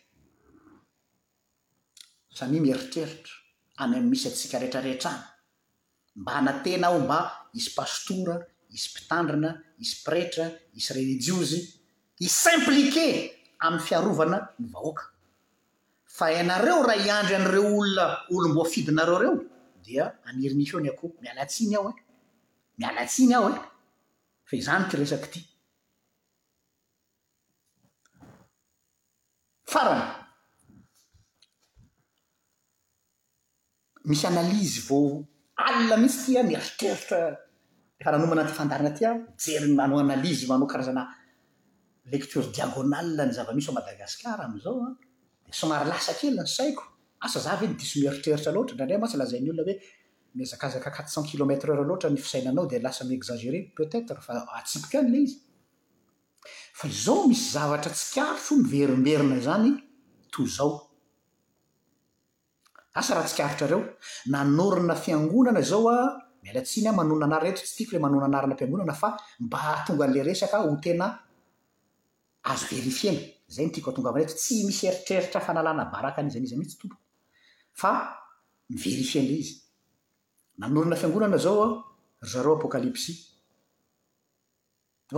samyia 2.34 2.60
mieritreritra 2.60 3.32
any 3.80 3.94
am'y 3.96 4.08
misy 4.10 4.26
atsika 4.28 4.58
rehetrarehetra 4.62 5.10
any 5.12 5.22
mba 6.20 6.30
anatena 6.40 6.86
aho 6.88 6.98
mba 7.06 7.18
isy 7.58 7.70
pastora 7.78 8.34
isy 8.76 8.86
mpitandrina 8.92 9.50
isy 9.82 9.94
pretra 10.06 10.44
isy 10.78 10.90
relijiozy 10.96 11.60
i 12.24 12.28
simplique 12.44 13.06
ami'ny 13.64 13.82
fiarovana 13.86 14.38
ny 14.58 14.66
vahoaka 14.72 15.04
fa 16.16 16.26
ianareo 16.36 16.82
raha 16.88 17.00
hiandry 17.06 17.34
an'ireo 17.40 17.66
olona 17.80 18.04
olomboafidinareo 18.36 19.18
reo 19.22 19.34
dia 19.84 20.04
anirynisy 20.28 20.72
eo 20.76 20.80
ny 20.82 20.88
akoho 20.90 21.14
miala 21.22 21.40
atsiny 21.46 21.74
ao 21.78 21.88
e 21.90 21.92
miala 22.78 23.00
atsiny 23.04 23.34
aho 23.38 23.46
e 23.54 23.56
fa 24.48 24.54
izany 24.60 24.84
ty 24.88 24.96
resaky 25.02 25.20
ity 25.38 25.40
farany 29.72 30.23
misy 34.04 34.26
analyzy 34.26 34.80
vao 34.88 35.24
alina 35.56 35.96
mihitsy 35.96 36.32
tya 36.34 36.42
mieritreritra 36.42 37.18
efa 38.00 38.10
nanomana 38.12 38.44
ty 38.44 38.52
fandarina 38.58 38.90
tya 38.98 39.10
jer 39.42 39.62
manao 39.78 39.98
analzy 40.04 40.44
manao 40.50 40.66
karazana 40.72 41.02
lektr 42.12 42.44
diagal 42.54 42.84
ny 42.92 43.30
zavamiisy 43.36 43.70
madagasiar 43.78 44.38
amzaosonary 44.46 45.86
lasa 45.92 46.12
kelyn 46.20 46.44
saiko 46.56 46.84
asazav 47.26 47.60
ny 47.68 47.72
diso 47.80 47.96
mieritreritra 48.04 48.50
loaradndrmatsylazan' 48.56 49.48
olona 49.52 49.72
hozzkquatr 50.38 51.06
cent 51.14 51.26
kilomtre 51.30 51.68
eur 51.72 51.80
loara 51.90 52.08
nisainanao 52.16 52.66
dlaaerpeea 52.70 55.00
omisy 57.20 57.44
zavar 57.56 57.80
tsikary 57.94 58.40
fo 58.46 58.52
miverimberina 58.64 59.38
zany 59.48 59.70
tozao 60.34 60.72
asa 62.94 63.14
raha 63.18 63.26
tsikaritrareo 63.28 63.80
nanorona 64.30 64.94
fiangonana 64.94 65.60
zaoa 65.60 66.22
mialatsiny 66.42 66.88
a 66.88 66.92
manonnanarina 66.92 67.54
tr 67.56 67.60
tsy 67.66 67.76
tiako 67.76 67.96
la 67.96 68.00
manonanarinampanonana 68.06 68.94
fa 68.94 69.08
mba 69.40 69.58
hatongan'la 69.58 70.22
resaka 70.22 70.62
ho 70.62 70.76
tena 70.84 71.06
azo 72.50 72.66
verifiena 72.70 73.20
zay 73.54 73.66
ntiako 73.66 73.90
atonga 73.90 74.08
avanyreta 74.10 74.34
tsy 74.38 74.54
misy 74.66 74.84
eritreritra 74.90 75.40
fanalanabaraka 75.42 76.18
an'izy 76.22 76.38
yizymitsytomo 76.44 76.96
fa 77.80 77.90
iverifienla 78.74 79.34
izyaorna 79.42 80.96
fiangonana 81.00 81.38
zaoa 81.46 81.66
rzareo 82.30 82.54
apôkalipsy 82.58 83.12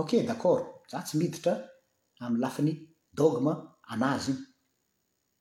ok 0.01 0.11
d'accord 0.27 0.63
za 0.91 0.97
tsy 1.05 1.15
miditra 1.17 1.53
amin'y 2.23 2.41
lafin'ny 2.43 2.73
dogma 3.13 3.53
an'azy 3.93 4.31
iny 4.31 4.46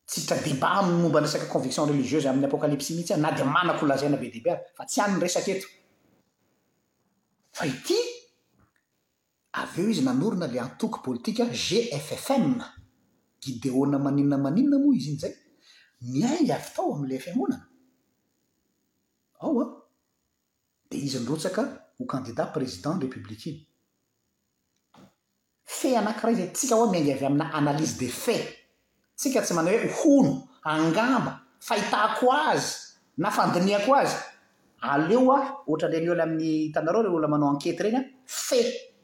tsitra 0.07 0.37
diba 0.39 0.69
aminy 0.71 1.03
nomba 1.03 1.21
n 1.21 1.25
resaka 1.27 1.47
conviction 1.51 1.89
reliziese 1.91 2.29
amin'ny 2.31 2.47
apôkalypsi 2.47 2.95
mihitsya 2.95 3.17
na 3.19 3.33
dia 3.35 3.45
manako 3.45 3.85
ho 3.85 3.87
lazaina 3.91 4.17
be 4.17 4.31
debe 4.31 4.49
a 4.55 4.59
fa 4.75 4.85
tsy 4.87 5.01
anny 5.03 5.19
resaka 5.21 5.51
eto 5.53 5.67
fa 7.51 7.67
ity 7.67 7.99
avy 9.59 9.83
eo 9.83 9.89
izy 9.91 10.03
nanorona 10.07 10.47
ilay 10.47 10.63
antoky 10.63 10.99
politika 11.03 11.45
gffm 11.47 12.55
gideona 13.43 13.99
maninna 13.99 14.39
maninna 14.39 14.79
moa 14.79 14.95
izy 14.95 15.11
iny 15.11 15.19
zay 15.21 15.35
miaing 16.15 16.51
avy 16.55 16.69
tao 16.75 16.95
amin'lay 16.95 17.19
fimonana 17.19 17.67
aoa 19.43 19.65
dia 20.89 21.03
izy 21.03 21.19
nyrotsaka 21.19 21.63
ho 21.99 22.05
kandidat 22.07 22.55
prézidant 22.55 23.03
repiblik 23.03 23.43
iny 23.51 23.59
fe 25.65 25.97
anankira 25.99 26.31
izay 26.33 26.47
atsika 26.49 26.75
hoa 26.79 26.91
miaingavy 26.95 27.27
amina 27.27 27.51
analyze 27.59 27.99
de 27.99 28.09
fat 28.09 28.47
tsika 29.17 29.41
tsy 29.43 29.55
mana 29.57 29.71
hoe 29.73 29.89
ohono 29.91 30.33
angamba 30.65 31.41
fahitako 31.61 32.27
azy 32.33 32.75
na 33.17 33.31
fandinihako 33.31 33.93
azy 34.01 34.15
aleo 34.81 35.33
a 35.33 35.41
ohatra 35.67 35.89
ndre 35.89 36.01
ny 36.01 36.11
ola 36.11 36.23
amin'ny 36.23 36.45
hitanareo 36.69 37.03
la 37.03 37.11
ola 37.11 37.29
manao 37.29 37.49
ankety 37.51 37.83
reny 37.83 37.97
an 37.97 38.05
fe 38.27 38.59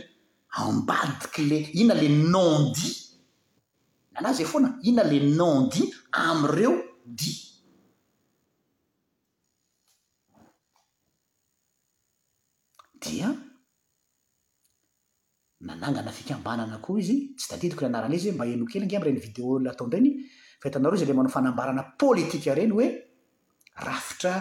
ambadiky 0.61 1.41
la 1.49 1.57
inona 1.81 1.95
lay 2.01 2.11
nandi 2.33 2.89
nanazy 4.13 4.41
e 4.43 4.45
foana 4.45 4.77
inona 4.83 5.03
ilay 5.11 5.31
nom 5.35 5.67
di 5.69 5.83
amireo 6.11 6.73
di 7.05 7.31
dia 12.99 13.29
nanangana 15.63 16.11
fikambanana 16.11 16.77
koa 16.83 16.99
izy 16.99 17.33
tsy 17.37 17.47
tadidiko 17.49 17.81
ny 17.81 17.87
anaralay 17.87 18.17
izy 18.19 18.29
he 18.29 18.35
mba 18.35 18.45
henokelyingaamy 18.45 19.05
reny 19.07 19.21
video 19.27 19.45
olna 19.55 19.71
ataonreny 19.71 20.07
fahitanareo 20.61 20.97
zyila 20.99 21.13
manao 21.17 21.31
fanambarana 21.35 21.83
pôlitika 22.01 22.51
ireny 22.51 22.71
hoe 22.75 22.87
rafitra 23.85 24.33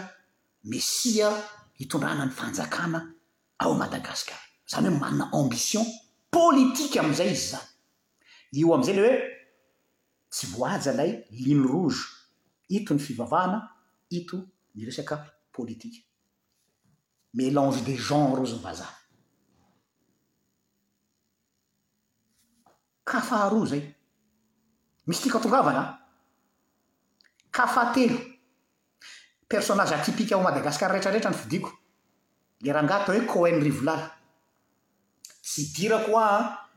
mesia 0.71 1.29
hitondrana 1.79 2.27
ny 2.27 2.33
fanjakana 2.39 3.01
ao 3.63 3.73
madagasikara 3.81 4.41
izany 4.69 4.89
hoe 4.89 4.99
manana 5.03 5.25
ambision 5.39 5.87
politika 6.37 6.97
am'izay 7.01 7.31
izy 7.33 7.47
zany 7.53 7.67
io 8.61 8.75
ami'izay 8.75 8.97
lay 8.97 9.07
oe 9.11 9.40
tsy 10.31 10.47
voaja 10.55 10.93
lay 10.95 11.27
line 11.31 11.67
rouge 11.67 12.01
ito 12.71 12.95
ny 12.95 13.01
fivavahana 13.03 13.59
ito 14.15 14.47
ny 14.79 14.87
resaka 14.87 15.19
politike 15.51 16.07
mélange 17.35 17.83
de 17.83 17.97
genre 17.99 18.47
zao 18.47 18.61
vazah 18.63 18.95
kafa 23.05 23.37
aroa 23.45 23.67
zay 23.67 23.85
misy 25.07 25.23
tiaka 25.23 25.39
atongavana 25.43 25.81
a 25.83 25.87
kafantelo 27.51 28.19
personaze 29.51 29.95
atipika 29.95 30.35
ao 30.35 30.43
madagasikar 30.47 30.93
retrarehetra 30.95 31.31
ny 31.35 31.41
fidiko 31.43 31.71
le 32.63 32.71
raha 32.73 32.83
angatoa 32.87 33.15
hoe 33.15 33.27
coen 33.27 33.59
rivolala 33.63 34.07
sy 35.43 35.67
dirako 35.75 36.15
a 36.23 36.29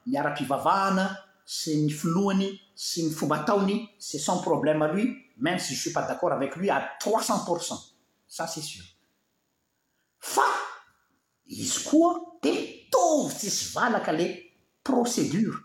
miara-pivavahana 0.10 1.06
sy 1.46 1.74
ny 1.78 1.90
filohany 1.94 2.50
sy 2.76 3.04
ny 3.06 3.12
fomba 3.14 3.40
taony 3.46 3.88
cest 4.00 4.26
son 4.26 4.42
problème 4.42 4.82
à 4.82 4.88
loi 4.88 5.04
même 5.38 5.60
sy 5.60 5.76
je 5.76 5.82
suis 5.82 5.94
pas 5.94 6.02
d'accord 6.08 6.32
avec 6.34 6.56
lui 6.56 6.70
a 6.70 6.92
trois 7.00 7.22
cent 7.22 7.46
pourcent 7.46 7.94
ça 8.28 8.48
cet 8.48 8.64
sûr 8.64 8.84
fa 10.20 10.42
izy 11.48 11.84
koa 11.88 12.38
de 12.42 12.50
mitovy 12.50 13.36
tsisy 13.36 13.74
valaka 13.74 14.12
le 14.12 14.26
procédure 14.84 15.60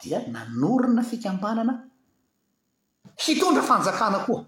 dia 0.00 0.26
nanorona 0.28 1.02
fikambanana 1.02 1.86
hitondra 3.28 3.62
fanjakana 3.62 4.24
koa 4.26 4.44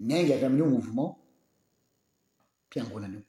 ny 0.00 0.14
aingy 0.14 0.32
avy 0.32 0.44
amin'io 0.46 0.66
mouvement 0.66 1.18
mpiangonana 2.68 3.18
io 3.18 3.24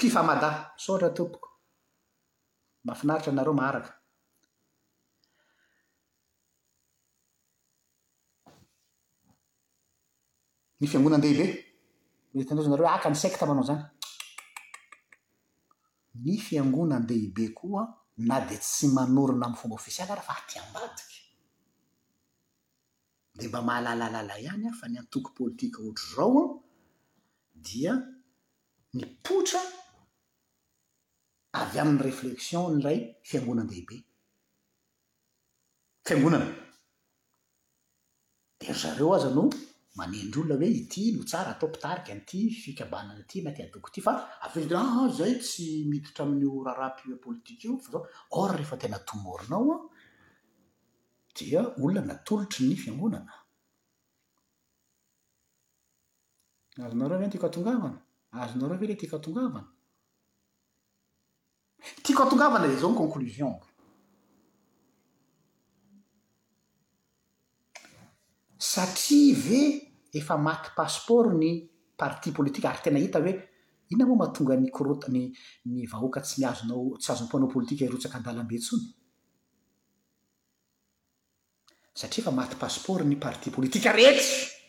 fifamada 0.00 0.72
sotra 0.84 1.08
tompoko 1.16 1.48
mahafinaritra 2.86 3.32
nareo 3.36 3.52
maaraka 3.60 3.90
ny 10.80 10.86
fiangonandehibe 10.90 11.46
etandrao 12.40 12.64
zanareo 12.66 12.86
oe 12.88 12.94
aka 12.96 13.08
ny 13.12 13.16
sekta 13.24 13.44
manao 13.50 13.64
zany 13.70 13.84
ny 16.24 16.34
fiangona 16.46 16.94
andehibe 17.00 17.44
koa 17.58 17.82
na 18.28 18.36
dia 18.46 18.58
tsy 18.66 18.86
manorina 18.96 19.44
ami'ny 19.46 19.58
fomba 19.60 19.74
ofisial 19.80 20.08
ara 20.14 20.22
fa 20.28 20.32
atiambadiky 20.40 21.18
di 23.38 23.46
mba 23.48 23.60
mahalalalala 23.68 24.34
ihany 24.44 24.66
a 24.68 24.78
fa 24.80 24.86
ny 24.88 24.96
antoky 25.02 25.30
politika 25.38 25.78
oatra 25.86 26.08
zao 26.16 26.40
dia 27.66 27.92
ny 28.94 29.04
potra 29.24 29.62
avy 31.52 31.78
amin'ny 31.78 32.02
refleksion 32.06 32.72
ny 32.76 32.80
iray 32.82 32.98
fiangonandehibe 33.26 33.96
fiangonana 36.06 36.46
dia 38.60 38.74
zareo 38.82 39.08
aza 39.16 39.30
no 39.36 39.44
manendry 39.98 40.38
olona 40.44 40.58
hoe 40.62 40.68
ity 40.82 41.04
no 41.14 41.22
tsara 41.30 41.50
atao 41.56 41.68
mpitarika 41.70 42.10
an'ity 42.14 42.40
fikabanana 42.62 43.20
ity 43.24 43.38
maty 43.46 43.60
adoky 43.66 43.88
ity 43.90 44.00
fa 44.06 44.12
avy 44.46 44.60
iozy 44.62 44.72
raa 44.74 44.92
ah, 45.00 45.08
zay 45.18 45.32
tsy 45.44 45.66
mititra 45.90 46.22
amin'n'io 46.24 46.54
raharapy 46.66 47.02
hoe 47.10 47.18
politika 47.26 47.62
io 47.68 47.74
fa 47.84 47.90
zao 47.98 48.02
or 48.38 48.48
rehefa 48.56 48.76
tena 48.82 48.98
tomorinao 49.08 49.64
an 49.76 49.82
dia 51.36 51.60
olona 51.82 52.00
inatolotry 52.06 52.62
ny 52.68 52.76
fiangonana 52.82 53.34
azonareo 56.84 57.18
veny 57.20 57.32
tiakatongavana 57.32 57.98
azonareo 58.42 58.78
ve 58.80 58.86
le 58.86 58.96
tiakantongavana 59.00 59.62
tiako 62.02 62.22
atongavana 62.24 62.68
zay 62.68 62.80
zao 62.80 62.90
ny 62.92 62.96
conklosion 62.96 63.54
satria 68.58 69.36
ve 69.36 69.62
efa 70.14 70.36
maty 70.36 70.74
passiport 70.76 71.32
ny 71.32 71.68
parti 71.96 72.32
politika 72.32 72.70
ary 72.70 72.82
tena 72.84 72.98
hita 73.00 73.18
hoe 73.20 73.34
inona 73.90 74.06
moa 74.08 74.16
mahatonga 74.22 74.56
ny 74.56 74.70
korota 74.70 75.08
ny 75.12 75.30
ny 75.64 75.86
vahoaka 75.90 76.20
tsy 76.24 76.40
miazonao 76.40 76.96
tsy 76.98 77.12
azo 77.12 77.24
m-poanao 77.24 77.48
politika 77.54 77.84
irotsaka 77.84 78.18
an-dalam-be 78.18 78.56
ntsony 78.60 78.86
satria 81.94 82.22
efa 82.22 82.30
maty 82.38 82.56
passiport 82.56 83.04
ny 83.06 83.16
parti 83.16 83.48
politika 83.50 83.92
rehetra 83.92 84.59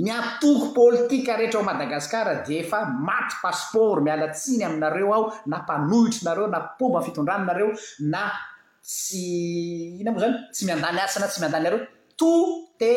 ny 0.00 0.08
atoko 0.10 0.72
politika 0.74 1.36
rehetra 1.36 1.60
ao 1.60 1.64
madagasikara 1.68 2.40
di 2.46 2.56
efa 2.60 2.80
maty 2.88 3.34
passiport 3.42 4.00
mialatsiny 4.04 4.64
aminareo 4.64 5.08
aho 5.14 5.24
na 5.46 5.58
mpanohitranareo 5.62 6.46
na 6.48 6.60
pombanyfitondranonareo 6.78 7.68
na 8.12 8.22
tsy 8.80 9.24
ina 10.00 10.10
moa 10.10 10.20
zany 10.24 10.36
tsy 10.52 10.62
miandany 10.66 11.00
asana 11.00 11.28
tsy 11.28 11.38
miandany 11.40 11.64
lareo 11.64 11.80
tote 12.16 12.94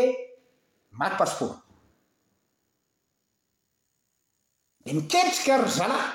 maty 1.00 1.16
passport 1.20 1.54
de 4.86 4.94
mikeitrika 4.94 5.58
ry 5.60 5.68
zalahy 5.80 6.08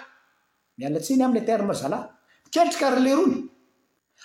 mialatsiny 0.79 1.23
ami'la 1.25 1.45
terme 1.47 1.75
zalah 1.75 2.03
mikeitrika 2.45 2.91
ry 2.97 3.01
lerony 3.01 3.39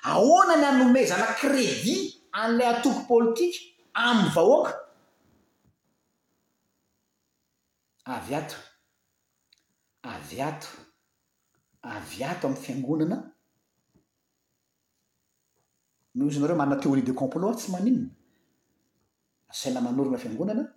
ahoana 0.07 0.55
ny 0.55 0.65
hanomezana 0.65 1.27
krédit 1.39 2.15
an'lay 2.31 2.67
atoko 2.73 3.01
politika 3.11 3.59
amiy 3.93 4.31
vahoaka 4.35 4.82
avy 8.03 8.33
ato 8.35 8.55
avi 10.01 10.41
ato 10.41 10.67
aviato 11.79 12.47
amin'ny 12.47 12.61
fiangonana 12.63 13.35
noo 16.15 16.27
izanareo 16.27 16.55
o 16.55 16.57
manna 16.57 16.75
téorie 16.75 17.03
de 17.03 17.13
comploa 17.13 17.53
tsy 17.55 17.71
maninina 17.71 18.09
saina 19.49 19.79
manorina 19.81 20.17
fiangonanaa 20.17 20.67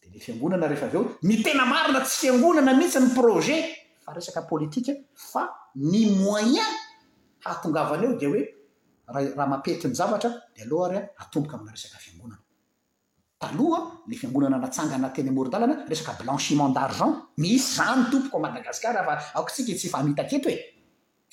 dia 0.00 0.10
ly 0.12 0.18
fiangonana 0.20 0.66
rehefa 0.66 0.86
avy 0.86 0.96
eo 0.98 1.04
ny 1.22 1.42
tena 1.42 1.64
marina 1.72 2.00
tsy 2.00 2.16
fiangonana 2.22 2.72
mihitsy 2.78 2.98
ny 3.00 3.10
projet 3.16 3.64
fa 4.04 4.12
resaka 4.14 4.42
politika 4.50 4.92
fa 5.30 5.42
ny 5.90 6.00
moyen 6.24 6.72
haatongavana 7.44 8.04
eo 8.06 8.16
dia 8.20 8.28
hoe 8.32 8.42
ahraha 9.08 9.46
mapeti 9.52 9.86
ny 9.88 9.94
zavatra 9.94 10.30
dia 10.54 10.64
aloaary 10.66 10.96
an 10.98 11.06
atomboka 11.22 11.54
amina 11.56 11.72
resaka 11.76 11.98
fiangonana 12.04 12.41
taloha 13.42 13.78
le 14.06 14.14
fiangonana 14.14 14.58
natsangana 14.62 15.10
teny 15.14 15.30
morindalana 15.34 15.74
resaka 15.90 16.12
blanchement 16.20 16.72
dargent 16.78 17.14
misy 17.42 17.64
zany 17.76 18.02
tompoko 18.10 18.36
madagasiaraatsika 18.44 19.72
tsy 19.78 19.86
fae 19.92 20.02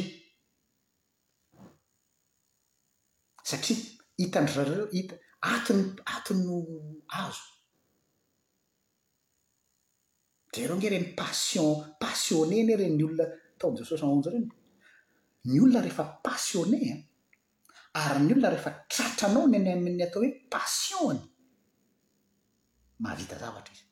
satria 3.48 3.78
hitandry 4.20 4.54
rareo 4.60 4.86
hita 4.96 5.14
atiny 5.44 5.94
ati 6.04 6.32
no 6.34 6.56
azo 7.06 7.44
di 10.50 10.60
ireo 10.64 10.76
nge 10.76 10.88
reny 10.88 11.08
pasion 11.18 11.76
pasioneny 12.00 12.68
he 12.72 12.76
ren 12.80 12.94
ny 12.96 13.02
olona 13.06 13.24
ataon 13.52 13.76
jesosy 13.76 14.04
onjy 14.12 14.28
ireny 14.30 14.48
ny 15.48 15.56
olona 15.62 15.80
rehefa 15.84 16.04
pasione 16.26 16.78
an 16.92 17.02
ary 18.10 18.20
ny 18.24 18.32
olona 18.32 18.50
rehefa 18.54 18.72
tratranao 18.92 19.44
ny 19.52 19.58
ny 19.64 19.70
ami'ny 19.76 20.02
atao 20.06 20.20
hoe 20.22 20.32
pasionny 20.54 21.22
mavita 23.04 23.36
zavatra 23.42 23.72
izy 23.74 23.86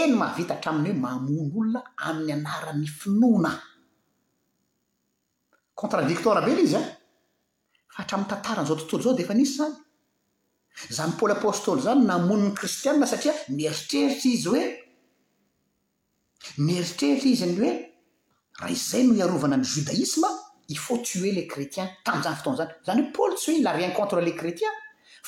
eny 0.00 0.12
mavita 0.22 0.54
hatraminy 0.56 0.90
hoe 0.92 1.00
mamono 1.04 1.50
olona 1.56 1.80
amin'ny 2.08 2.32
anaran'ny 2.40 2.88
finoana 3.00 3.52
contradictora 5.80 6.40
bely 6.48 6.60
izy 6.68 6.76
an 6.80 6.86
fa 7.94 7.98
hatramin'ny 8.00 8.30
tantaranaizao 8.32 8.74
tontolo 8.80 9.02
zao 9.06 9.16
di 9.18 9.22
efa 9.26 9.36
nisy 9.40 9.52
izany 9.56 9.76
zany 10.90 11.14
pôly 11.16 11.32
apostoly 11.32 11.80
zany 11.82 12.04
namoniny 12.04 12.50
kristianna 12.52 13.06
satria 13.06 13.32
nieritreritra 13.48 14.28
izy 14.30 14.46
hoe 14.50 14.62
ni 16.66 16.76
eritreritra 16.82 17.30
izy 17.32 17.42
any 17.48 17.56
oe 17.62 17.70
raha 18.58 18.70
izay 18.74 19.04
no 19.06 19.14
hiarovana 19.14 19.56
ny 19.60 19.64
jodaisma 19.66 20.30
i 20.68 20.76
faut 20.80 21.02
tuer 21.06 21.32
le 21.36 21.44
crétien 21.46 21.88
tam'zany 22.04 22.36
fotoana 22.36 22.58
zany 22.58 22.72
zany 22.88 23.02
hoe 23.06 23.12
palytsy 23.18 23.46
hoe 23.52 23.58
ila 23.60 23.76
rincontre 23.78 24.20
le 24.26 24.34
cretien 24.40 24.74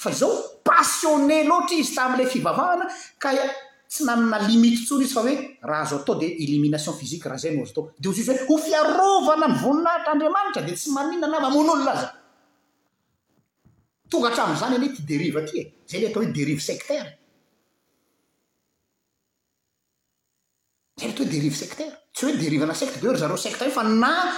fa 0.03 0.11
izao 0.13 0.33
passionne 0.67 1.45
loatra 1.49 1.77
izy 1.79 1.95
tam'ila 1.95 2.27
fivavahana 2.33 2.85
ka 3.23 3.31
tsy 3.89 4.03
namina 4.05 4.39
limite 4.49 4.83
tsory 4.87 5.05
izy 5.05 5.15
fa 5.15 5.23
hoe 5.27 5.37
raha 5.71 5.85
zao 5.91 6.01
atao 6.03 6.19
de 6.21 6.27
elimination 6.43 6.99
phizike 7.01 7.29
raha 7.29 7.39
zay 7.45 7.55
nozy 7.57 7.71
atao 7.73 7.93
de 8.01 8.09
ozy 8.09 8.21
izy 8.21 8.33
hoe 8.35 8.45
ho 8.51 8.59
fiarovana 8.67 9.47
ny 9.49 9.57
voninahitra 9.63 10.13
andriamanitra 10.15 10.63
de 10.67 10.73
tsy 10.75 10.89
manina 10.97 11.27
anamamon' 11.27 11.69
olo 11.73 11.85
naza 11.85 12.09
tonga 14.13 14.29
atramo'zany 14.33 14.75
any 14.77 14.87
he 14.87 14.93
ty 14.97 15.05
deriva 15.11 15.41
ty 15.49 15.59
e 15.63 15.83
zay 15.91 16.01
ne 16.01 16.07
atao 16.11 16.23
hoe 16.23 16.31
derive 16.39 16.61
sectere 16.71 17.11
zay 20.99 21.09
ny 21.09 21.13
atahoe 21.15 21.29
derive 21.35 21.55
secter 21.63 21.91
tsy 22.15 22.23
hoe 22.27 22.37
derivana 22.43 22.75
secte 22.81 22.99
der 23.03 23.17
zareo 23.23 23.37
sectei 23.47 23.71
fa 23.77 23.83
na 23.87 23.93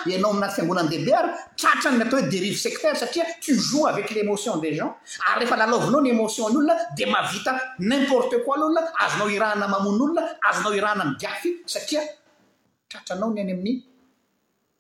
anao 0.05 0.31
aminay 0.33 0.53
fiangona 0.57 0.83
ny 0.85 0.89
dehibe 0.93 1.13
ary 1.21 1.33
tratranny 1.61 2.03
atao 2.05 2.19
hoe 2.21 2.29
derive 2.35 2.57
sectere 2.65 2.95
satria 3.03 3.25
to 3.45 3.53
joue 3.69 3.87
avec 3.93 4.11
l'émotion 4.15 4.57
des 4.65 4.75
gens 4.79 4.93
ary 5.31 5.41
rehefa 5.45 5.57
lalaovinao 5.63 6.01
ny 6.03 6.11
émotionny 6.17 6.49
olona 6.57 6.75
de 6.99 7.05
mavita 7.15 7.53
n' 7.79 7.93
importe 8.01 8.37
quoi 8.45 8.57
lolona 8.57 8.81
azonao 9.05 9.29
irahana 9.37 9.69
mamonn'olona 9.69 10.23
azonao 10.51 10.73
irahana 10.79 11.05
ny 11.11 11.17
diafy 11.23 11.51
satria 11.67 12.03
tratranao 12.91 13.31
ny 13.35 13.41
any 13.43 13.53
amin'ny 13.53 13.75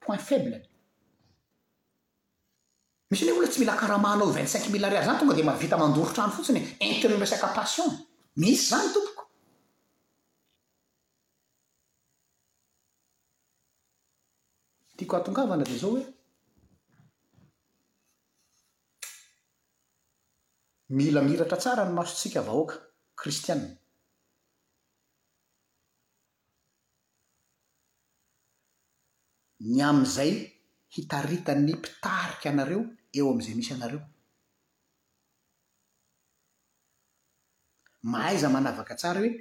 point 0.01 0.23
faible 0.31 0.68
misy 3.11 3.25
an 3.25 3.31
hoe 3.33 3.37
olona 3.37 3.51
tsy 3.53 3.61
mila 3.63 3.77
karahmanao 3.77 4.33
vigt 4.37 4.51
cinq 4.53 4.67
mill 4.73 4.85
aria 4.85 5.03
zany 5.05 5.19
tonga 5.19 5.35
dia 5.35 5.45
mahavita 5.49 5.77
mandorotra 5.77 6.25
any 6.25 6.33
fotsiny 6.37 6.61
he 6.81 6.85
inte'ny 6.93 7.17
resaka 7.21 7.49
passion 7.55 7.91
misy 8.37 8.69
zany 8.71 8.89
tompoko 8.95 9.23
tiako 14.97 15.15
atongavana 15.17 15.65
dia 15.69 15.79
zao 15.83 15.91
hoe 15.95 16.05
mila 20.97 21.21
miratra 21.29 21.59
tsara 21.63 21.83
ny 21.89 21.93
masotsika 21.99 22.41
vahoaka 22.49 22.77
kristiana 23.21 23.67
ny 29.73 29.79
am'izay 29.91 30.33
hitaritany 30.95 31.73
mpitarika 31.79 32.49
anareo 32.53 32.83
eo 33.17 33.25
am'izay 33.33 33.55
misy 33.59 33.73
anareo 33.77 34.01
mahaiza 38.11 38.49
manavaka 38.55 38.95
tsara 39.01 39.19
hoe 39.23 39.33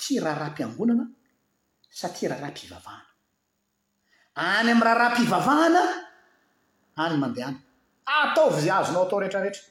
tia 0.00 0.20
raha 0.24 0.38
rahampiangonana 0.40 1.04
sa 1.98 2.08
ty 2.14 2.22
raha 2.30 2.40
rahampivavahana 2.40 3.04
any 4.40 4.58
ami'ny 4.70 4.84
raha 4.88 4.98
raha 5.00 5.14
mpivavahanaa 5.14 5.88
any 7.02 7.16
mandeha 7.22 7.48
any 7.50 7.60
ataovy 8.16 8.60
zay 8.64 8.72
azonao 8.78 9.02
atao 9.06 9.18
rehetrarehetra 9.22 9.64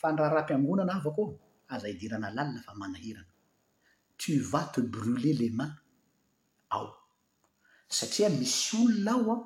fa 0.00 0.06
ny 0.12 0.16
raha 0.20 0.32
rahampiangonana 0.36 0.92
ava 0.96 1.10
koa 1.16 1.28
aza 1.74 1.86
hidirana 1.92 2.28
lalina 2.36 2.60
fa 2.66 2.72
manahirana 2.80 3.30
tu 4.20 4.30
vato 4.52 4.78
brulet 4.94 5.36
les 5.40 5.52
mains 5.58 5.78
ao 6.74 6.86
satria 7.96 8.28
misy 8.40 8.70
olona 8.84 9.10
aho 9.16 9.32
ao 9.34 9.42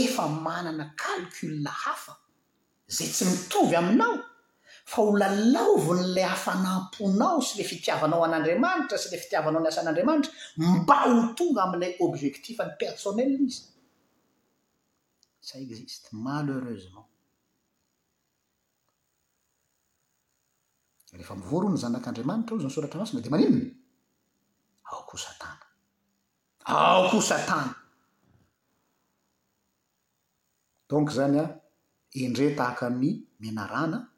efa 0.00 0.24
manana 0.46 0.84
calcol 1.02 1.56
a 1.70 1.72
hafa 1.84 2.12
zay 2.90 3.08
tsy 3.14 3.24
mitovy 3.30 3.74
aminao 3.80 4.16
fa 4.90 5.02
ho 5.02 5.12
lalaovi 5.20 5.92
n'ilay 6.00 6.26
hafanamponao 6.30 7.38
sy 7.46 7.52
ilay 7.54 7.68
fitiavanao 7.72 8.22
an'andriamanitra 8.26 8.98
sy 8.98 9.08
lay 9.12 9.20
fitiavanao 9.24 9.60
any 9.62 9.68
asan'andriamanitra 9.72 10.32
mba 10.76 10.96
ho 11.08 11.14
tonga 11.38 11.60
amin'ilay 11.64 11.92
objectif 12.06 12.56
ny 12.62 12.72
personnel 12.82 13.30
iny 13.36 13.46
izy 13.48 13.62
sy 15.46 15.54
existe 15.66 16.08
malheurezement 16.26 17.06
rehefa 21.18 21.34
mivoro 21.42 21.66
o 21.68 21.72
ny 21.72 21.78
zanak'andriamanitra 21.82 22.52
ao 22.56 22.64
zay 22.64 22.74
soratra 22.74 22.98
anao 23.00 23.10
sy 23.10 23.16
na 23.18 23.24
de 23.24 23.30
maninna 23.34 23.66
aokoho 24.90 25.18
satana 25.26 25.66
aokoho 26.70 27.22
satana 27.30 27.72
donk 30.90 31.08
zany 31.18 31.38
an 31.44 31.59
endre 32.14 32.54
tahaka 32.56 32.90
ny 32.90 33.08
minarana 33.40 34.08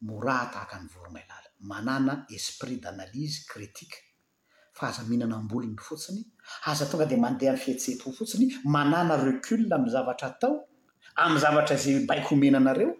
mora 0.00 0.46
tahaka 0.52 0.78
ny 0.82 0.86
voromay 0.88 1.24
lala 1.28 1.48
manana 1.60 2.26
esprit 2.34 2.78
d'analyze 2.82 3.44
kritika 3.48 3.98
fa 4.72 4.88
aza 4.88 5.02
mihinana 5.02 5.36
ambolony 5.36 5.76
fotsiny 5.78 6.22
aza 6.70 6.84
tonga 6.86 7.06
dia 7.06 7.18
mandeha 7.18 7.52
ny 7.52 7.58
fihetseh-po 7.58 8.10
fotsiny 8.18 8.46
manàna 8.74 9.16
recula 9.26 9.74
amin'y 9.76 9.90
zavatra 9.96 10.28
atao 10.30 10.52
am'ny 11.24 11.40
zavatra 11.44 11.74
izay 11.76 12.06
baiko 12.08 12.28
homena 12.34 12.58
anareo 12.60 12.90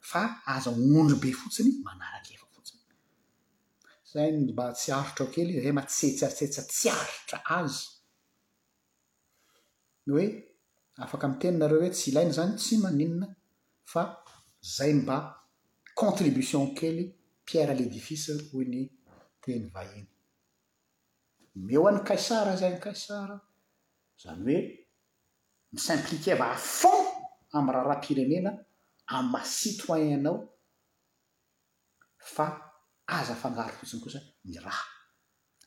fa 0.00 0.22
aza 0.46 0.70
oondro 0.70 1.16
be 1.22 1.30
fotsiny 1.32 1.70
manarakefa 1.86 2.46
fotsiny 2.54 2.82
zay 4.12 4.30
mba 4.32 4.72
tsy 4.72 4.90
arotra 4.92 5.24
ao 5.26 5.32
kely 5.34 5.50
iha 5.62 5.72
matsetsatsetsa 5.78 6.62
tsy 6.70 6.88
arotra 6.90 7.38
aza 7.58 7.82
hoe 10.10 10.26
afaka 11.04 11.24
amiy 11.26 11.38
teninareo 11.42 11.80
hoe 11.82 11.90
tsy 11.94 12.10
ilainy 12.10 12.30
izany 12.34 12.52
tsy 12.58 12.74
maninona 12.84 13.26
fa 13.84 14.24
zay 14.60 14.92
mba 14.94 15.36
contribution 15.94 16.72
kely 16.74 17.04
pierre 17.46 17.70
à 17.70 17.74
ledifice 17.74 18.30
hoe 18.52 18.64
ny 18.72 18.82
teny 19.42 19.66
vahiny 19.74 20.08
meo 21.66 21.82
an'ny 21.88 22.00
kaisara 22.08 22.50
izay 22.56 22.72
ny 22.74 22.80
kaisara 22.86 23.36
izany 24.18 24.40
hoe 24.48 24.58
misimplike 25.74 26.32
mba 26.34 26.46
afon 26.58 27.00
amin'ny 27.56 27.74
raha 27.76 27.86
rahampirenena 27.88 28.52
amin'ny 29.16 29.30
ma 29.32 29.40
sitoyennao 29.58 30.36
fa 32.34 32.46
aza 33.16 33.34
fangaro 33.42 33.72
fotsiny 33.78 34.00
kosa 34.04 34.20
my 34.48 34.56
raha 34.66 34.84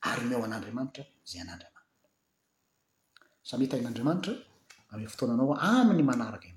ary 0.10 0.26
meo 0.30 0.40
an'andriamanitra 0.48 1.04
zay 1.30 1.40
an'andriamanitra 1.42 1.86
samiita 3.50 3.74
ain'andriamanitra 3.80 4.34
amin'y 4.92 5.10
fotoananao 5.12 5.52
aminy 5.72 6.04
manaraka 6.10 6.48
iny 6.52 6.57